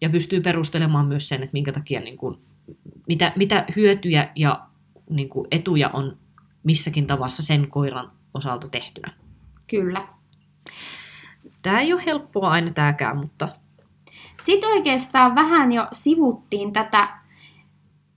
Ja 0.00 0.10
pystyy 0.10 0.40
perustelemaan 0.40 1.06
myös 1.06 1.28
sen, 1.28 1.42
että 1.42 1.52
minkä 1.52 1.72
takia, 1.72 2.00
niin 2.00 2.16
kuin, 2.16 2.38
mitä, 3.08 3.32
mitä 3.36 3.64
hyötyjä 3.76 4.32
ja 4.36 4.66
niin 5.10 5.28
kuin, 5.28 5.48
etuja 5.50 5.88
on 5.88 6.18
missäkin 6.62 7.06
tavassa 7.06 7.42
sen 7.42 7.70
koiran 7.70 8.10
osalta 8.34 8.68
tehtynä. 8.68 9.12
Kyllä. 9.66 10.08
Tämä 11.62 11.80
ei 11.80 11.92
ole 11.92 12.04
helppoa 12.06 12.50
aina 12.50 12.72
tämäkään, 12.72 13.16
mutta... 13.16 13.48
Sitten 14.40 14.70
oikeastaan 14.70 15.34
vähän 15.34 15.72
jo 15.72 15.88
sivuttiin 15.92 16.72
tätä 16.72 17.18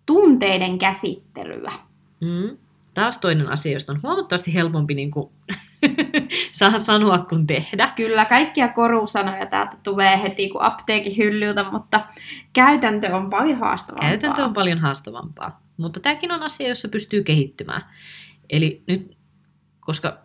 tunteiden 0.05 0.77
käsittelyä. 0.77 1.71
Mm. 2.21 2.57
Taas 2.93 3.17
toinen 3.17 3.49
asia, 3.49 3.73
josta 3.73 3.93
on 3.93 3.99
huomattavasti 4.03 4.53
helpompi 4.53 4.93
niin 4.93 5.11
kuin, 5.11 5.29
saa 6.51 6.79
sanoa 6.79 7.17
kuin 7.17 7.47
tehdä. 7.47 7.89
Kyllä, 7.95 8.25
kaikkia 8.25 8.67
korusanoja 8.67 9.45
täältä 9.45 9.77
tulee 9.83 10.21
heti 10.23 10.49
kuin 10.49 10.63
apteekin 10.63 11.17
hyllyltä, 11.17 11.65
mutta 11.71 12.05
käytäntö 12.53 13.15
on 13.15 13.29
paljon 13.29 13.59
haastavampaa. 13.59 14.09
Käytäntö 14.09 14.43
on 14.43 14.53
paljon 14.53 14.79
haastavampaa, 14.79 15.61
mutta 15.77 15.99
tämäkin 15.99 16.31
on 16.31 16.43
asia, 16.43 16.67
jossa 16.67 16.87
pystyy 16.87 17.23
kehittymään. 17.23 17.81
Eli 18.49 18.83
nyt, 18.87 19.17
koska 19.79 20.17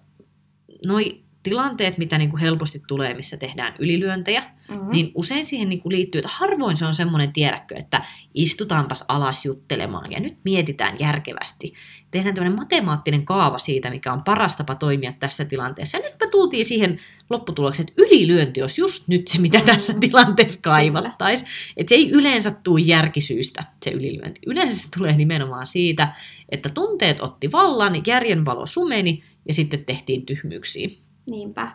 noi 0.86 1.27
tilanteet, 1.42 1.98
mitä 1.98 2.18
niin 2.18 2.30
kuin 2.30 2.40
helposti 2.40 2.82
tulee, 2.88 3.14
missä 3.14 3.36
tehdään 3.36 3.74
ylilyöntejä, 3.78 4.42
mm-hmm. 4.68 4.90
niin 4.90 5.12
usein 5.14 5.46
siihen 5.46 5.68
niin 5.68 5.80
kuin 5.80 5.92
liittyy, 5.92 6.18
että 6.18 6.30
harvoin 6.32 6.76
se 6.76 6.86
on 6.86 6.94
semmoinen 6.94 7.32
tiedäkkö, 7.32 7.74
että 7.76 8.04
istutaanpas 8.34 9.04
alas 9.08 9.44
juttelemaan 9.44 10.12
ja 10.12 10.20
nyt 10.20 10.36
mietitään 10.44 10.96
järkevästi. 10.98 11.74
Tehdään 12.10 12.34
tämmöinen 12.34 12.58
matemaattinen 12.58 13.24
kaava 13.24 13.58
siitä, 13.58 13.90
mikä 13.90 14.12
on 14.12 14.24
paras 14.24 14.56
tapa 14.56 14.74
toimia 14.74 15.12
tässä 15.12 15.44
tilanteessa. 15.44 15.98
Ja 15.98 16.04
nyt 16.04 16.14
me 16.20 16.26
tultiin 16.26 16.64
siihen 16.64 16.98
lopputulokseen, 17.30 17.88
että 17.88 18.02
ylilyönti 18.02 18.62
olisi 18.62 18.80
just 18.80 19.08
nyt 19.08 19.28
se, 19.28 19.38
mitä 19.38 19.60
tässä 19.60 19.92
mm-hmm. 19.92 20.00
tilanteessa 20.00 20.60
kaivattaisiin. 20.62 21.50
Että 21.76 21.88
se 21.88 21.94
ei 21.94 22.10
yleensä 22.10 22.50
tule 22.50 22.80
järkisyistä, 22.80 23.64
se 23.82 23.90
ylilyönti. 23.90 24.40
Yleensä 24.46 24.76
se 24.76 24.88
tulee 24.98 25.16
nimenomaan 25.16 25.66
siitä, 25.66 26.12
että 26.48 26.68
tunteet 26.68 27.20
otti 27.20 27.52
vallan, 27.52 28.02
järjen 28.06 28.44
valo 28.44 28.66
sumeni 28.66 29.24
ja 29.48 29.54
sitten 29.54 29.84
tehtiin 29.84 30.26
tyhmyyksiä. 30.26 30.88
Niinpä. 31.30 31.72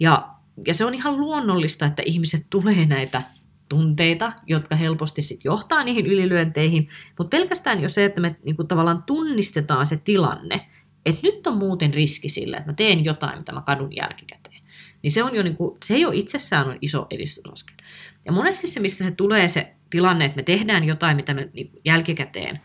Ja, 0.00 0.28
ja 0.66 0.74
se 0.74 0.84
on 0.84 0.94
ihan 0.94 1.20
luonnollista, 1.20 1.86
että 1.86 2.02
ihmiset 2.06 2.46
tulee 2.50 2.86
näitä 2.86 3.22
tunteita, 3.68 4.32
jotka 4.46 4.76
helposti 4.76 5.22
sit 5.22 5.44
johtaa 5.44 5.84
niihin 5.84 6.06
ylilyönteihin, 6.06 6.88
mutta 7.18 7.36
pelkästään 7.36 7.80
jo 7.80 7.88
se, 7.88 8.04
että 8.04 8.20
me 8.20 8.36
niinku 8.44 8.64
tavallaan 8.64 9.02
tunnistetaan 9.02 9.86
se 9.86 9.96
tilanne, 9.96 10.66
että 11.06 11.20
nyt 11.22 11.46
on 11.46 11.56
muuten 11.56 11.94
riski 11.94 12.28
sille, 12.28 12.56
että 12.56 12.70
mä 12.70 12.74
teen 12.74 13.04
jotain, 13.04 13.38
mitä 13.38 13.52
mä 13.52 13.60
kadun 13.60 13.96
jälkikäteen. 13.96 14.62
Niin 15.02 15.10
se, 15.10 15.22
on 15.22 15.34
jo 15.34 15.42
niinku, 15.42 15.78
se 15.84 15.98
jo 15.98 16.10
itsessään 16.12 16.68
on 16.68 16.78
iso 16.80 17.06
edistysaskel. 17.10 17.76
Ja 18.24 18.32
monesti 18.32 18.66
se, 18.66 18.80
mistä 18.80 19.04
se 19.04 19.10
tulee 19.10 19.48
se 19.48 19.74
tilanne, 19.90 20.24
että 20.24 20.36
me 20.36 20.42
tehdään 20.42 20.84
jotain, 20.84 21.16
mitä 21.16 21.34
me 21.34 21.48
niinku 21.52 21.80
jälkikäteen 21.84 22.60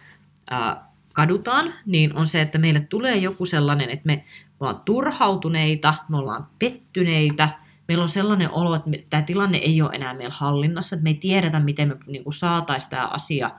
ää, 0.50 0.94
kadutaan, 1.14 1.74
niin 1.86 2.16
on 2.16 2.28
se, 2.28 2.42
että 2.42 2.58
meille 2.58 2.80
tulee 2.80 3.18
joku 3.18 3.46
sellainen, 3.46 3.90
että 3.90 4.06
me 4.06 4.24
ollaan 4.66 4.82
turhautuneita, 4.86 5.94
me 6.10 6.18
ollaan 6.18 6.48
pettyneitä, 6.60 7.50
meillä 7.88 8.02
on 8.02 8.10
sellainen 8.10 8.52
olo, 8.52 8.76
että 8.76 8.90
me, 8.90 9.00
tämä 9.10 9.24
tilanne 9.24 9.58
ei 9.58 9.82
ole 9.82 9.92
enää 9.94 10.14
meillä 10.14 10.36
hallinnassa, 10.38 10.96
että 10.96 11.04
me 11.04 11.10
ei 11.10 11.16
tiedetä, 11.16 11.60
miten 11.60 11.88
me 11.88 11.96
niin 12.08 12.24
kuin 12.24 12.34
saataisiin 12.34 12.90
tämä 12.90 13.08
asia 13.08 13.52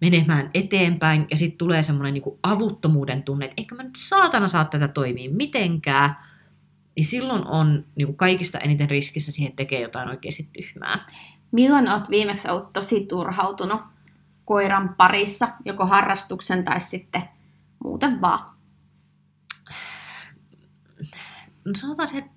menemään 0.00 0.50
eteenpäin, 0.54 1.26
ja 1.30 1.36
sitten 1.36 1.58
tulee 1.58 1.82
semmoinen 1.82 2.14
niin 2.14 2.38
avuttomuuden 2.42 3.22
tunne, 3.22 3.44
että 3.44 3.54
eikö 3.56 3.74
mä 3.74 3.82
nyt 3.82 3.96
saatana 3.96 4.48
saa 4.48 4.64
tätä 4.64 4.88
toimia 4.88 5.30
mitenkään, 5.30 6.16
niin 6.96 7.04
silloin 7.04 7.46
on 7.46 7.84
niin 7.96 8.06
kuin 8.06 8.16
kaikista 8.16 8.58
eniten 8.58 8.90
riskissä 8.90 9.32
siihen, 9.32 9.50
että 9.50 9.56
tekee 9.56 9.80
jotain 9.80 10.08
oikeasti 10.08 10.48
tyhmää. 10.52 10.98
Milloin 11.52 11.88
olet 11.88 12.10
viimeksi 12.10 12.48
ollut 12.48 12.72
tosi 12.72 13.06
turhautunut 13.06 13.82
koiran 14.44 14.94
parissa, 14.96 15.48
joko 15.64 15.86
harrastuksen 15.86 16.64
tai 16.64 16.80
sitten 16.80 17.22
muuten 17.84 18.20
vaan? 18.20 18.53
No 21.64 21.72
sanotaan 21.76 22.08
se, 22.08 22.18
että 22.18 22.30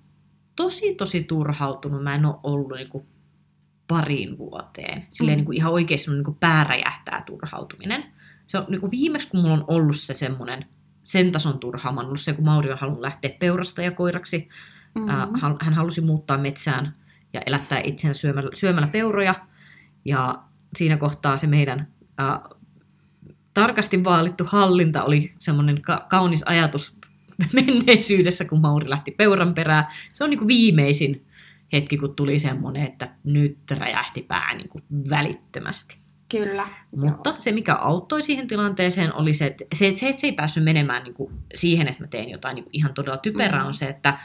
tosi 0.56 0.94
tosi 0.94 1.22
turhautunut 1.22 2.02
mä 2.02 2.14
en 2.14 2.24
ole 2.24 2.36
ollut 2.42 2.76
niin 2.76 2.88
kuin 2.88 3.06
pariin 3.88 4.38
vuoteen. 4.38 5.06
Silleen 5.10 5.36
mm. 5.36 5.38
niin 5.38 5.46
kuin 5.46 5.56
ihan 5.56 5.72
oikeasti 5.72 6.10
niin 6.10 6.24
kuin 6.24 6.36
pää 6.40 6.64
räjähtää 6.64 7.22
turhautuminen. 7.26 8.04
Se 8.46 8.58
on 8.58 8.66
niin 8.68 8.80
kuin 8.80 8.90
viimeksi, 8.90 9.28
kun 9.28 9.40
mulla 9.40 9.54
on 9.54 9.64
ollut 9.68 9.96
se 9.96 10.14
semmoinen 10.14 10.66
sen 11.02 11.32
tason 11.32 11.58
turhaama, 11.58 12.00
on 12.00 12.06
ollut 12.06 12.20
se, 12.20 12.32
kun 12.32 12.44
Mauri 12.44 12.72
on 12.72 12.78
halunnut 12.78 13.02
lähteä 13.02 13.30
peurastajakoiraksi. 13.38 14.48
Mm-hmm. 14.94 15.58
Hän 15.60 15.74
halusi 15.74 16.00
muuttaa 16.00 16.38
metsään 16.38 16.92
ja 17.32 17.40
elättää 17.46 17.80
itsensä 17.84 18.20
syömällä, 18.20 18.50
syömällä 18.54 18.88
peuroja. 18.92 19.34
Ja 20.04 20.42
siinä 20.76 20.96
kohtaa 20.96 21.38
se 21.38 21.46
meidän 21.46 21.88
ää, 22.18 22.40
tarkasti 23.54 24.04
vaalittu 24.04 24.44
hallinta 24.46 25.04
oli 25.04 25.34
semmoinen 25.38 25.82
ka- 25.82 26.06
kaunis 26.08 26.42
ajatus 26.42 26.97
menneisyydessä, 27.66 28.44
kun 28.44 28.60
Mauri 28.60 28.90
lähti 28.90 29.10
peuran 29.10 29.54
perään. 29.54 29.84
Se 30.12 30.24
on 30.24 30.30
niin 30.30 30.38
kuin 30.38 30.48
viimeisin 30.48 31.26
hetki, 31.72 31.96
kun 31.96 32.16
tuli 32.16 32.38
semmoinen, 32.38 32.84
että 32.84 33.10
nyt 33.24 33.58
räjähti 33.70 34.22
pää 34.22 34.54
niin 34.54 34.68
kuin 34.68 34.84
välittömästi. 35.10 35.98
Kyllä. 36.28 36.68
Mutta 36.96 37.30
joo. 37.30 37.40
se, 37.40 37.52
mikä 37.52 37.74
auttoi 37.74 38.22
siihen 38.22 38.46
tilanteeseen, 38.46 39.14
oli 39.14 39.34
se, 39.34 39.46
että 39.46 39.64
se, 39.74 39.86
että 39.86 40.00
se, 40.00 40.08
että 40.08 40.20
se 40.20 40.26
ei 40.26 40.32
päässyt 40.32 40.64
menemään 40.64 41.04
niin 41.04 41.14
kuin 41.14 41.34
siihen, 41.54 41.88
että 41.88 42.02
mä 42.02 42.06
teen 42.06 42.30
jotain 42.30 42.54
niin 42.54 42.64
kuin 42.64 42.76
ihan 42.76 42.94
todella 42.94 43.18
typerää, 43.18 43.60
mm. 43.60 43.66
on 43.66 43.74
se, 43.74 43.86
että, 43.86 44.18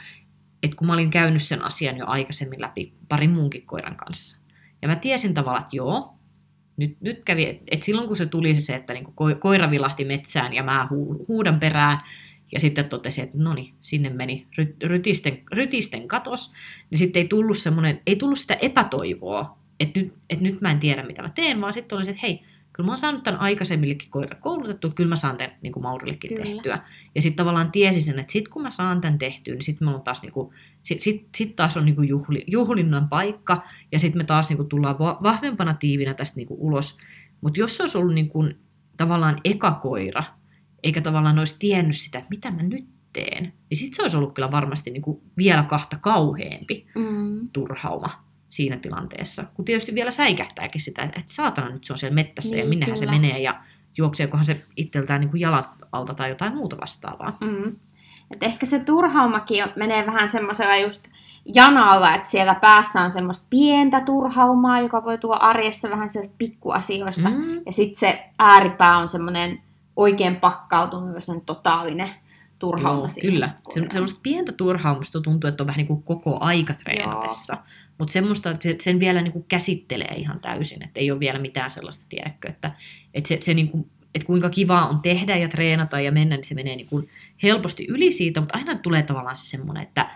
että 0.62 0.76
kun 0.76 0.86
mä 0.86 0.92
olin 0.92 1.10
käynyt 1.10 1.42
sen 1.42 1.64
asian 1.64 1.96
jo 1.96 2.06
aikaisemmin 2.06 2.60
läpi 2.60 2.92
parin 3.08 3.30
muunkin 3.30 3.66
koiran 3.66 3.96
kanssa. 3.96 4.38
Ja 4.82 4.88
mä 4.88 4.96
tiesin 4.96 5.34
tavallaan, 5.34 5.62
että 5.62 5.76
joo, 5.76 6.14
nyt, 6.76 6.96
nyt 7.00 7.24
kävi, 7.24 7.60
että 7.70 7.86
silloin 7.86 8.08
kun 8.08 8.16
se 8.16 8.26
tuli 8.26 8.54
se, 8.54 8.74
että 8.74 8.92
niin 8.92 9.04
kuin 9.04 9.36
koira 9.40 9.70
vilahti 9.70 10.04
metsään 10.04 10.52
ja 10.52 10.62
mä 10.62 10.88
huudan 11.28 11.60
perään, 11.60 11.98
ja 12.54 12.60
sitten 12.60 12.88
totesi, 12.88 13.20
että 13.20 13.38
no 13.38 13.54
niin, 13.54 13.74
sinne 13.80 14.10
meni 14.10 14.46
rytisten, 14.82 15.42
rytisten 15.52 16.08
katos, 16.08 16.52
niin 16.90 16.98
sitten 16.98 17.20
ei 17.20 17.28
tullut, 17.28 17.58
semmoinen, 17.58 18.00
ei 18.06 18.16
tullut 18.16 18.38
sitä 18.38 18.54
epätoivoa, 18.54 19.58
että 19.80 20.00
nyt, 20.00 20.14
että 20.30 20.44
nyt 20.44 20.60
mä 20.60 20.70
en 20.70 20.78
tiedä, 20.78 21.02
mitä 21.02 21.22
mä 21.22 21.28
teen, 21.28 21.60
vaan 21.60 21.72
sitten 21.72 21.96
oli 21.96 22.04
se, 22.04 22.10
että 22.10 22.26
hei, 22.26 22.42
kyllä 22.72 22.86
mä 22.86 22.90
oon 22.90 22.98
saanut 22.98 23.22
tämän 23.22 23.40
aikaisemmillekin 23.40 24.10
koira 24.10 24.36
koulutettu, 24.36 24.90
kyllä 24.90 25.08
mä 25.08 25.16
saan 25.16 25.36
tämän 25.36 25.56
niin 25.62 25.72
kuin 25.72 25.82
Maurillekin 25.82 26.28
kyllä. 26.28 26.44
tehtyä. 26.44 26.78
Ja 27.14 27.22
sitten 27.22 27.36
tavallaan 27.36 27.72
tiesi 27.72 28.00
sen, 28.00 28.18
että 28.18 28.32
sitten 28.32 28.52
kun 28.52 28.62
mä 28.62 28.70
saan 28.70 29.00
tämän 29.00 29.18
tehtyä, 29.18 29.54
niin 29.54 29.62
sitten 29.62 29.88
on 29.88 30.02
taas, 30.02 30.22
niin 30.22 30.32
kuin, 30.32 30.54
sit, 30.82 31.00
sit, 31.00 31.28
sit 31.36 31.56
taas 31.56 31.76
on 31.76 31.84
niin 31.84 31.96
kuin 31.96 32.08
juhli, 32.08 32.44
juhlinnan 32.46 33.08
paikka, 33.08 33.62
ja 33.92 33.98
sitten 33.98 34.20
me 34.20 34.24
taas 34.24 34.48
niin 34.48 34.56
kuin 34.56 34.68
tullaan 34.68 34.98
vahvempana 34.98 35.74
tiivinä 35.74 36.14
tästä 36.14 36.36
niin 36.36 36.48
kuin 36.48 36.60
ulos. 36.60 36.98
Mutta 37.40 37.60
jos 37.60 37.76
se 37.76 37.82
olisi 37.82 37.98
ollut 37.98 38.14
niin 38.14 38.28
kuin, 38.28 38.58
tavallaan 38.96 39.36
eka 39.44 39.70
koira, 39.70 40.24
eikä 40.84 41.00
tavallaan 41.00 41.38
olisi 41.38 41.56
tiennyt 41.58 41.96
sitä, 41.96 42.18
että 42.18 42.30
mitä 42.30 42.50
mä 42.50 42.62
nyt 42.62 42.86
teen, 43.12 43.42
niin 43.42 43.78
sitten 43.78 43.96
se 43.96 44.02
olisi 44.02 44.16
ollut 44.16 44.34
kyllä 44.34 44.50
varmasti 44.50 44.90
niin 44.90 45.02
kuin 45.02 45.20
vielä 45.36 45.62
kahta 45.62 45.98
kauheampi 46.00 46.86
mm. 46.94 47.48
turhauma 47.52 48.10
siinä 48.48 48.76
tilanteessa. 48.76 49.44
Kun 49.54 49.64
tietysti 49.64 49.94
vielä 49.94 50.10
säikähtääkin 50.10 50.80
sitä, 50.80 51.02
että 51.02 51.22
saatana 51.26 51.68
nyt 51.68 51.84
se 51.84 51.92
on 51.92 51.98
siellä 51.98 52.14
mettässä 52.14 52.56
niin, 52.56 52.64
ja 52.64 52.68
minnehän 52.68 52.94
kyllä. 52.94 53.12
se 53.12 53.18
menee 53.18 53.38
ja 53.40 53.60
juokseekohan 53.96 54.46
se 54.46 54.64
itseltään 54.76 55.20
niin 55.20 55.30
kuin 55.30 55.40
jalat 55.40 55.68
alta 55.92 56.14
tai 56.14 56.28
jotain 56.28 56.56
muuta 56.56 56.76
vastaavaa. 56.80 57.38
Mm. 57.40 57.76
Et 58.30 58.42
ehkä 58.42 58.66
se 58.66 58.78
turhaumakin 58.78 59.64
menee 59.76 60.06
vähän 60.06 60.28
semmoisella 60.28 60.76
just 60.76 61.08
janalla, 61.54 62.14
että 62.14 62.28
siellä 62.28 62.54
päässä 62.54 63.00
on 63.00 63.10
semmoista 63.10 63.46
pientä 63.50 64.00
turhaumaa, 64.00 64.80
joka 64.80 65.04
voi 65.04 65.18
tuoda 65.18 65.38
arjessa 65.38 65.90
vähän 65.90 66.08
sellaista 66.08 66.36
pikkuasioista. 66.38 67.28
Mm. 67.28 67.62
Ja 67.66 67.72
sitten 67.72 67.96
se 67.96 68.24
ääripää 68.38 68.98
on 68.98 69.08
semmoinen 69.08 69.63
oikein 69.96 70.36
pakkautunut, 70.36 71.22
semmoinen 71.22 71.46
totaalinen 71.46 72.08
turhauma 72.58 73.00
Joo, 73.00 73.30
Kyllä. 73.30 73.50
Se, 73.74 73.86
semmoista 73.90 74.20
pientä 74.22 74.52
turhaumusta 74.52 75.20
tuntuu, 75.20 75.48
että 75.48 75.62
on 75.62 75.66
vähän 75.66 75.78
niin 75.78 75.86
kuin 75.86 76.02
koko 76.02 76.38
aika 76.40 76.74
treenatessa. 76.74 77.56
Mutta 77.98 78.12
semmoista, 78.12 78.50
että 78.50 78.68
sen 78.80 79.00
vielä 79.00 79.22
niin 79.22 79.32
kuin 79.32 79.44
käsittelee 79.48 80.14
ihan 80.16 80.40
täysin, 80.40 80.84
että 80.84 81.00
ei 81.00 81.10
ole 81.10 81.20
vielä 81.20 81.38
mitään 81.38 81.70
sellaista, 81.70 82.06
tiedäkö, 82.08 82.48
että, 82.48 82.70
että, 83.14 83.28
se, 83.28 83.38
se 83.40 83.54
niin 83.54 83.68
kuin, 83.68 83.90
että 84.14 84.26
kuinka 84.26 84.50
kivaa 84.50 84.88
on 84.88 85.00
tehdä 85.00 85.36
ja 85.36 85.48
treenata 85.48 86.00
ja 86.00 86.12
mennä, 86.12 86.36
niin 86.36 86.44
se 86.44 86.54
menee 86.54 86.76
niin 86.76 86.88
kuin 86.88 87.08
helposti 87.42 87.86
yli 87.88 88.12
siitä, 88.12 88.40
mutta 88.40 88.58
aina 88.58 88.74
tulee 88.74 89.02
tavallaan 89.02 89.36
se 89.36 89.48
semmoinen, 89.48 89.82
että 89.82 90.10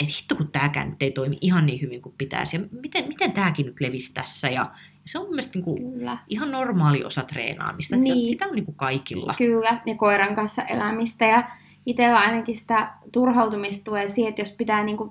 että 0.00 0.14
hitto 0.18 0.34
kun 0.34 0.48
tämäkään 0.52 0.90
nyt 0.90 1.02
ei 1.02 1.10
toimi 1.10 1.38
ihan 1.40 1.66
niin 1.66 1.80
hyvin 1.80 2.02
kuin 2.02 2.14
pitäisi, 2.18 2.56
ja 2.56 2.62
miten, 2.82 3.08
miten 3.08 3.32
tämäkin 3.32 3.66
nyt 3.66 3.80
levisi 3.80 4.14
tässä, 4.14 4.50
ja 4.50 4.70
se 5.04 5.18
on 5.18 5.26
mielestäni 5.28 5.64
niin 5.64 5.64
kuin 5.64 6.10
ihan 6.28 6.50
normaali 6.50 7.04
osa 7.04 7.22
treenaamista, 7.22 7.96
niin. 7.96 8.26
sitä 8.26 8.46
on 8.46 8.52
niin 8.52 8.64
kuin 8.64 8.74
kaikilla. 8.74 9.34
Kyllä, 9.38 9.78
ja 9.86 9.94
koiran 9.94 10.34
kanssa 10.34 10.62
elämistä, 10.62 11.24
ja 11.24 11.48
itsellä 11.86 12.18
ainakin 12.18 12.56
sitä 12.56 12.92
turhautumista 13.12 13.84
tulee 13.84 14.06
siihen, 14.06 14.28
että 14.28 14.42
jos 14.42 14.52
pitää 14.52 14.84
niin 14.84 14.96
kuin 14.96 15.10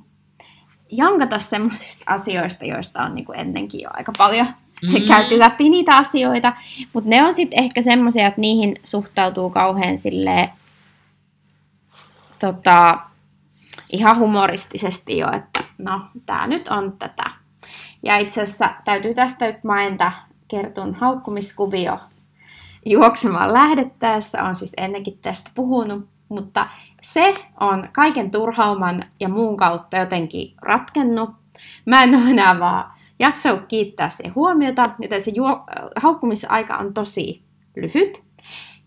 jankata 0.92 1.40
semmoisista 1.40 2.04
asioista, 2.08 2.66
joista 2.66 3.04
on 3.04 3.16
niin 3.16 3.26
kuin 3.26 3.40
ennenkin 3.40 3.82
jo 3.82 3.90
aika 3.94 4.12
paljon 4.18 4.48
mm. 4.82 5.06
käyty 5.08 5.40
läpi 5.40 5.70
niitä 5.70 5.96
asioita, 5.96 6.54
mutta 6.94 7.10
ne 7.10 7.24
on 7.24 7.34
sitten 7.34 7.64
ehkä 7.64 7.82
semmoisia, 7.82 8.28
että 8.28 8.42
niihin 8.42 8.76
suhtautuu 8.84 9.50
kauhean 9.50 9.98
silleen, 9.98 10.50
tota, 12.40 13.00
ihan 13.92 14.20
humoristisesti 14.20 15.18
jo, 15.18 15.32
että 15.32 15.64
no, 15.78 16.02
tämä 16.26 16.48
nyt 16.48 16.68
on 16.68 16.98
tätä. 17.00 17.43
Ja 18.04 18.18
itse 18.18 18.42
asiassa 18.42 18.70
täytyy 18.86 19.14
tästä 19.14 19.46
nyt 19.46 19.64
mainita 19.64 20.12
kertun 20.48 20.96
haukkumiskuvio 20.96 22.00
juoksemaan 22.86 23.54
lähdettäessä. 23.54 24.44
on 24.44 24.56
siis 24.56 24.74
ennenkin 24.78 25.18
tästä 25.22 25.52
puhunut, 25.56 26.08
mutta 26.30 26.68
se 27.02 27.36
on 27.60 27.90
kaiken 27.92 28.32
turhauman 28.32 29.04
ja 29.20 29.30
muun 29.30 29.58
kautta 29.58 29.98
jotenkin 29.98 30.54
ratkennut. 30.62 31.30
Mä 31.86 32.04
en 32.04 32.16
ole 32.16 32.30
enää 32.30 32.60
vaan 32.60 32.92
jaksanut 33.20 33.62
kiittää 33.68 34.10
sen 34.10 34.36
huomiota, 34.36 34.90
joten 35.00 35.22
se 35.22 35.32
juo- 35.32 35.64
haukkumisaika 35.96 36.78
on 36.78 36.94
tosi 36.94 37.44
lyhyt. 37.76 38.24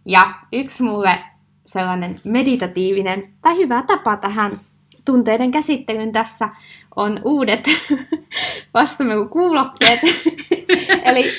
Ja 0.04 0.34
yksi 0.52 0.82
mulle 0.82 1.18
sellainen 1.66 2.20
meditatiivinen 2.24 3.32
tai 3.40 3.56
hyvä 3.56 3.82
tapa 3.82 4.16
tähän 4.16 4.60
tunteiden 5.06 5.50
käsittelyn 5.50 6.12
tässä 6.12 6.48
on 6.96 7.20
uudet 7.24 7.70
vastamelukuulokkeet. 8.74 10.00
Eli 11.04 11.32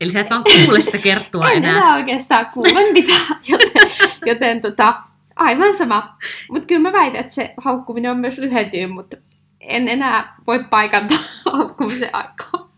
Eli 0.00 0.12
sä 0.12 0.20
et 0.20 0.30
vaan 0.30 0.44
kuule 0.64 0.80
sitä 0.80 0.98
kerttua 0.98 1.50
en 1.50 1.56
enää. 1.56 1.70
En 1.70 1.76
enää 1.76 1.94
oikeastaan 1.94 2.46
kuule 2.46 2.92
mitään, 2.92 3.38
joten, 3.48 3.90
joten 4.26 4.60
tota, 4.60 4.94
aivan 5.36 5.74
sama. 5.74 6.16
Mutta 6.50 6.66
kyllä 6.66 6.80
mä 6.80 6.92
väitän, 6.92 7.20
että 7.20 7.32
se 7.32 7.54
haukkuminen 7.56 8.10
on 8.10 8.16
myös 8.16 8.38
lyhentynyt, 8.38 8.90
mutta 8.90 9.16
en 9.60 9.88
enää 9.88 10.34
voi 10.46 10.64
paikata 10.64 11.14
haukkumisen 11.52 12.14
aikaa. 12.14 12.68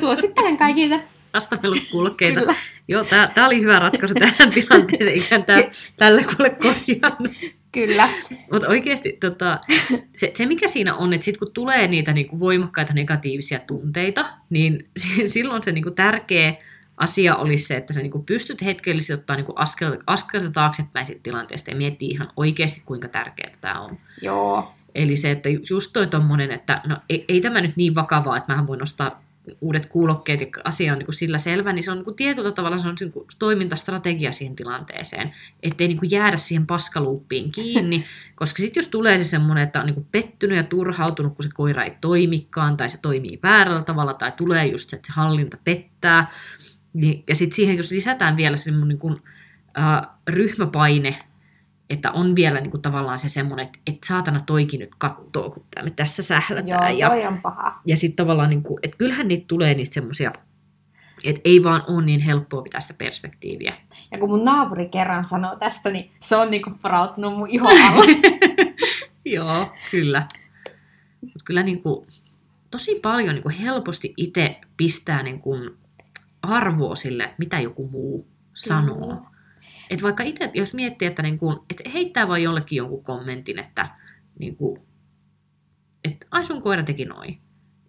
Suosittelen 0.00 0.56
kaikille 0.56 1.00
vastapeluskulkeita. 1.34 2.54
Joo, 2.88 3.04
tämä 3.34 3.46
oli 3.46 3.60
hyvä 3.60 3.78
ratkaisu 3.78 4.14
tähän 4.14 4.50
tilanteeseen, 4.54 5.16
ikään 5.16 5.44
tää, 5.44 5.62
tällä 5.96 6.22
kuule 6.22 6.50
korjannut. 6.50 7.32
Kyllä. 7.72 8.08
Mutta 8.52 8.68
oikeasti 8.68 9.16
tota, 9.20 9.58
se, 10.16 10.32
se, 10.34 10.46
mikä 10.46 10.68
siinä 10.68 10.94
on, 10.94 11.12
että 11.12 11.24
sit 11.24 11.38
kun 11.38 11.52
tulee 11.52 11.88
niitä 11.88 12.12
niinku 12.12 12.40
voimakkaita 12.40 12.92
negatiivisia 12.92 13.58
tunteita, 13.58 14.30
niin 14.50 14.88
silloin 15.26 15.62
se 15.62 15.72
niinku 15.72 15.90
tärkeä 15.90 16.54
asia 16.96 17.36
olisi 17.36 17.64
se, 17.64 17.76
että 17.76 17.92
sä 17.92 18.00
niin 18.00 18.10
kuin 18.10 18.24
pystyt 18.24 18.62
hetkellisesti 18.62 19.12
ottaa 19.12 19.36
niin 19.36 19.46
kuin 19.46 19.58
askel, 19.58 19.98
askelta 20.06 20.50
taaksepäin 20.50 21.06
siitä 21.06 21.22
tilanteesta 21.22 21.70
ja 21.70 21.76
miettiä 21.76 22.08
ihan 22.10 22.28
oikeasti, 22.36 22.82
kuinka 22.86 23.08
tärkeää 23.08 23.52
tämä 23.60 23.80
on. 23.80 23.98
Joo. 24.22 24.74
Eli 24.94 25.16
se, 25.16 25.30
että 25.30 25.48
just 25.70 25.90
toi 25.92 26.06
tommonen, 26.06 26.50
että 26.50 26.80
no 26.86 26.96
ei, 27.08 27.24
ei 27.28 27.40
tämä 27.40 27.60
nyt 27.60 27.76
niin 27.76 27.94
vakavaa, 27.94 28.36
että 28.36 28.52
mähän 28.52 28.66
voin 28.66 28.78
nostaa 28.78 29.21
uudet 29.60 29.86
kuulokkeet 29.86 30.40
ja 30.40 30.46
asia 30.64 30.92
on 30.92 30.98
niin 30.98 31.06
kuin 31.06 31.14
sillä 31.14 31.38
selvä, 31.38 31.72
niin 31.72 31.82
se 31.82 31.90
on 31.90 31.96
niin 31.96 32.04
kuin 32.04 32.16
tietyllä 32.16 32.52
tavalla 32.52 32.78
se 32.78 32.88
on 32.88 32.96
niin 33.00 33.12
kuin 33.12 33.26
toimintastrategia 33.38 34.32
siihen 34.32 34.56
tilanteeseen, 34.56 35.32
ettei 35.62 35.88
niin 35.88 35.98
kuin 35.98 36.10
jäädä 36.10 36.38
siihen 36.38 36.66
paskaluuppiin 36.66 37.52
kiinni, 37.52 38.04
koska 38.34 38.56
sitten 38.56 38.80
jos 38.80 38.88
tulee 38.88 39.18
se 39.18 39.24
semmoinen, 39.24 39.64
että 39.64 39.80
on 39.80 39.86
niin 39.86 39.94
kuin 39.94 40.06
pettynyt 40.12 40.56
ja 40.56 40.62
turhautunut, 40.62 41.34
kun 41.34 41.42
se 41.42 41.50
koira 41.54 41.84
ei 41.84 41.96
toimikaan, 42.00 42.76
tai 42.76 42.88
se 42.88 42.98
toimii 43.02 43.38
väärällä 43.42 43.82
tavalla, 43.82 44.14
tai 44.14 44.32
tulee 44.32 44.66
just 44.66 44.90
se, 44.90 44.96
että 44.96 45.06
se 45.06 45.12
hallinta 45.12 45.56
pettää, 45.64 46.32
niin, 46.92 47.24
ja 47.28 47.34
sitten 47.34 47.56
siihen, 47.56 47.76
jos 47.76 47.90
lisätään 47.90 48.36
vielä 48.36 48.56
semmoinen 48.56 48.88
niin 48.88 48.98
kuin, 48.98 49.22
äh, 49.78 50.08
ryhmäpaine, 50.28 51.18
että 51.92 52.12
on 52.12 52.36
vielä 52.36 52.60
niin 52.60 52.70
kuin, 52.70 52.82
tavallaan 52.82 53.18
se 53.18 53.28
semmoinen, 53.28 53.66
että, 53.66 53.78
että 53.86 54.06
saatana 54.06 54.40
toikin 54.40 54.80
nyt 54.80 54.94
kattoo, 54.98 55.50
kun 55.50 55.66
me 55.82 55.90
tässä 55.90 56.22
sählätään. 56.22 56.98
Joo, 56.98 57.14
ja, 57.14 57.28
on 57.28 57.40
paha. 57.42 57.80
ja 57.86 57.96
sitten 57.96 58.16
tavallaan, 58.16 58.50
niin 58.50 58.62
kuin, 58.62 58.78
että 58.82 58.96
kyllähän 58.96 59.28
niitä 59.28 59.44
tulee 59.48 59.74
niitä 59.74 59.94
semmoisia, 59.94 60.32
että 61.24 61.40
ei 61.44 61.64
vaan 61.64 61.82
ole 61.88 62.04
niin 62.04 62.20
helppoa 62.20 62.62
pitää 62.62 62.80
sitä 62.80 62.94
perspektiiviä. 62.94 63.76
Ja 64.10 64.18
kun 64.18 64.30
mun 64.30 64.44
naapuri 64.44 64.88
kerran 64.88 65.24
sanoo 65.24 65.56
tästä, 65.56 65.90
niin 65.90 66.10
se 66.20 66.36
on 66.36 66.50
niinku 66.50 66.70
porautunut 66.82 67.38
mun 67.38 67.50
ihon 67.50 67.72
alle. 67.82 68.04
Joo, 69.24 69.72
kyllä. 69.90 70.26
Mutta 71.20 71.44
kyllä 71.44 71.62
niin 71.62 71.82
kuin, 71.82 72.06
tosi 72.70 72.94
paljon 73.02 73.34
niin 73.34 73.42
kuin 73.42 73.54
helposti 73.54 74.14
itse 74.16 74.60
pistää 74.76 75.22
niin 75.22 75.38
kuin 75.38 75.70
arvoa 76.42 76.94
sille, 76.94 77.22
että 77.22 77.36
mitä 77.38 77.60
joku 77.60 77.88
muu 77.88 78.26
sanoo. 78.54 79.26
Et 79.90 80.02
vaikka 80.02 80.22
itse, 80.22 80.50
jos 80.54 80.74
miettii, 80.74 81.08
että, 81.08 81.22
niin 81.22 81.38
kuin, 81.38 81.58
että 81.70 81.90
heittää 81.90 82.28
vain 82.28 82.42
jollekin 82.42 82.76
jonkun 82.76 83.04
kommentin, 83.04 83.58
että, 83.58 83.88
niin 84.38 84.56
kuin, 84.56 84.82
että 86.04 86.26
ai 86.30 86.44
sun 86.44 86.62
koira 86.62 86.82
teki 86.82 87.04
noin. 87.04 87.40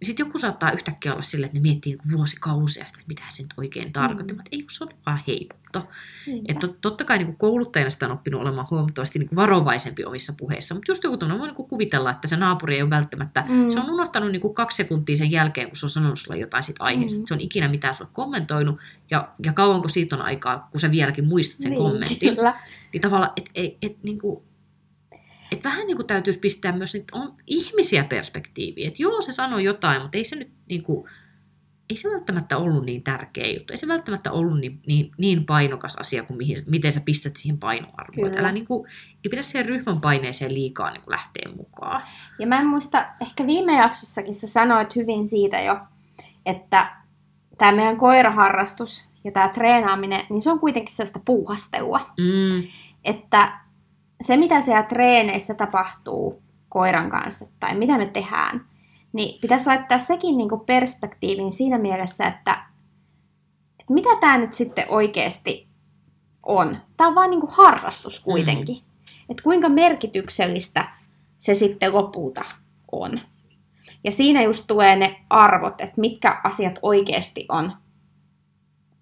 Sitten 0.02 0.26
joku 0.26 0.38
saattaa 0.38 0.72
yhtäkkiä 0.72 1.12
olla 1.12 1.22
silleen, 1.22 1.46
että 1.46 1.58
ne 1.58 1.62
miettii 1.62 1.92
niin 1.92 2.16
vuosikausia 2.18 2.86
sitä, 2.86 2.98
että 3.00 3.08
mitä 3.08 3.22
se 3.30 3.42
nyt 3.42 3.54
oikein 3.56 3.92
tarkoitti. 3.92 4.34
Mm. 4.34 4.40
Ei, 4.52 4.62
kun 4.62 4.70
se 4.70 4.84
on 4.84 4.90
vaan 5.06 5.20
heitto. 5.26 5.88
Niinpä. 6.26 6.52
Et 6.52 6.58
tot, 6.58 6.80
totta 6.80 7.04
kai 7.04 7.18
niin 7.18 7.26
kuin 7.26 7.36
kouluttajana 7.36 7.90
sitä 7.90 8.06
on 8.06 8.12
oppinut 8.12 8.40
olemaan 8.40 8.66
huomattavasti 8.70 9.18
niin 9.18 9.28
kuin 9.28 9.36
varovaisempi 9.36 10.04
omissa 10.04 10.32
puheissa, 10.38 10.74
mutta 10.74 10.90
just 10.90 11.04
joku 11.04 11.16
tämmöinen 11.16 11.38
voi 11.40 11.48
niin 11.48 11.56
kuin 11.56 11.68
kuvitella, 11.68 12.10
että 12.10 12.28
se 12.28 12.36
naapuri 12.36 12.74
ei 12.76 12.82
ole 12.82 12.90
välttämättä, 12.90 13.44
Mm. 13.48 13.70
se 13.70 13.80
on 13.80 13.90
unohtanut 13.90 14.32
niin 14.32 14.40
kuin 14.42 14.54
kaksi 14.54 14.76
sekuntia 14.76 15.16
sen 15.16 15.30
jälkeen, 15.30 15.68
kun 15.68 15.76
se 15.76 15.86
on 15.86 15.90
sanonut 15.90 16.18
sulle 16.18 16.38
jotain 16.38 16.64
siitä 16.64 16.84
aiheesta, 16.84 17.20
mm. 17.20 17.26
se 17.26 17.34
on 17.34 17.40
ikinä 17.40 17.68
mitään 17.68 17.94
sulle 17.94 18.10
kommentoinut, 18.14 18.78
ja, 19.10 19.28
ja 19.44 19.52
kauanko 19.52 19.88
siitä 19.88 20.16
on 20.16 20.22
aikaa, 20.22 20.68
kun 20.70 20.80
sä 20.80 20.90
vieläkin 20.90 21.24
muistat 21.24 21.60
sen 21.60 21.70
niin, 21.70 21.82
kommentin, 21.82 22.36
Kyllä. 22.36 22.60
niin 22.92 23.00
tavallaan, 23.00 23.32
että 23.36 23.50
et, 23.54 23.76
et, 23.82 23.96
niin 24.02 24.18
kuin, 24.18 24.42
et 25.52 25.64
vähän 25.64 25.86
niin 25.86 25.96
kuin 25.96 26.06
täytyisi 26.06 26.38
pistää 26.38 26.72
myös 26.72 26.94
niitä 26.94 27.16
on 27.16 27.34
ihmisiä 27.46 28.04
perspektiiviin, 28.04 28.88
että 28.88 29.02
joo, 29.02 29.22
se 29.22 29.32
sanoi 29.32 29.64
jotain, 29.64 30.02
mutta 30.02 30.18
ei 30.18 30.24
se 30.24 30.36
nyt 30.36 30.52
niin 30.68 30.82
kuin, 30.82 31.10
ei 31.90 31.96
se 31.96 32.10
välttämättä 32.10 32.56
ollut 32.56 32.84
niin 32.84 33.02
tärkeä 33.02 33.46
juttu. 33.52 33.72
Ei 33.72 33.76
se 33.76 33.88
välttämättä 33.88 34.32
ollut 34.32 34.60
niin, 34.60 34.80
niin, 34.86 35.10
niin 35.18 35.46
painokas 35.46 35.96
asia 35.96 36.22
kuin 36.22 36.36
mihin, 36.36 36.58
miten 36.66 36.92
sä 36.92 37.00
pistät 37.00 37.36
siihen 37.36 37.58
painoarvoon. 37.58 38.26
Että 38.26 38.40
Älä 38.40 38.52
niin 38.52 38.66
kuin, 38.66 38.90
ei 39.24 39.28
pidä 39.30 39.42
siihen 39.42 39.66
ryhmän 39.66 40.00
paineeseen 40.00 40.54
liikaa 40.54 40.90
niin 40.90 41.02
kuin 41.02 41.12
lähteä 41.12 41.52
mukaan. 41.56 42.02
Ja 42.38 42.46
mä 42.46 42.58
en 42.58 42.66
muista, 42.66 43.06
ehkä 43.20 43.46
viime 43.46 43.76
jaksossakin 43.76 44.34
sä 44.34 44.46
sanoit 44.46 44.96
hyvin 44.96 45.26
siitä 45.26 45.60
jo, 45.60 45.78
että 46.46 46.96
tämä 47.58 47.72
meidän 47.72 47.96
koiraharrastus 47.96 49.08
ja 49.24 49.32
tämä 49.32 49.48
treenaaminen, 49.48 50.26
niin 50.30 50.42
se 50.42 50.50
on 50.50 50.60
kuitenkin 50.60 50.94
sellaista 50.94 51.20
puuhastelua. 51.24 52.00
Mm, 52.20 52.62
Että 53.04 53.63
se, 54.24 54.36
mitä 54.36 54.60
siellä 54.60 54.82
treeneissä 54.82 55.54
tapahtuu 55.54 56.42
koiran 56.68 57.10
kanssa 57.10 57.46
tai 57.60 57.74
mitä 57.74 57.98
me 57.98 58.06
tehdään, 58.06 58.66
niin 59.12 59.40
pitäisi 59.40 59.66
laittaa 59.66 59.98
sekin 59.98 60.36
niin 60.36 60.48
perspektiiviin 60.66 61.52
siinä 61.52 61.78
mielessä, 61.78 62.24
että, 62.24 62.66
että 63.80 63.92
mitä 63.92 64.08
tämä 64.20 64.38
nyt 64.38 64.52
sitten 64.52 64.84
oikeasti 64.88 65.68
on. 66.42 66.76
Tämä 66.96 67.08
on 67.08 67.14
vaan 67.14 67.30
niin 67.30 67.40
harrastus 67.48 68.20
kuitenkin. 68.20 68.76
Mm. 68.76 68.84
Että 69.28 69.42
kuinka 69.42 69.68
merkityksellistä 69.68 70.88
se 71.38 71.54
sitten 71.54 71.94
lopulta 71.94 72.44
on. 72.92 73.20
Ja 74.04 74.12
siinä 74.12 74.42
just 74.42 74.64
tulee 74.66 74.96
ne 74.96 75.20
arvot, 75.30 75.80
että 75.80 76.00
mitkä 76.00 76.40
asiat 76.44 76.78
oikeasti 76.82 77.46
on 77.48 77.72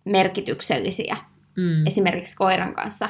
merkityksellisiä 0.04 1.16
mm, 1.56 1.86
esimerkiksi 1.86 2.36
koiran 2.36 2.74
kanssa 2.74 3.08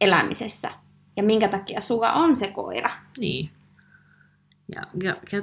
elämisessä. 0.00 0.83
Ja 1.16 1.22
minkä 1.22 1.48
takia 1.48 1.80
sulla 1.80 2.12
on 2.12 2.36
se 2.36 2.46
koira. 2.46 2.90
niin. 3.18 3.50
Ja, 4.74 4.82
ja, 5.02 5.16
ja, 5.32 5.42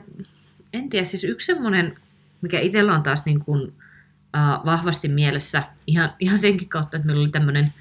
en 0.73 0.89
tiedä, 0.89 1.05
siis 1.05 1.23
yksi 1.23 1.45
semmoinen, 1.45 1.97
mikä 2.41 2.59
itsellä 2.59 2.95
on 2.95 3.03
taas 3.03 3.25
niin 3.25 3.39
kuin, 3.39 3.61
uh, 3.67 4.65
vahvasti 4.65 5.07
mielessä, 5.07 5.63
ihan, 5.87 6.13
ihan 6.19 6.37
senkin 6.37 6.69
kautta, 6.69 6.97
että 6.97 7.07
meillä 7.07 7.21
oli 7.21 7.29
tämmöinen, 7.29 7.73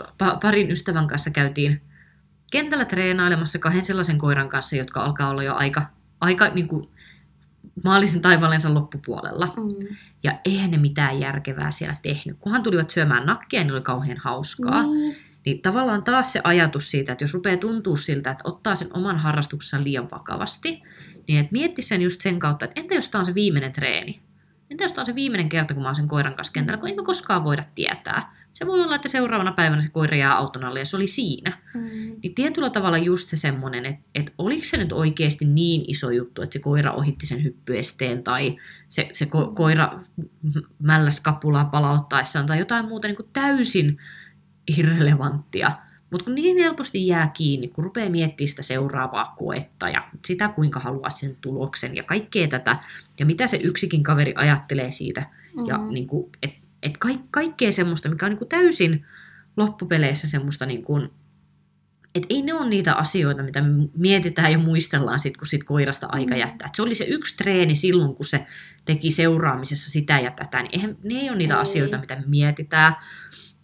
pa- 0.00 0.38
parin 0.42 0.70
ystävän 0.70 1.06
kanssa 1.06 1.30
käytiin 1.30 1.80
kentällä 2.50 2.84
treenailemassa 2.84 3.58
kahden 3.58 3.84
sellaisen 3.84 4.18
koiran 4.18 4.48
kanssa, 4.48 4.76
jotka 4.76 5.04
alkaa 5.04 5.28
olla 5.28 5.42
jo 5.42 5.54
aika, 5.54 5.86
aika 6.20 6.48
niin 6.48 6.68
kuin, 6.68 6.88
maallisen 7.84 8.20
taivallensa 8.20 8.74
loppupuolella. 8.74 9.46
Mm. 9.56 9.96
Ja 10.22 10.38
eihän 10.44 10.70
ne 10.70 10.76
mitään 10.76 11.20
järkevää 11.20 11.70
siellä 11.70 11.96
tehnyt. 12.02 12.36
Kunhan 12.40 12.62
tulivat 12.62 12.90
syömään 12.90 13.26
nakkia, 13.26 13.64
niin 13.64 13.72
oli 13.72 13.80
kauhean 13.80 14.18
hauskaa. 14.18 14.82
Niin. 14.82 15.16
Niin 15.44 15.62
tavallaan 15.62 16.04
taas 16.04 16.32
se 16.32 16.40
ajatus 16.44 16.90
siitä, 16.90 17.12
että 17.12 17.24
jos 17.24 17.34
rupeaa 17.34 17.56
tuntua 17.56 17.96
siltä, 17.96 18.30
että 18.30 18.48
ottaa 18.48 18.74
sen 18.74 18.88
oman 18.94 19.18
harrastuksensa 19.18 19.84
liian 19.84 20.10
vakavasti, 20.10 20.82
niin 21.28 21.40
että 21.40 21.52
mietti 21.52 21.82
sen 21.82 22.02
just 22.02 22.20
sen 22.20 22.38
kautta, 22.38 22.64
että 22.64 22.80
entä 22.80 22.94
jos 22.94 23.08
tämä 23.08 23.20
on 23.20 23.26
se 23.26 23.34
viimeinen 23.34 23.72
treeni? 23.72 24.20
Entä 24.70 24.84
jos 24.84 24.92
tämä 24.92 25.02
on 25.02 25.06
se 25.06 25.14
viimeinen 25.14 25.48
kerta, 25.48 25.74
kun 25.74 25.82
mä 25.82 25.88
oon 25.88 25.94
sen 25.94 26.08
koiran 26.08 26.34
kanssa 26.34 26.52
kentällä, 26.52 26.78
kun 26.78 26.88
ei 26.88 26.96
me 26.96 27.02
koskaan 27.02 27.44
voida 27.44 27.64
tietää. 27.74 28.34
Se 28.52 28.66
voi 28.66 28.80
olla, 28.80 28.94
että 28.94 29.08
seuraavana 29.08 29.52
päivänä 29.52 29.80
se 29.80 29.88
koira 29.88 30.16
jää 30.16 30.36
auton 30.36 30.64
alle 30.64 30.78
ja 30.78 30.84
se 30.84 30.96
oli 30.96 31.06
siinä. 31.06 31.58
Mm. 31.74 31.80
Niin 32.22 32.34
tietyllä 32.34 32.70
tavalla 32.70 32.98
just 32.98 33.28
se 33.28 33.36
semmoinen, 33.36 33.86
että, 33.86 34.02
että 34.14 34.32
oliko 34.38 34.64
se 34.64 34.76
nyt 34.76 34.92
oikeasti 34.92 35.44
niin 35.44 35.84
iso 35.88 36.10
juttu, 36.10 36.42
että 36.42 36.52
se 36.52 36.58
koira 36.58 36.92
ohitti 36.92 37.26
sen 37.26 37.44
hyppyesteen 37.44 38.22
tai 38.22 38.56
se, 38.88 39.08
se 39.12 39.24
ko- 39.24 39.54
koira 39.54 40.00
mälläs 40.78 41.20
kapulaa 41.20 41.64
palauttaessaan 41.64 42.46
tai 42.46 42.58
jotain 42.58 42.88
muuta 42.88 43.08
niin 43.08 43.16
kuin 43.16 43.28
täysin 43.32 43.98
irrelevanttia. 44.78 45.72
Mutta 46.10 46.24
kun 46.24 46.34
niin 46.34 46.58
helposti 46.58 47.06
jää 47.06 47.28
kiinni, 47.34 47.68
kun 47.68 47.84
rupeaa 47.84 48.10
miettimään 48.10 48.48
sitä 48.48 48.62
seuraavaa 48.62 49.34
koetta 49.38 49.88
ja 49.88 50.02
sitä, 50.26 50.48
kuinka 50.48 50.80
haluaa 50.80 51.10
sen 51.10 51.36
tuloksen 51.40 51.96
ja 51.96 52.02
kaikkea 52.02 52.48
tätä, 52.48 52.76
ja 53.20 53.26
mitä 53.26 53.46
se 53.46 53.56
yksikin 53.56 54.02
kaveri 54.02 54.32
ajattelee 54.36 54.90
siitä, 54.90 55.26
Mm. 55.56 55.66
ja 55.66 55.78
niin 55.78 56.06
kuin, 56.06 56.30
et, 56.42 56.52
et 56.82 56.98
kaik, 56.98 57.20
kaikkea 57.30 57.72
semmoista, 57.72 58.08
mikä 58.08 58.26
on 58.26 58.30
niin 58.30 58.38
kuin 58.38 58.48
täysin 58.48 59.04
loppupeleissä 59.56 60.28
semmoista, 60.28 60.66
niin 60.66 60.82
kuin, 60.84 61.10
että 62.14 62.26
ei 62.30 62.42
ne 62.42 62.54
ole 62.54 62.68
niitä 62.68 62.94
asioita, 62.94 63.42
mitä 63.42 63.62
me 63.62 63.88
mietitään 63.96 64.52
ja 64.52 64.58
muistellaan 64.58 65.20
sit, 65.20 65.36
kun 65.36 65.46
sit 65.46 65.64
koirasta 65.64 66.06
aika 66.10 66.34
Mm. 66.34 66.40
jättää. 66.40 66.66
Et 66.66 66.74
se 66.74 66.82
oli 66.82 66.94
se 66.94 67.04
yksi 67.04 67.36
treeni 67.36 67.74
silloin, 67.74 68.14
kun 68.14 68.26
se 68.26 68.46
teki 68.84 69.10
seuraamisessa 69.10 69.90
sitä 69.90 70.20
ja 70.20 70.30
tätä, 70.30 70.62
niin 70.62 70.70
eihän, 70.74 70.96
ne 71.04 71.14
ei 71.14 71.28
ole 71.30 71.38
niitä 71.38 71.54
Ei. 71.54 71.60
asioita, 71.60 71.98
mitä 71.98 72.16
me 72.16 72.22
mietitään, 72.26 72.94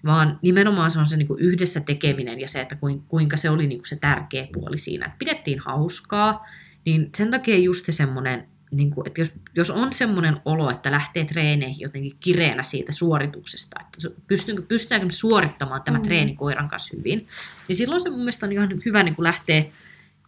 vaan 0.04 0.38
nimenomaan 0.42 0.90
se 0.90 0.98
on 0.98 1.06
se 1.06 1.16
niin 1.16 1.28
kuin 1.28 1.40
yhdessä 1.40 1.80
tekeminen 1.80 2.40
ja 2.40 2.48
se, 2.48 2.60
että 2.60 2.76
kuin- 2.76 3.02
kuinka 3.08 3.36
se 3.36 3.50
oli 3.50 3.66
niin 3.66 3.78
kuin 3.78 3.88
se 3.88 3.96
tärkeä 3.96 4.46
puoli 4.52 4.78
siinä, 4.78 5.06
että 5.06 5.18
pidettiin 5.18 5.58
hauskaa, 5.58 6.46
niin 6.84 7.10
sen 7.16 7.30
takia 7.30 7.58
just 7.58 7.84
se 7.84 7.92
semmoinen, 7.92 8.48
niin 8.70 8.90
kuin, 8.90 9.06
että 9.06 9.20
jos, 9.20 9.32
jos 9.54 9.70
on 9.70 9.92
semmoinen 9.92 10.36
olo, 10.44 10.70
että 10.70 10.90
lähtee 10.90 11.24
treeneihin 11.24 11.80
jotenkin 11.80 12.16
kireenä 12.20 12.62
siitä 12.62 12.92
suorituksesta, 12.92 13.80
että 13.80 14.18
pystynkö, 14.26 14.62
pystytäänkö 14.62 15.06
me 15.06 15.12
suorittamaan 15.12 15.82
tämä 15.82 15.98
mm. 15.98 16.02
treeni 16.02 16.34
koiran 16.34 16.68
kanssa 16.68 16.96
hyvin, 16.96 17.28
niin 17.68 17.76
silloin 17.76 18.00
se 18.00 18.10
mun 18.10 18.18
mielestä 18.18 18.46
on 18.46 18.52
ihan 18.52 18.82
hyvä 18.84 19.02
niin 19.02 19.14
kuin 19.14 19.24
lähteä 19.24 19.64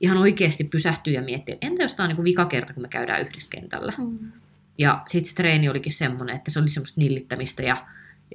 ihan 0.01 0.17
oikeasti 0.17 0.65
pysähtyä 0.65 1.13
ja 1.13 1.23
miettiä, 1.23 1.53
että 1.53 1.67
entä 1.67 1.83
jos 1.83 1.95
tämä 1.95 2.05
on 2.05 2.09
niin 2.09 2.17
kuin 2.17 2.25
vika 2.25 2.45
kerta, 2.45 2.75
kun 2.75 2.83
me 2.83 2.89
käydään 2.89 3.21
yhdessä 3.21 3.51
kentällä. 3.51 3.93
Mm. 3.99 4.33
Ja 4.79 5.03
sitten 5.07 5.29
se 5.31 5.35
treeni 5.35 5.69
olikin 5.69 5.93
semmoinen, 5.93 6.37
että 6.37 6.51
se 6.51 6.59
oli 6.59 6.69
semmoista 6.69 7.01
nillittämistä 7.01 7.63
ja, 7.63 7.87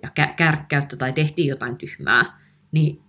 ja 0.04 0.10
kä- 0.10 0.34
kärkkäyttä 0.36 0.98
tai 0.98 1.14
tehtiin 1.14 1.48
jotain 1.48 1.78
tyhmää, 1.78 2.39
niin 2.72 3.02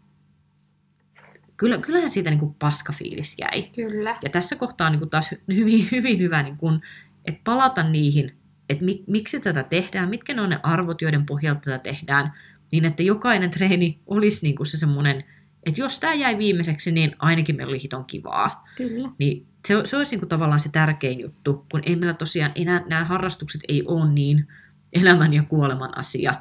kyllä, 1.57 1.79
kyllähän 1.79 2.11
siitä 2.11 2.31
niin 2.31 2.41
kuin 2.41 2.55
paskafiilis 2.55 3.37
jäi. 3.39 3.63
Kyllä. 3.63 4.19
Ja 4.23 4.31
tässä 4.31 4.57
kohtaa 4.57 4.87
on 4.87 4.93
niin 4.93 5.01
kuin 5.01 5.11
taas 5.11 5.35
hyvin, 5.49 5.89
hyvin 5.93 6.19
hyvä, 6.19 6.43
niin 6.43 6.57
kuin, 6.57 6.81
että 7.25 7.41
palata 7.45 7.83
niihin, 7.83 8.33
että 8.69 8.85
mik, 8.85 9.03
miksi 9.07 9.41
tätä 9.41 9.63
tehdään, 9.63 10.09
mitkä 10.09 10.35
ne 10.35 10.43
on 10.43 10.51
ne 10.51 10.61
arvot, 10.63 11.03
joiden 11.03 11.27
pohjalta 11.27 11.61
tätä 11.61 11.79
tehdään, 11.79 12.33
niin 12.73 12.85
että 12.85 13.03
jokainen 13.03 13.51
treeni 13.51 13.99
olisi 14.07 14.47
niin 14.47 14.57
kuin 14.57 14.67
se 14.67 14.79
semmoinen, 14.79 15.25
että 15.67 15.81
jos 15.81 15.99
tämä 15.99 16.15
jäi 16.15 16.39
viimeiseksi, 16.39 16.93
niin 16.93 17.17
ainakin 17.19 17.57
meillä 17.57 17.71
oli 17.71 17.83
hiton 17.83 18.05
kivaa. 18.05 18.69
Kyllä. 18.77 19.09
Niin 19.19 19.47
se, 19.67 19.81
se 19.85 19.97
olisi 19.97 20.11
niin 20.11 20.21
kuin 20.21 20.29
tavallaan 20.29 20.61
se 20.61 20.69
tärkein 20.73 21.21
juttu, 21.21 21.67
kun 21.71 21.83
ei 21.87 21.97
meillä 21.97 22.15
tosiaan 22.15 22.53
enää 22.55 22.83
nämä 22.89 23.05
harrastukset 23.05 23.61
ei 23.69 23.83
ole 23.87 24.13
niin 24.13 24.49
elämän 24.93 25.33
ja 25.33 25.43
kuoleman 25.43 25.99
asia, 25.99 26.35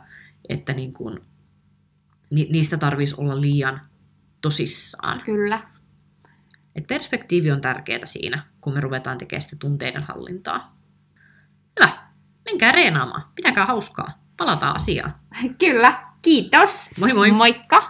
että 0.50 0.74
niin 0.74 0.93
kuin, 0.93 1.20
ni, 2.30 2.48
niistä 2.52 2.78
tarvitsisi 2.78 3.22
olla 3.22 3.41
liian 3.41 3.82
tosissaan. 4.41 5.22
Kyllä. 5.22 5.60
Et 6.76 6.88
perspektiivi 6.88 7.52
on 7.52 7.62
tärkeää 7.62 8.06
siinä, 8.06 8.43
kun 8.62 8.74
me 8.74 8.80
ruvetaan 8.80 9.18
tekemään 9.18 9.41
sitä 9.41 9.56
tunteiden 9.60 10.04
hallintaa. 10.04 10.78
Hyvä. 11.80 11.98
Menkää 12.46 12.72
reenaamaan. 12.72 13.24
Pitäkää 13.36 13.66
hauskaa. 13.66 14.12
Palataan 14.38 14.76
asiaan. 14.76 15.14
Kyllä. 15.60 16.04
Kiitos. 16.22 16.89
Moi 17.00 17.14
moi. 17.14 17.32
Moikka. 17.32 17.89